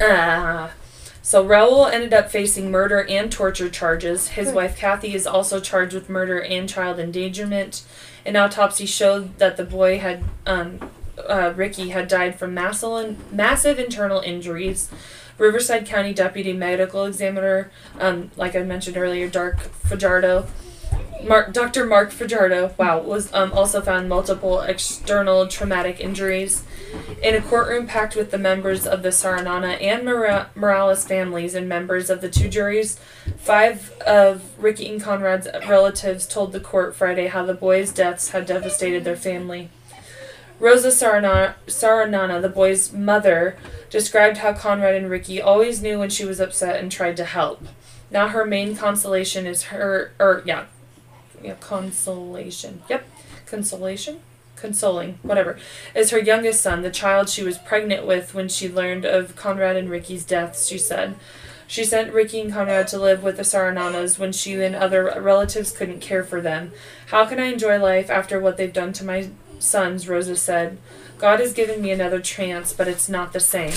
Ah. 0.00 0.70
So 1.22 1.44
Raul 1.44 1.90
ended 1.90 2.12
up 2.12 2.30
facing 2.30 2.70
murder 2.70 3.04
and 3.08 3.32
torture 3.32 3.70
charges. 3.70 4.28
His 4.28 4.48
Good. 4.48 4.54
wife 4.54 4.76
Kathy 4.76 5.14
is 5.14 5.26
also 5.26 5.58
charged 5.58 5.94
with 5.94 6.08
murder 6.10 6.40
and 6.42 6.68
child 6.68 6.98
endangerment. 6.98 7.82
An 8.26 8.36
autopsy 8.36 8.84
showed 8.86 9.38
that 9.38 9.56
the 9.56 9.64
boy 9.64 9.98
had, 9.98 10.22
um, 10.46 10.90
uh, 11.26 11.52
Ricky 11.56 11.90
had 11.90 12.08
died 12.08 12.38
from 12.38 12.52
massive, 12.52 13.32
massive 13.32 13.78
internal 13.78 14.20
injuries. 14.20 14.90
Riverside 15.38 15.86
County 15.86 16.12
Deputy 16.12 16.52
Medical 16.52 17.06
Examiner, 17.06 17.70
um, 17.98 18.30
like 18.36 18.54
I 18.54 18.62
mentioned 18.62 18.96
earlier, 18.96 19.28
Dark 19.28 19.60
Fajardo, 19.60 20.46
Mark, 21.24 21.54
Dr. 21.54 21.86
Mark 21.86 22.10
Fajardo, 22.10 22.74
wow, 22.76 23.00
was 23.00 23.32
um, 23.32 23.52
also 23.52 23.80
found 23.80 24.08
multiple 24.08 24.60
external 24.60 25.48
traumatic 25.48 25.98
injuries. 25.98 26.64
In 27.22 27.34
a 27.34 27.40
courtroom 27.40 27.86
packed 27.86 28.14
with 28.14 28.30
the 28.30 28.38
members 28.38 28.86
of 28.86 29.02
the 29.02 29.08
Saranana 29.08 29.80
and 29.80 30.04
Mora- 30.04 30.50
Morales 30.54 31.06
families 31.06 31.54
and 31.54 31.68
members 31.68 32.10
of 32.10 32.20
the 32.20 32.28
two 32.28 32.48
juries, 32.48 33.00
five 33.38 33.92
of 34.06 34.42
Ricky 34.58 34.88
and 34.90 35.00
Conrad's 35.00 35.48
relatives 35.66 36.26
told 36.26 36.52
the 36.52 36.60
court 36.60 36.94
Friday 36.94 37.28
how 37.28 37.44
the 37.44 37.54
boys' 37.54 37.92
deaths 37.92 38.30
had 38.30 38.44
devastated 38.44 39.04
their 39.04 39.16
family. 39.16 39.70
Rosa 40.60 40.88
Sarana- 40.88 41.54
Saranana, 41.66 42.40
the 42.42 42.48
boy's 42.48 42.92
mother, 42.92 43.56
described 43.88 44.38
how 44.38 44.52
Conrad 44.52 44.94
and 44.94 45.10
Ricky 45.10 45.40
always 45.40 45.80
knew 45.80 45.98
when 45.98 46.10
she 46.10 46.24
was 46.24 46.38
upset 46.38 46.80
and 46.80 46.92
tried 46.92 47.16
to 47.16 47.24
help. 47.24 47.66
Now 48.10 48.28
her 48.28 48.44
main 48.44 48.76
consolation 48.76 49.46
is 49.46 49.64
her, 49.64 50.12
or 50.20 50.42
yeah, 50.44 50.66
yeah, 51.44 51.54
consolation. 51.60 52.82
Yep, 52.88 53.06
consolation, 53.46 54.20
consoling, 54.56 55.18
whatever. 55.22 55.58
Is 55.94 56.10
her 56.10 56.18
youngest 56.18 56.60
son, 56.60 56.82
the 56.82 56.90
child 56.90 57.28
she 57.28 57.42
was 57.42 57.58
pregnant 57.58 58.06
with 58.06 58.34
when 58.34 58.48
she 58.48 58.68
learned 58.68 59.04
of 59.04 59.36
Conrad 59.36 59.76
and 59.76 59.90
Ricky's 59.90 60.24
deaths. 60.24 60.66
She 60.66 60.78
said. 60.78 61.16
She 61.66 61.84
sent 61.84 62.12
Ricky 62.12 62.40
and 62.40 62.52
Conrad 62.52 62.88
to 62.88 62.98
live 62.98 63.22
with 63.22 63.38
the 63.38 63.44
Sarananas 63.44 64.18
when 64.18 64.32
she 64.32 64.62
and 64.62 64.74
other 64.74 65.04
relatives 65.20 65.72
couldn't 65.72 66.00
care 66.00 66.22
for 66.22 66.40
them. 66.40 66.72
How 67.06 67.24
can 67.24 67.40
I 67.40 67.46
enjoy 67.46 67.78
life 67.78 68.10
after 68.10 68.38
what 68.38 68.58
they've 68.58 68.72
done 68.72 68.92
to 68.94 69.04
my 69.04 69.30
sons? 69.58 70.08
Rosa 70.08 70.36
said. 70.36 70.78
God 71.16 71.40
has 71.40 71.54
given 71.54 71.80
me 71.80 71.90
another 71.90 72.20
chance, 72.20 72.72
but 72.72 72.88
it's 72.88 73.08
not 73.08 73.32
the 73.32 73.40
same. 73.40 73.72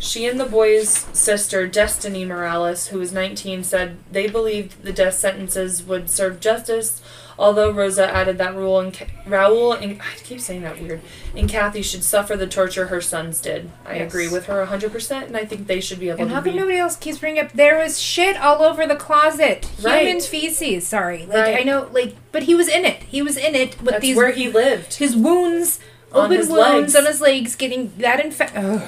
She 0.00 0.26
and 0.26 0.38
the 0.38 0.44
boy's 0.44 0.90
sister, 1.14 1.66
Destiny 1.66 2.24
Morales, 2.24 2.88
who 2.88 2.98
was 2.98 3.12
19, 3.12 3.64
said 3.64 3.96
they 4.12 4.26
believed 4.28 4.82
the 4.82 4.92
death 4.92 5.14
sentences 5.14 5.82
would 5.82 6.10
serve 6.10 6.40
justice, 6.40 7.00
although 7.38 7.70
Rosa 7.70 8.06
added 8.14 8.36
that 8.36 8.52
Raul 8.54 8.82
and, 8.84 8.92
Ca- 8.92 9.06
Raul 9.26 9.80
and 9.80 10.00
I 10.02 10.14
keep 10.22 10.40
saying 10.40 10.60
that 10.62 10.78
weird, 10.80 11.00
and 11.34 11.48
Kathy 11.48 11.80
should 11.80 12.04
suffer 12.04 12.36
the 12.36 12.46
torture 12.46 12.88
her 12.88 13.00
sons 13.00 13.40
did. 13.40 13.70
I 13.86 13.96
Yes. 13.96 14.08
agree 14.12 14.28
with 14.28 14.44
her 14.44 14.60
100%, 14.60 15.26
and 15.28 15.36
I 15.38 15.46
think 15.46 15.66
they 15.66 15.80
should 15.80 15.98
be 16.00 16.10
able 16.10 16.20
and 16.20 16.28
to 16.28 16.34
how 16.34 16.42
be. 16.42 16.50
come 16.50 16.58
nobody 16.58 16.76
else 16.78 16.96
keeps 16.96 17.18
bringing 17.18 17.42
up 17.42 17.52
there 17.52 17.78
was 17.78 17.98
shit 17.98 18.36
all 18.36 18.62
over 18.62 18.86
the 18.86 18.96
closet? 18.96 19.66
Right. 19.82 20.06
Human 20.06 20.20
feces. 20.22 20.86
Sorry. 20.86 21.24
Like 21.26 21.36
Right. 21.38 21.60
I 21.60 21.62
know. 21.62 21.88
Like, 21.92 22.14
but 22.30 22.42
he 22.42 22.54
was 22.54 22.68
in 22.68 22.84
it. 22.84 23.04
He 23.04 23.22
was 23.22 23.38
in 23.38 23.54
it 23.54 23.80
with 23.80 23.92
That's 23.92 24.02
these 24.02 24.16
where 24.16 24.32
he 24.32 24.48
lived. 24.48 24.94
his 24.94 25.16
wounds 25.16 25.80
on 26.12 26.26
open 26.26 26.36
his 26.36 26.48
wounds 26.50 26.92
legs. 26.92 26.96
on 26.96 27.06
his 27.06 27.20
legs, 27.22 27.56
getting 27.56 27.90
that 27.98 28.20
infected. 28.22 28.82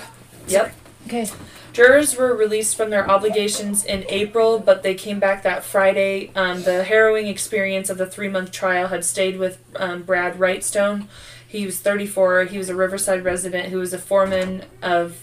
Yep. 0.46 0.74
Okay. 1.06 1.28
Jurors 1.72 2.16
were 2.16 2.34
released 2.34 2.76
from 2.76 2.90
their 2.90 3.08
obligations 3.08 3.84
in 3.84 4.04
April, 4.08 4.58
but 4.58 4.82
they 4.82 4.94
came 4.94 5.20
back 5.20 5.44
that 5.44 5.62
Friday. 5.62 6.32
Um, 6.34 6.64
the 6.64 6.82
harrowing 6.82 7.28
experience 7.28 7.88
of 7.88 7.96
the 7.96 8.06
three 8.06 8.28
month 8.28 8.50
trial 8.50 8.88
had 8.88 9.04
stayed 9.04 9.38
with 9.38 9.62
um, 9.76 10.02
Brad 10.02 10.38
Wrightstone. 10.38 11.06
He 11.46 11.64
was 11.64 11.78
34. 11.78 12.44
He 12.44 12.58
was 12.58 12.68
a 12.68 12.74
Riverside 12.74 13.22
resident 13.22 13.68
who 13.68 13.78
was 13.78 13.92
a 13.92 13.98
foreman 13.98 14.64
of 14.82 15.22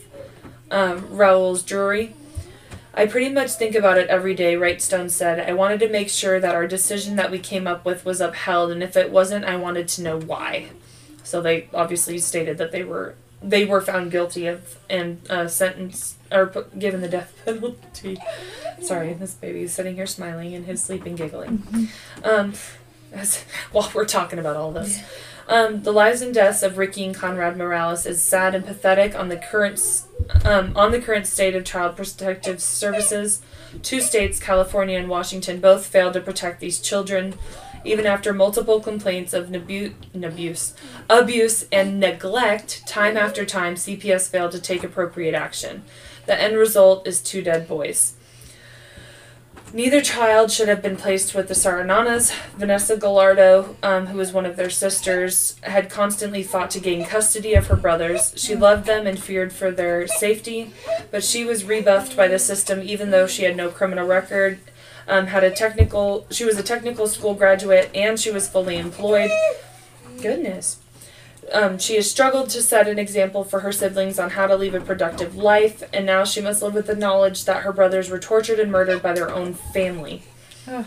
um, 0.72 1.18
Raul's 1.18 1.64
jury. 1.64 2.16
I 2.94 3.08
pretty 3.08 3.34
much 3.34 3.52
think 3.52 3.76
about 3.76 3.98
it 3.98 4.08
every 4.08 4.36
day, 4.36 4.56
Wrightstone 4.56 5.10
said. 5.10 5.40
I 5.40 5.54
wanted 5.54 5.80
to 5.82 5.90
make 5.90 6.10
sure 6.10 6.40
that 6.40 6.56
our 6.56 6.68
decision 6.68 7.18
that 7.18 7.32
we 7.32 7.40
came 7.40 7.68
up 7.68 7.84
with 7.84 8.06
was 8.06 8.22
upheld, 8.22 8.72
and 8.72 8.84
if 8.84 8.96
it 8.96 9.12
wasn't, 9.12 9.46
I 9.46 9.58
wanted 9.58 9.88
to 9.90 10.04
know 10.04 10.20
why. 10.20 10.70
So 11.24 11.42
they 11.42 11.68
obviously 11.74 12.20
stated 12.20 12.58
that 12.60 12.72
they 12.72 12.84
were 12.84 13.16
they 13.44 13.66
were 13.66 13.82
found 13.82 14.10
guilty 14.10 14.48
of 14.48 14.78
and 14.90 15.22
uh, 15.30 15.48
sentenced 15.48 16.18
or 16.32 16.48
put, 16.48 16.80
given 16.80 17.02
the 17.02 17.10
death 17.10 17.34
penalty. 17.46 18.18
Sorry, 18.82 19.14
this 19.14 19.34
baby 19.34 19.64
is 19.64 19.74
sitting 19.74 19.96
here 19.96 20.08
smiling 20.08 20.54
in 20.54 20.64
his 20.64 20.82
sleep 20.82 21.06
and 21.06 21.18
giggling. 21.18 21.90
Um, 22.24 22.54
as, 23.14 23.44
while 23.72 23.92
we're 23.94 24.06
talking 24.06 24.40
about 24.40 24.56
all 24.56 24.72
this. 24.72 25.02
Um, 25.48 25.84
the 25.84 25.92
lives 25.92 26.22
and 26.22 26.34
deaths 26.34 26.64
of 26.64 26.78
Ricky 26.78 27.04
and 27.06 27.14
Conrad 27.14 27.58
Morales 27.58 28.06
is 28.06 28.24
sad 28.24 28.56
and 28.56 28.66
pathetic 28.66 29.14
on 29.14 29.28
the 29.28 29.36
current 29.36 30.04
um, 30.46 30.72
on 30.76 30.92
the 30.92 31.02
current 31.02 31.28
state 31.28 31.54
of 31.54 31.66
child 31.66 31.98
protective 31.98 32.62
services. 32.62 33.42
Two 33.82 34.00
states, 34.00 34.40
California 34.40 34.98
and 34.98 35.10
Washington, 35.10 35.60
both 35.60 35.86
failed 35.86 36.14
to 36.14 36.22
protect 36.22 36.62
these 36.62 36.80
children, 36.80 37.36
even 37.84 38.06
after 38.06 38.34
multiple 38.34 38.80
complaints 38.80 39.34
of 39.34 39.50
nabu- 39.50 39.94
abuse, 40.14 40.74
abuse 41.10 41.66
and 41.72 42.00
neglect. 42.00 42.88
Time 42.88 43.18
after 43.18 43.46
time, 43.46 43.76
CPS 43.76 44.30
failed 44.30 44.52
to 44.52 44.60
take 44.60 44.84
appropriate 44.84 45.36
action. 45.36 45.84
The 46.26 46.40
end 46.40 46.58
result 46.58 47.08
is 47.08 47.22
two 47.22 47.42
dead 47.42 47.68
boys. 47.68 48.16
Neither 49.76 50.02
child 50.02 50.52
should 50.52 50.68
have 50.68 50.84
been 50.84 50.96
placed 50.96 51.34
with 51.34 51.48
the 51.48 51.56
Sarananas. 51.56 52.32
Vanessa 52.56 52.96
Gallardo, 52.96 53.76
um, 53.82 54.06
who 54.06 54.20
was 54.20 54.32
one 54.32 54.46
of 54.46 54.56
their 54.56 54.70
sisters, 54.70 55.56
had 55.64 55.90
constantly 55.90 56.44
fought 56.44 56.70
to 56.72 56.80
gain 56.80 57.04
custody 57.04 57.56
of 57.56 57.66
her 57.68 57.76
brothers. 57.76 58.36
She 58.38 58.56
loved 58.56 58.86
them 58.86 59.08
and 59.08 59.18
feared 59.18 59.52
for 59.52 59.72
their 59.72 60.06
safety, 60.06 60.72
but 61.10 61.24
she 61.24 61.44
was 61.44 61.64
rebuffed 61.64 62.16
by 62.16 62.28
the 62.28 62.38
system 62.38 62.82
even 62.84 63.10
though 63.10 63.26
she 63.26 63.46
had 63.46 63.58
no 63.58 63.70
criminal 63.70 64.06
record. 64.06 64.60
Um, 65.08 65.28
had 65.28 65.44
a 65.44 65.52
technical, 65.52 66.26
she 66.30 66.46
was 66.46 66.58
a 66.58 66.64
technical 66.64 67.08
school 67.08 67.34
graduate 67.34 67.90
and 67.94 68.20
she 68.20 68.32
was 68.32 68.48
fully 68.48 68.78
employed. 68.78 69.32
Goodness. 70.22 70.80
Um, 71.52 71.78
she 71.78 71.96
has 71.96 72.10
struggled 72.10 72.50
to 72.52 72.62
set 72.62 72.88
an 72.88 72.98
example 72.98 73.44
for 73.44 73.60
her 73.60 73.72
siblings 73.72 74.18
on 74.18 74.32
how 74.32 74.48
to 74.48 74.56
lead 74.56 74.76
a 74.76 74.82
productive 74.82 75.36
life, 75.36 75.84
and 75.92 76.06
now 76.06 76.24
she 76.24 76.40
must 76.40 76.62
live 76.64 76.74
with 76.74 76.88
the 76.88 76.96
knowledge 76.96 77.44
that 77.46 77.64
her 77.64 77.74
brothers 77.74 78.10
were 78.10 78.20
tortured 78.20 78.60
and 78.60 78.72
murdered 78.72 79.04
by 79.04 79.14
their 79.14 79.30
own 79.30 79.54
family. 79.54 80.24
Ugh. 80.68 80.86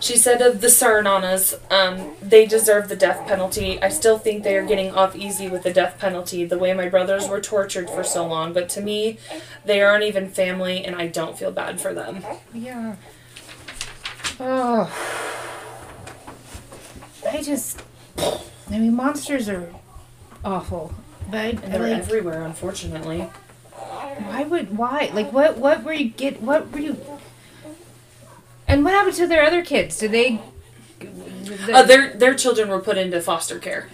She 0.00 0.16
said 0.16 0.40
of 0.40 0.60
the 0.60 0.68
Sarananas, 0.70 1.54
um, 1.70 2.14
they 2.22 2.46
deserve 2.46 2.88
the 2.88 2.96
death 2.96 3.26
penalty. 3.26 3.80
I 3.82 3.88
still 3.88 4.18
think 4.18 4.42
they 4.44 4.56
are 4.56 4.64
getting 4.64 4.92
off 4.94 5.14
easy 5.16 5.48
with 5.48 5.62
the 5.64 5.72
death 5.72 5.98
penalty, 5.98 6.44
the 6.44 6.58
way 6.58 6.72
my 6.72 6.88
brothers 6.88 7.28
were 7.28 7.40
tortured 7.40 7.90
for 7.90 8.04
so 8.04 8.26
long. 8.26 8.52
But 8.52 8.68
to 8.70 8.80
me, 8.80 9.18
they 9.64 9.80
aren't 9.82 10.04
even 10.04 10.28
family, 10.28 10.84
and 10.84 10.94
I 10.96 11.08
don't 11.08 11.36
feel 11.38 11.50
bad 11.50 11.80
for 11.80 11.92
them. 11.92 12.24
Yeah. 12.54 12.96
Oh. 14.40 14.88
I 17.28 17.42
just. 17.42 17.82
I 18.18 18.78
mean, 18.78 18.94
monsters 18.94 19.48
are 19.48 19.72
awful. 20.44 20.94
But 21.30 21.38
I, 21.38 21.48
And 21.48 21.58
they're 21.74 21.80
like, 21.82 21.98
everywhere, 21.98 22.42
unfortunately. 22.42 23.28
why 23.72 24.44
would 24.44 24.76
why 24.76 25.10
like 25.12 25.32
what 25.32 25.58
what 25.58 25.82
were 25.84 25.92
you 25.92 26.08
get 26.08 26.40
what 26.42 26.70
were 26.72 26.78
you? 26.78 26.96
And 28.68 28.84
what 28.84 28.92
happened 28.92 29.16
to 29.16 29.26
their 29.26 29.42
other 29.44 29.64
kids? 29.64 29.98
Did 29.98 30.12
they? 30.12 30.40
the- 31.00 31.72
Uh, 31.74 31.82
their 31.82 32.12
their 32.14 32.34
children 32.34 32.68
were 32.68 32.80
put 32.80 32.96
into 32.98 33.20
foster 33.20 33.58
care, 33.58 33.88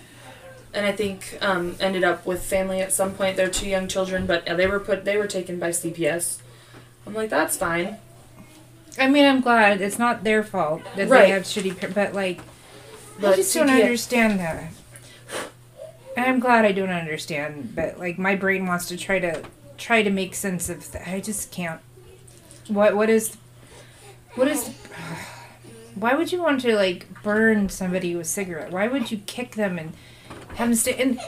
and 0.75 0.85
I 0.85 0.93
think 0.93 1.39
um, 1.41 1.77
ended 1.81 2.03
up 2.05 2.27
with 2.27 2.43
family 2.43 2.81
at 2.81 2.93
some 2.93 3.13
point. 3.15 3.37
They're 3.37 3.49
two 3.49 3.69
young 3.69 3.87
children, 3.89 4.27
but 4.27 4.47
uh, 4.49 4.55
they 4.55 4.67
were 4.67 4.81
put 4.81 5.05
they 5.05 5.17
were 5.17 5.27
taken 5.29 5.59
by 5.59 5.71
CPS. 5.71 6.39
I'm 7.07 7.15
like, 7.15 7.31
that's 7.31 7.57
fine. 7.57 7.99
I 8.99 9.09
mean, 9.09 9.25
I'm 9.25 9.41
glad 9.41 9.81
it's 9.81 9.99
not 9.99 10.25
their 10.25 10.43
fault 10.45 10.83
that 10.97 11.09
Right. 11.09 11.23
they 11.27 11.31
have 11.31 11.43
shitty, 11.43 11.95
but 11.95 12.15
like, 12.15 12.39
I 12.39 12.43
But 13.21 13.37
just 13.37 13.53
don't 13.55 13.69
understand 13.71 14.39
that. 14.41 14.71
And 16.17 16.27
I'm 16.27 16.39
glad 16.39 16.65
I 16.65 16.71
don't 16.73 16.91
understand, 16.91 17.75
but 17.75 17.99
like 17.99 18.19
my 18.19 18.35
brain 18.37 18.67
wants 18.67 18.87
to 18.89 18.97
try 18.97 19.19
to 19.19 19.43
try 19.79 20.03
to 20.03 20.11
make 20.11 20.35
sense 20.35 20.69
of. 20.69 20.91
Th- 20.91 21.07
I 21.07 21.21
just 21.21 21.51
can't. 21.53 21.81
What 22.69 22.97
what 22.97 23.11
is, 23.11 23.37
what 24.35 24.49
is, 24.49 24.69
why 25.95 26.15
would 26.15 26.33
you 26.33 26.43
want 26.43 26.61
to 26.63 26.75
like 26.75 27.07
burn 27.23 27.69
somebody 27.69 28.15
with 28.17 28.27
cigarette? 28.27 28.71
Why 28.73 28.89
would 28.89 29.11
you 29.11 29.19
kick 29.27 29.53
them 29.55 29.79
and 29.79 29.93
have 30.57 30.69
them 30.69 30.75
stay? 30.75 30.95
And 31.01 31.21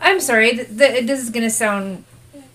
I'm 0.00 0.20
sorry, 0.20 0.52
th- 0.56 0.68
th- 0.76 1.06
this 1.06 1.20
is 1.22 1.30
gonna 1.30 1.50
sound 1.50 2.04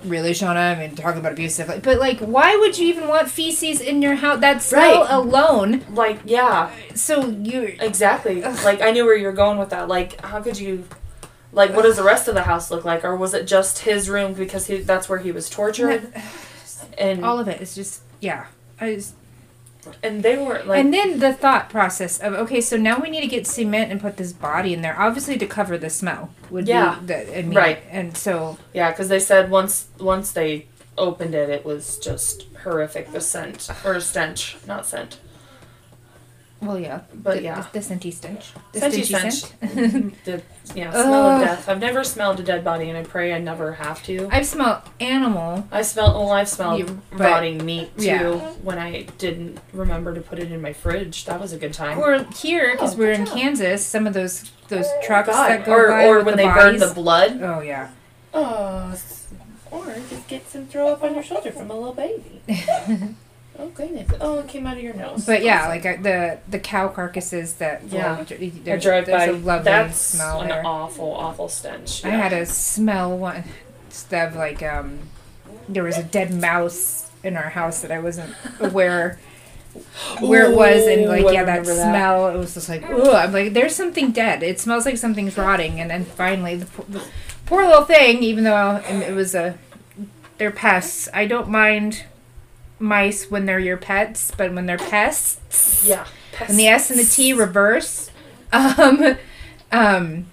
really 0.03 0.31
Shauna. 0.31 0.75
I 0.75 0.79
mean, 0.79 0.95
talking 0.95 1.19
about 1.25 1.37
stuff, 1.49 1.69
like, 1.69 1.83
but 1.83 1.99
like, 1.99 2.19
why 2.19 2.55
would 2.57 2.77
you 2.77 2.87
even 2.87 3.07
want 3.07 3.29
feces 3.29 3.81
in 3.81 4.01
your 4.01 4.15
house? 4.15 4.41
That 4.41 4.61
smell 4.61 5.01
Right. 5.01 5.11
alone. 5.11 5.83
Like, 5.93 6.19
yeah, 6.25 6.69
So 6.93 7.25
you 7.27 7.75
exactly. 7.79 8.41
like, 8.41 8.81
I 8.81 8.91
knew 8.91 9.05
where 9.05 9.15
you 9.15 9.25
were 9.25 9.33
going 9.33 9.57
with 9.57 9.69
that. 9.69 9.87
Like, 9.87 10.19
how 10.21 10.41
could 10.41 10.59
you? 10.59 10.85
Like, 11.53 11.73
what 11.73 11.83
does 11.83 11.95
the 11.95 12.03
rest 12.03 12.27
of 12.27 12.35
the 12.35 12.43
house 12.43 12.69
look 12.69 12.83
like, 12.85 13.03
or 13.05 13.15
was 13.15 13.33
it 13.33 13.47
just 13.47 13.79
his 13.79 14.09
room 14.09 14.33
because 14.33 14.67
he, 14.67 14.77
that's 14.81 15.07
where 15.09 15.17
he 15.19 15.31
was 15.31 15.49
tortured? 15.49 16.13
And 16.97 17.23
all 17.25 17.39
of 17.39 17.47
it 17.47 17.61
is 17.61 17.73
just 17.73 18.01
yeah. 18.19 18.47
I 18.79 18.95
just, 18.95 19.15
and 20.03 20.23
they 20.23 20.37
were 20.37 20.61
like, 20.65 20.79
and 20.83 20.93
then 20.93 21.19
the 21.19 21.33
thought 21.33 21.69
process 21.69 22.19
of 22.19 22.33
okay, 22.33 22.61
so 22.61 22.77
now 22.77 22.99
we 22.99 23.09
need 23.09 23.21
to 23.21 23.27
get 23.27 23.45
cement 23.47 23.91
and 23.91 23.99
put 24.01 24.17
this 24.17 24.33
body 24.33 24.73
in 24.73 24.81
there, 24.81 24.99
obviously 24.99 25.37
to 25.37 25.45
cover 25.47 25.77
the 25.77 25.89
smell 25.89 26.29
would 26.49 26.67
Yeah. 26.67 26.99
be 26.99 27.05
the 27.07 27.37
I 27.39 27.41
mean, 27.43 27.57
Right. 27.57 27.79
And 27.89 28.15
so 28.17 28.57
yeah, 28.73 28.91
because 28.91 29.09
they 29.09 29.19
said 29.19 29.49
once 29.51 29.87
once 29.99 30.31
they 30.31 30.67
opened 30.97 31.35
it, 31.35 31.49
it 31.49 31.63
was 31.65 31.97
just 31.99 32.45
horrific. 32.63 33.11
The 33.11 33.21
scent 33.21 33.69
or 33.85 33.99
stench, 33.99 34.57
not 34.67 34.85
scent. 34.85 35.19
Well, 36.61 36.79
yeah, 36.79 37.01
But 37.13 37.37
the, 37.37 37.43
yeah. 37.43 37.65
the, 37.71 37.79
the 37.79 37.85
scenty 37.85 38.11
stench, 38.13 38.51
the 38.73 38.79
Scenty 38.79 39.03
stench. 39.05 39.33
scent. 39.33 40.23
the 40.25 40.41
yeah 40.75 40.91
smell 40.91 41.13
of 41.13 41.41
death. 41.41 41.69
I've 41.69 41.79
never 41.79 42.03
smelled 42.03 42.39
a 42.39 42.43
dead 42.43 42.63
body, 42.63 42.89
and 42.89 42.97
I 42.97 43.03
pray 43.03 43.33
I 43.33 43.39
never 43.39 43.73
have 43.73 44.01
to. 44.03 44.27
I've 44.31 44.45
smelled 44.45 44.81
animal. 44.99 45.67
I 45.71 45.81
smelled 45.83 46.15
well. 46.15 46.31
I've 46.31 46.49
smelled 46.49 46.79
You- 46.79 47.01
but- 47.11 47.19
rotting 47.19 47.63
meat 47.65 47.95
too 47.97 48.05
yeah. 48.05 48.51
when 48.63 48.77
I 48.79 49.03
didn't 49.17 49.59
remember 49.73 50.13
to 50.15 50.21
put 50.21 50.39
it 50.39 50.51
in 50.51 50.61
my 50.61 50.73
fridge. 50.73 51.25
That 51.25 51.39
was 51.39 51.53
a 51.53 51.57
good 51.57 51.73
time. 51.73 51.99
Or 51.99 52.23
here, 52.35 52.71
because 52.71 52.95
Oh, 52.95 52.97
we're 52.97 53.11
in. 53.11 53.25
Kansas, 53.25 53.85
some 53.85 54.07
of 54.07 54.13
those 54.13 54.51
those 54.67 54.85
oh, 54.87 55.01
trucks 55.03 55.29
God. 55.29 55.49
that 55.49 55.65
go 55.65 55.73
or 55.73 55.87
by 55.89 56.05
or 56.07 56.17
with 56.17 56.25
when 56.25 56.37
the 56.37 56.43
they 56.43 56.49
burn 56.49 56.77
the 56.77 56.91
blood. 56.93 57.39
oh 57.41 57.61
yeah. 57.61 57.89
Oh, 58.33 58.95
or 59.71 59.85
just 60.09 60.27
get 60.27 60.47
some 60.49 60.65
throw 60.65 60.87
up 60.89 61.03
on 61.03 61.13
your 61.13 61.23
shoulder 61.23 61.51
from 61.51 61.69
a 61.71 61.75
little 61.75 61.93
baby. 61.93 62.41
oh 63.59 63.69
goodness! 63.69 64.11
Oh, 64.21 64.39
it 64.39 64.47
came 64.47 64.65
out 64.67 64.77
of 64.77 64.83
your 64.83 64.93
nose. 64.93 65.25
But 65.25 65.43
yeah, 65.43 65.67
like 65.67 65.85
uh, 65.85 65.97
the 66.01 66.39
the 66.49 66.59
cow 66.59 66.87
carcasses 66.89 67.55
that 67.55 67.83
Yeah. 67.89 68.13
I 68.13 68.23
there's, 68.63 68.83
drive 68.83 69.05
there's 69.05 69.19
by. 69.19 69.25
a 69.25 69.31
lovely 69.33 69.63
That's 69.65 69.97
smell 69.99 70.41
an 70.41 70.49
there. 70.49 70.65
awful, 70.65 71.11
awful 71.13 71.49
stench. 71.49 72.03
I 72.05 72.09
had 72.09 72.33
a 72.33 72.45
smell 72.45 73.17
one 73.17 73.43
of 74.11 74.35
like 74.35 74.61
um 74.61 74.99
there 75.67 75.83
was 75.83 75.97
a 75.97 76.03
dead 76.03 76.31
mouse 76.33 77.09
in 77.23 77.35
our 77.35 77.49
house 77.49 77.81
that 77.81 77.91
I 77.91 77.99
wasn't 77.99 78.35
aware 78.59 79.19
where 80.19 80.51
it 80.51 80.55
was 80.55 80.85
and 80.85 81.05
like 81.07 81.25
Ooh, 81.25 81.33
yeah 81.33 81.43
that 81.43 81.65
that. 81.65 81.89
smell 81.89 82.27
it 82.29 82.37
was 82.37 82.53
just 82.53 82.69
like 82.69 82.83
oh 82.89 83.15
I'm 83.15 83.31
like 83.33 83.53
there's 83.53 83.75
something 83.75 84.11
dead 84.11 84.43
it 84.43 84.59
smells 84.59 84.85
like 84.85 84.97
something's 84.97 85.37
rotting 85.37 85.79
and 85.79 85.89
then 85.89 86.05
finally 86.05 86.55
the, 86.57 86.65
po- 86.67 86.85
the 86.87 87.03
poor 87.45 87.65
little 87.65 87.85
thing 87.85 88.21
even 88.23 88.43
though 88.43 88.81
it 88.87 89.13
was 89.13 89.33
a 89.33 89.57
they're 90.37 90.51
pests 90.51 91.09
I 91.13 91.25
don't 91.25 91.49
mind 91.49 92.03
mice 92.79 93.29
when 93.31 93.45
they're 93.45 93.59
your 93.59 93.77
pets 93.77 94.31
but 94.37 94.53
when 94.53 94.65
they're 94.67 94.77
pests 94.77 95.83
yeah. 95.85 96.05
and 96.47 96.57
the 96.59 96.67
S 96.67 96.89
and 96.91 96.99
the 96.99 97.03
T 97.05 97.33
reverse. 97.33 98.11
Um, 98.53 99.17
um, 99.73 100.25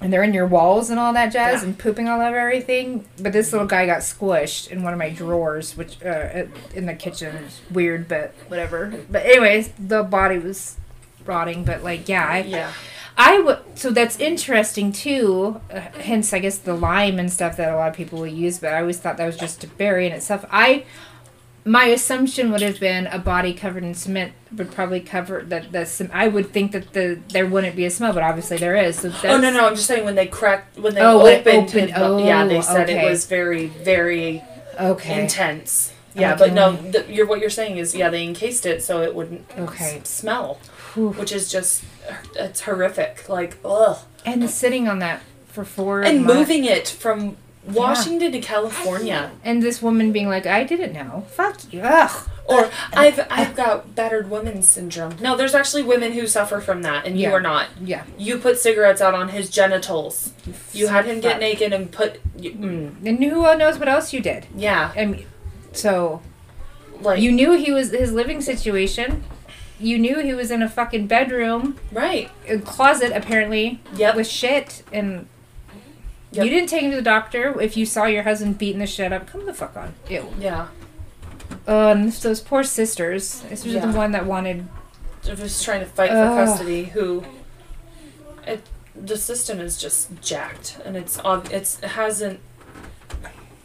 and 0.00 0.12
they're 0.12 0.22
in 0.22 0.32
your 0.32 0.46
walls 0.46 0.88
and 0.88 0.98
all 1.00 1.12
that 1.12 1.32
jazz 1.32 1.62
Yeah. 1.62 1.68
and 1.68 1.78
pooping 1.78 2.08
all 2.08 2.20
over 2.20 2.38
everything. 2.38 3.04
But 3.20 3.32
this 3.32 3.52
little 3.52 3.66
guy 3.66 3.86
got 3.86 3.98
squished 3.98 4.68
in 4.68 4.82
one 4.82 4.92
of 4.92 4.98
my 5.00 5.10
drawers, 5.10 5.76
which 5.76 6.02
uh, 6.02 6.44
in 6.74 6.86
the 6.86 6.94
kitchen 6.94 7.34
is 7.36 7.60
weird, 7.70 8.06
but 8.08 8.32
whatever. 8.48 8.94
But 9.10 9.26
anyways, 9.26 9.72
the 9.78 10.02
body 10.04 10.38
was 10.38 10.76
rotting. 11.26 11.64
But 11.64 11.82
like, 11.82 12.08
yeah, 12.08 12.26
I, 12.26 12.38
Yeah. 12.42 12.72
I 13.18 13.40
would. 13.40 13.58
So 13.74 13.90
that's 13.90 14.18
interesting 14.18 14.92
too. 14.92 15.60
Uh, 15.70 15.80
hence, 15.80 16.32
I 16.32 16.38
guess 16.38 16.56
the 16.56 16.74
lime 16.74 17.18
and 17.18 17.30
stuff 17.30 17.56
that 17.58 17.70
a 17.72 17.76
lot 17.76 17.88
of 17.90 17.94
people 17.96 18.20
will 18.20 18.26
use. 18.26 18.58
But 18.60 18.72
I 18.72 18.80
always 18.80 18.98
thought 18.98 19.16
that 19.18 19.26
was 19.26 19.36
just 19.36 19.60
to 19.62 19.66
bury 19.66 20.06
in 20.06 20.12
itself. 20.12 20.44
I 20.50 20.84
my 21.64 21.84
assumption 21.86 22.50
would 22.50 22.62
have 22.62 22.80
been 22.80 23.06
a 23.08 23.18
body 23.18 23.52
covered 23.52 23.84
in 23.84 23.94
cement 23.94 24.32
would 24.56 24.70
probably 24.72 25.00
cover 25.00 25.42
that 25.42 25.72
the 25.72 26.10
I 26.12 26.26
would 26.28 26.50
think 26.52 26.72
that 26.72 26.92
the 26.92 27.18
there 27.32 27.46
wouldn't 27.46 27.76
be 27.76 27.84
a 27.84 27.90
smell, 27.90 28.12
but 28.12 28.22
obviously 28.22 28.56
there 28.56 28.76
is. 28.76 28.98
So 29.00 29.12
Oh 29.24 29.38
no 29.38 29.50
no! 29.52 29.66
I'm 29.66 29.74
just 29.74 29.86
saying 29.86 30.04
when 30.04 30.14
they 30.14 30.26
cracked 30.26 30.78
when 30.78 30.94
they 30.94 31.00
Oh, 31.02 31.24
it 31.26 31.40
opened, 31.46 31.68
opened- 31.68 31.90
his 31.90 31.92
bo- 31.98 32.18
yeah, 32.24 32.46
they 32.46 32.58
oh, 32.58 32.62
said 32.62 32.88
okay. 32.90 33.06
it 33.06 33.10
was 33.10 33.26
very 33.26 33.66
very 33.66 34.42
Okay. 34.80 35.22
intense. 35.22 35.92
Yeah, 36.14 36.34
but 36.34 36.52
no, 36.52 36.72
the, 36.74 37.04
you're, 37.08 37.26
what 37.26 37.38
you're 37.40 37.50
saying 37.50 37.76
is 37.78 37.94
yeah, 37.94 38.08
they 38.10 38.24
encased 38.24 38.66
it 38.66 38.82
so 38.82 39.02
it 39.02 39.14
wouldn't 39.14 39.44
Okay. 39.56 39.98
s- 40.02 40.08
smell, 40.08 40.58
Whew. 40.94 41.10
which 41.10 41.30
is 41.30 41.50
just 41.52 41.84
it's 42.34 42.62
horrific. 42.62 43.28
Like 43.28 43.58
ugh, 43.64 43.98
And 44.24 44.48
sitting 44.50 44.88
on 44.88 44.98
that 45.00 45.20
for 45.46 45.64
four 45.64 46.02
and 46.02 46.22
months. 46.24 46.34
moving 46.34 46.64
it 46.64 46.88
from 46.88 47.36
Washington 47.66 48.32
to 48.32 48.40
California. 48.40 49.30
And 49.44 49.62
this 49.62 49.82
woman 49.82 50.12
being 50.12 50.28
like, 50.28 50.46
I 50.46 50.64
didn't 50.64 50.92
know. 50.92 51.26
Fuck 51.32 51.72
you. 51.72 51.80
Ugh. 51.82 52.28
Or 52.46 52.68
I've 52.94 53.20
I've 53.30 53.54
got 53.54 53.94
battered 53.94 54.28
woman 54.28 54.62
syndrome. 54.62 55.14
No, 55.20 55.36
there's 55.36 55.54
actually 55.54 55.84
women 55.84 56.12
who 56.12 56.26
suffer 56.26 56.60
from 56.60 56.82
that, 56.82 57.06
and 57.06 57.16
you 57.18 57.30
are 57.32 57.40
not. 57.40 57.68
Yeah. 57.80 58.04
You 58.18 58.38
put 58.38 58.58
cigarettes 58.58 59.00
out 59.00 59.14
on 59.14 59.28
his 59.28 59.50
genitals. 59.50 60.32
You 60.72 60.88
had 60.88 61.04
him 61.04 61.20
get 61.20 61.38
naked 61.38 61.72
and 61.72 61.92
put. 61.92 62.20
You, 62.36 62.52
mm, 62.52 63.06
And 63.06 63.22
who 63.22 63.42
knows 63.56 63.78
what 63.78 63.88
else 63.88 64.12
you 64.12 64.20
did? 64.20 64.46
yeah, 64.56 64.92
I 64.96 65.04
mean, 65.06 65.26
so 65.72 66.22
like 67.00 67.20
you 67.20 67.30
knew 67.30 67.52
he 67.52 67.70
was 67.72 67.90
his 67.90 68.12
living 68.12 68.40
situation. 68.40 69.22
You 69.78 69.98
knew 69.98 70.18
he 70.20 70.34
was 70.34 70.50
in 70.50 70.60
a 70.60 70.68
fucking 70.68 71.06
bedroom, 71.06 71.78
right. 71.92 72.30
a 72.48 72.58
closet 72.58 73.12
apparently, 73.14 73.80
Yep. 73.96 74.16
with 74.16 74.26
shit, 74.26 74.82
and 74.92 75.26
Yep. 76.32 76.44
you 76.44 76.50
didn't 76.50 76.68
take 76.68 76.82
him 76.82 76.90
to 76.90 76.96
the 76.96 77.02
doctor. 77.02 77.60
If 77.60 77.76
you 77.76 77.84
saw 77.84 78.04
your 78.06 78.22
husband 78.22 78.56
beating 78.58 78.78
the 78.78 78.86
shit 78.86 79.12
up, 79.12 79.26
come 79.26 79.46
the 79.46 79.54
fuck 79.54 79.76
on. 79.76 79.94
Ew. 80.08 80.28
Yeah. 80.38 80.62
Um, 80.62 80.68
oh, 81.66 81.88
and 81.90 82.12
those 82.12 82.40
poor 82.40 82.62
sisters. 82.62 83.42
Especially 83.50 83.74
Yeah. 83.78 83.86
the 83.86 83.96
one 83.98 84.12
that 84.12 84.26
wanted. 84.26 84.68
just 85.24 85.64
trying 85.64 85.80
to 85.80 85.86
fight 85.86 86.10
for 86.10 86.14
custody 86.44 86.84
who 86.84 87.24
it 88.46 88.62
the 88.96 89.16
system 89.18 89.60
is 89.60 89.76
just 89.78 90.08
jacked 90.22 90.78
and 90.84 90.96
it's 90.96 91.18
ob- 91.20 91.48
it's 91.52 91.78
it 91.82 91.88
hasn't 91.90 92.40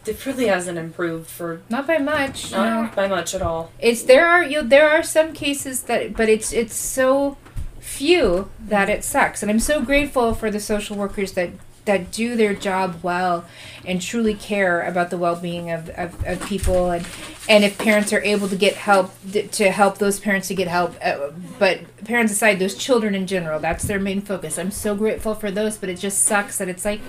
it 0.05 0.25
really 0.25 0.47
hasn't 0.47 0.77
improved 0.77 1.27
for 1.27 1.61
Not 1.69 1.87
by 1.87 1.97
much. 1.97 2.51
not 2.51 2.83
no. 2.89 2.95
by 2.95 3.07
much 3.07 3.33
at 3.33 3.41
all 3.41 3.71
It's 3.79 4.03
there 4.03 4.27
are 4.27 4.43
you 4.43 4.61
there 4.61 4.89
are 4.89 5.01
some 5.01 5.33
cases 5.33 5.83
that 5.83 6.13
but 6.15 6.29
it's 6.29 6.51
it's 6.53 6.75
so 6.75 7.37
few 7.79 8.49
that 8.59 8.89
it 8.89 9.03
sucks 9.03 9.41
and 9.41 9.49
I'm 9.49 9.59
so 9.59 9.81
grateful 9.81 10.33
for 10.33 10.51
the 10.51 10.59
social 10.59 10.95
workers 10.97 11.31
that 11.33 11.51
that 11.85 12.11
do 12.11 12.35
their 12.35 12.53
job 12.53 12.99
well 13.01 13.45
and 13.85 14.01
truly 14.01 14.33
care 14.33 14.81
about 14.81 15.09
the 15.09 15.17
well-being 15.17 15.71
of, 15.71 15.89
of, 15.89 16.25
of 16.25 16.43
people. 16.45 16.91
And 16.91 17.05
and 17.47 17.63
if 17.63 17.77
parents 17.77 18.11
are 18.11 18.21
able 18.23 18.47
to 18.49 18.55
get 18.55 18.73
help 18.73 19.13
to 19.51 19.71
help 19.71 19.99
those 19.99 20.19
parents 20.19 20.47
to 20.47 20.55
get 20.55 20.67
help 20.67 20.95
uh, 21.01 21.29
but 21.59 21.81
parents 22.03 22.33
aside 22.33 22.57
those 22.57 22.75
children 22.75 23.13
in 23.13 23.27
general 23.27 23.59
that's 23.59 23.85
their 23.85 23.99
main 23.99 24.21
focus. 24.21 24.57
I'm 24.57 24.71
so 24.71 24.95
grateful 24.95 25.35
for 25.35 25.51
those 25.51 25.77
but 25.77 25.89
it 25.89 25.99
just 25.99 26.23
sucks 26.23 26.57
that 26.57 26.67
it's 26.67 26.85
like 26.85 27.01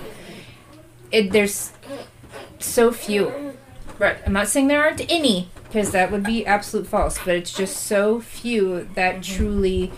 it 1.11 1.31
there's 1.31 1.71
so 2.59 2.91
few. 2.91 3.55
Right 3.97 4.17
I'm 4.25 4.33
not 4.33 4.47
saying 4.47 4.67
there 4.67 4.83
aren't 4.83 5.09
any, 5.11 5.49
because 5.63 5.91
that 5.91 6.11
would 6.11 6.23
be 6.23 6.45
absolute 6.45 6.85
false, 6.87 7.17
but 7.17 7.35
it's 7.35 7.53
just 7.53 7.77
so 7.77 8.19
few 8.19 8.87
that 8.93 9.23
truly 9.23 9.91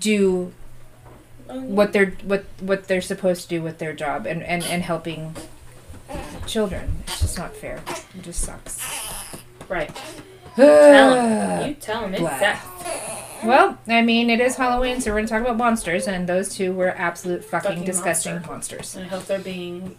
do 0.00 0.52
what 1.60 1.92
they're 1.92 2.12
what 2.24 2.44
what 2.60 2.88
they're 2.88 3.00
supposed 3.02 3.42
to 3.42 3.48
do 3.48 3.62
with 3.62 3.78
their 3.78 3.92
job 3.92 4.26
and, 4.26 4.42
and, 4.42 4.62
and 4.64 4.82
helping 4.82 5.34
children. 6.46 7.02
It's 7.06 7.20
just 7.20 7.38
not 7.38 7.54
fair. 7.54 7.80
It 8.14 8.22
just 8.22 8.40
sucks. 8.40 8.80
right 9.68 9.90
tell 10.56 11.14
him 11.14 11.64
you 11.64 11.70
well, 11.70 11.74
tell 11.80 12.04
him 12.06 12.12
Blah. 12.12 12.30
exactly 12.34 13.88
I 13.88 14.02
mean, 14.02 14.30
it 14.30 14.38
is 14.40 14.54
Halloween, 14.56 15.00
so 15.00 15.10
we're 15.10 15.16
gonna 15.18 15.28
talk 15.28 15.40
about 15.42 15.56
monsters, 15.56 16.06
and 16.06 16.28
those 16.28 16.54
two 16.54 16.72
were 16.72 16.90
absolute 16.90 17.42
fucking, 17.44 17.70
Fucking 17.70 17.84
disgusting 17.84 18.34
monster. 18.34 18.76
monsters. 18.76 18.96
i 18.96 19.02
hope 19.04 19.24
they're 19.26 19.38
being 19.40 19.96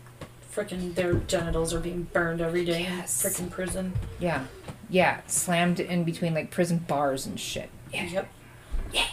freaking 0.55 0.93
their 0.95 1.15
genitals 1.15 1.73
are 1.73 1.79
being 1.79 2.03
burned 2.13 2.39
every 2.39 2.63
day 2.63 2.81
Yes. 2.83 3.25
in 3.25 3.31
freaking 3.47 3.51
prison 3.51 3.93
Yeah, 4.19 4.45
yeah, 4.89 5.21
slammed 5.27 5.79
in 5.79 6.03
between 6.03 6.33
like 6.35 6.51
prison 6.51 6.77
bars 6.87 7.25
and 7.25 7.39
shit. 7.39 7.69
Yeah. 7.91 8.03
yep 8.05 8.27
yeah 8.93 9.07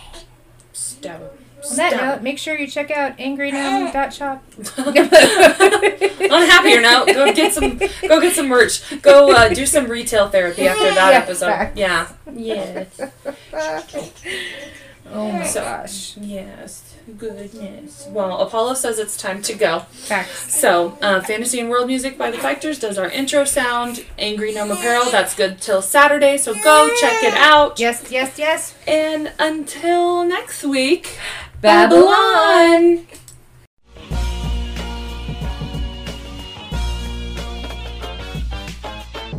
stab 0.73 1.21
him 1.21 1.31
On 1.69 1.77
that 1.77 1.93
Stab 1.93 2.01
note, 2.17 2.23
make 2.23 2.39
sure 2.39 2.57
you 2.59 2.67
check 2.67 2.91
out 2.91 3.19
angrygnome.shop. 3.19 4.43
On 6.31 6.43
a 6.43 6.47
happier 6.47 6.81
note, 6.81 7.07
go 7.09 7.33
get 7.35 7.53
some 7.53 7.77
go 7.77 8.21
get 8.21 8.35
some 8.35 8.49
merch. 8.49 9.01
Go 9.03 9.31
uh, 9.33 9.49
do 9.51 9.67
some 9.67 9.87
retail 9.89 10.29
therapy 10.31 10.67
after 10.67 10.85
that 10.85 11.11
Yeah, 11.13 11.19
episode. 11.19 11.47
facts. 11.47 11.77
Yeah. 11.79 12.09
Yes. 12.33 13.01
Oh 15.13 15.33
my 15.33 15.45
So- 15.45 15.63
gosh. 15.63 16.17
Yes. 16.19 16.85
Goodness. 17.19 18.07
Well, 18.11 18.39
Apollo 18.39 18.75
says 18.75 19.01
it's 19.01 19.17
time 19.17 19.43
to 19.43 19.55
go. 19.55 19.81
Facts. 19.91 20.55
So, 20.55 20.97
uh, 21.03 21.21
Fantasy 21.23 21.59
and 21.59 21.69
World 21.69 21.89
Music 21.89 22.17
by 22.17 22.31
the 22.31 22.39
Factors 22.39 22.79
does 22.79 22.99
our 22.99 23.11
intro 23.11 23.45
sound. 23.45 24.05
Angry 24.17 24.53
Gnome 24.55 24.71
Apparel, 24.71 25.11
that's 25.11 25.35
good 25.35 25.61
till 25.61 25.83
Saturday, 25.83 26.37
so 26.39 26.55
go 26.63 26.89
check 27.01 27.25
it 27.25 27.35
out. 27.35 27.81
Yes, 27.81 28.13
yes, 28.13 28.39
yes. 28.39 28.75
And 28.87 29.33
until 29.41 30.23
next 30.25 30.63
week, 30.63 31.19
Babylon. 31.61 33.07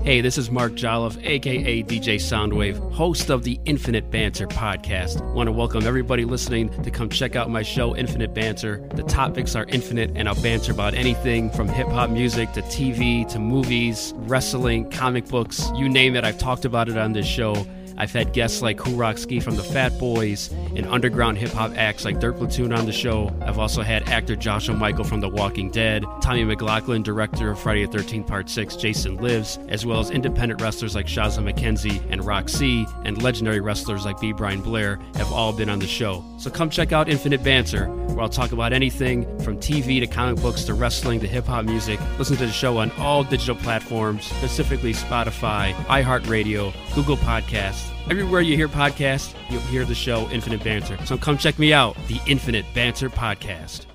Hey, 0.03 0.21
this 0.21 0.37
is 0.37 0.51
Mark 0.51 0.73
Jolliffe, 0.73 1.17
aka 1.23 1.83
DJ 1.83 2.15
Soundwave, 2.15 2.91
host 2.91 3.29
of 3.29 3.43
the 3.43 3.59
Infinite 3.65 4.11
Banter 4.11 4.45
podcast. 4.45 5.21
Want 5.33 5.47
to 5.47 5.51
welcome 5.51 5.85
everybody 5.87 6.25
listening 6.25 6.69
to 6.83 6.91
come 6.91 7.09
check 7.09 7.35
out 7.35 7.49
my 7.49 7.63
show, 7.63 7.95
Infinite 7.95 8.33
Banter. 8.33 8.87
The 8.93 9.03
topics 9.03 9.55
are 9.55 9.65
infinite, 9.65 10.11
and 10.15 10.27
I'll 10.27 10.41
banter 10.41 10.73
about 10.73 10.93
anything 10.93 11.49
from 11.49 11.67
hip 11.67 11.87
hop 11.87 12.09
music 12.09 12.51
to 12.53 12.61
TV 12.63 13.27
to 13.29 13.39
movies, 13.39 14.13
wrestling, 14.17 14.89
comic 14.91 15.27
books 15.27 15.71
you 15.75 15.87
name 15.89 16.15
it. 16.15 16.23
I've 16.23 16.37
talked 16.37 16.65
about 16.65 16.89
it 16.89 16.97
on 16.97 17.13
this 17.13 17.25
show. 17.25 17.65
I've 17.97 18.11
had 18.11 18.33
guests 18.33 18.61
like 18.61 18.79
Ski 19.17 19.39
from 19.39 19.55
the 19.55 19.63
Fat 19.63 19.97
Boys 19.99 20.51
and 20.75 20.85
underground 20.87 21.37
hip 21.37 21.51
hop 21.51 21.71
acts 21.75 22.05
like 22.05 22.19
Dirt 22.19 22.37
Platoon 22.37 22.73
on 22.73 22.85
the 22.85 22.91
show. 22.91 23.33
I've 23.41 23.59
also 23.59 23.81
had 23.81 24.07
actor 24.09 24.35
Joshua 24.35 24.75
Mikel 24.75 25.03
from 25.03 25.19
The 25.19 25.29
Walking 25.29 25.69
Dead, 25.69 26.03
Tommy 26.21 26.43
McLoughlin, 26.43 27.03
director 27.03 27.51
of 27.51 27.59
Friday 27.59 27.85
the 27.85 27.97
13th 27.97 28.27
Part 28.27 28.49
6, 28.49 28.75
Jason 28.75 29.17
Lives, 29.17 29.59
as 29.69 29.85
well 29.85 29.99
as 29.99 30.11
independent 30.11 30.61
wrestlers 30.61 30.95
like 30.95 31.05
Shazza 31.05 31.43
McKenzie 31.43 32.01
and 32.09 32.25
Roxy, 32.25 32.85
and 33.03 33.21
legendary 33.21 33.59
wrestlers 33.59 34.05
like 34.05 34.19
B. 34.19 34.31
Brian 34.33 34.61
Blair 34.61 34.99
have 35.15 35.31
all 35.31 35.53
been 35.53 35.69
on 35.69 35.79
the 35.79 35.87
show. 35.87 36.23
So 36.37 36.49
come 36.49 36.69
check 36.69 36.91
out 36.91 37.09
Infinite 37.09 37.43
Banter, 37.43 37.87
where 37.87 38.21
I'll 38.21 38.29
talk 38.29 38.51
about 38.51 38.73
anything 38.73 39.23
from 39.39 39.57
TV 39.57 39.99
to 39.99 40.07
comic 40.07 40.41
books 40.41 40.63
to 40.65 40.73
wrestling 40.73 41.19
to 41.21 41.27
hip 41.27 41.45
hop 41.45 41.65
music. 41.65 41.99
Listen 42.17 42.37
to 42.37 42.45
the 42.45 42.51
show 42.51 42.77
on 42.77 42.91
all 42.93 43.23
digital 43.23 43.55
platforms, 43.55 44.25
specifically 44.25 44.93
Spotify, 44.93 45.73
iHeartRadio, 45.85 46.73
Google 46.95 47.17
Podcasts. 47.17 47.80
Everywhere 48.09 48.41
you 48.41 48.55
hear 48.55 48.67
podcasts, 48.67 49.33
you'll 49.49 49.61
hear 49.61 49.85
the 49.85 49.95
show 49.95 50.29
Infinite 50.31 50.63
Banter. 50.63 50.97
So 51.05 51.17
come 51.17 51.37
check 51.37 51.59
me 51.59 51.73
out, 51.73 51.95
the 52.07 52.19
Infinite 52.27 52.65
Banter 52.73 53.09
Podcast. 53.09 53.85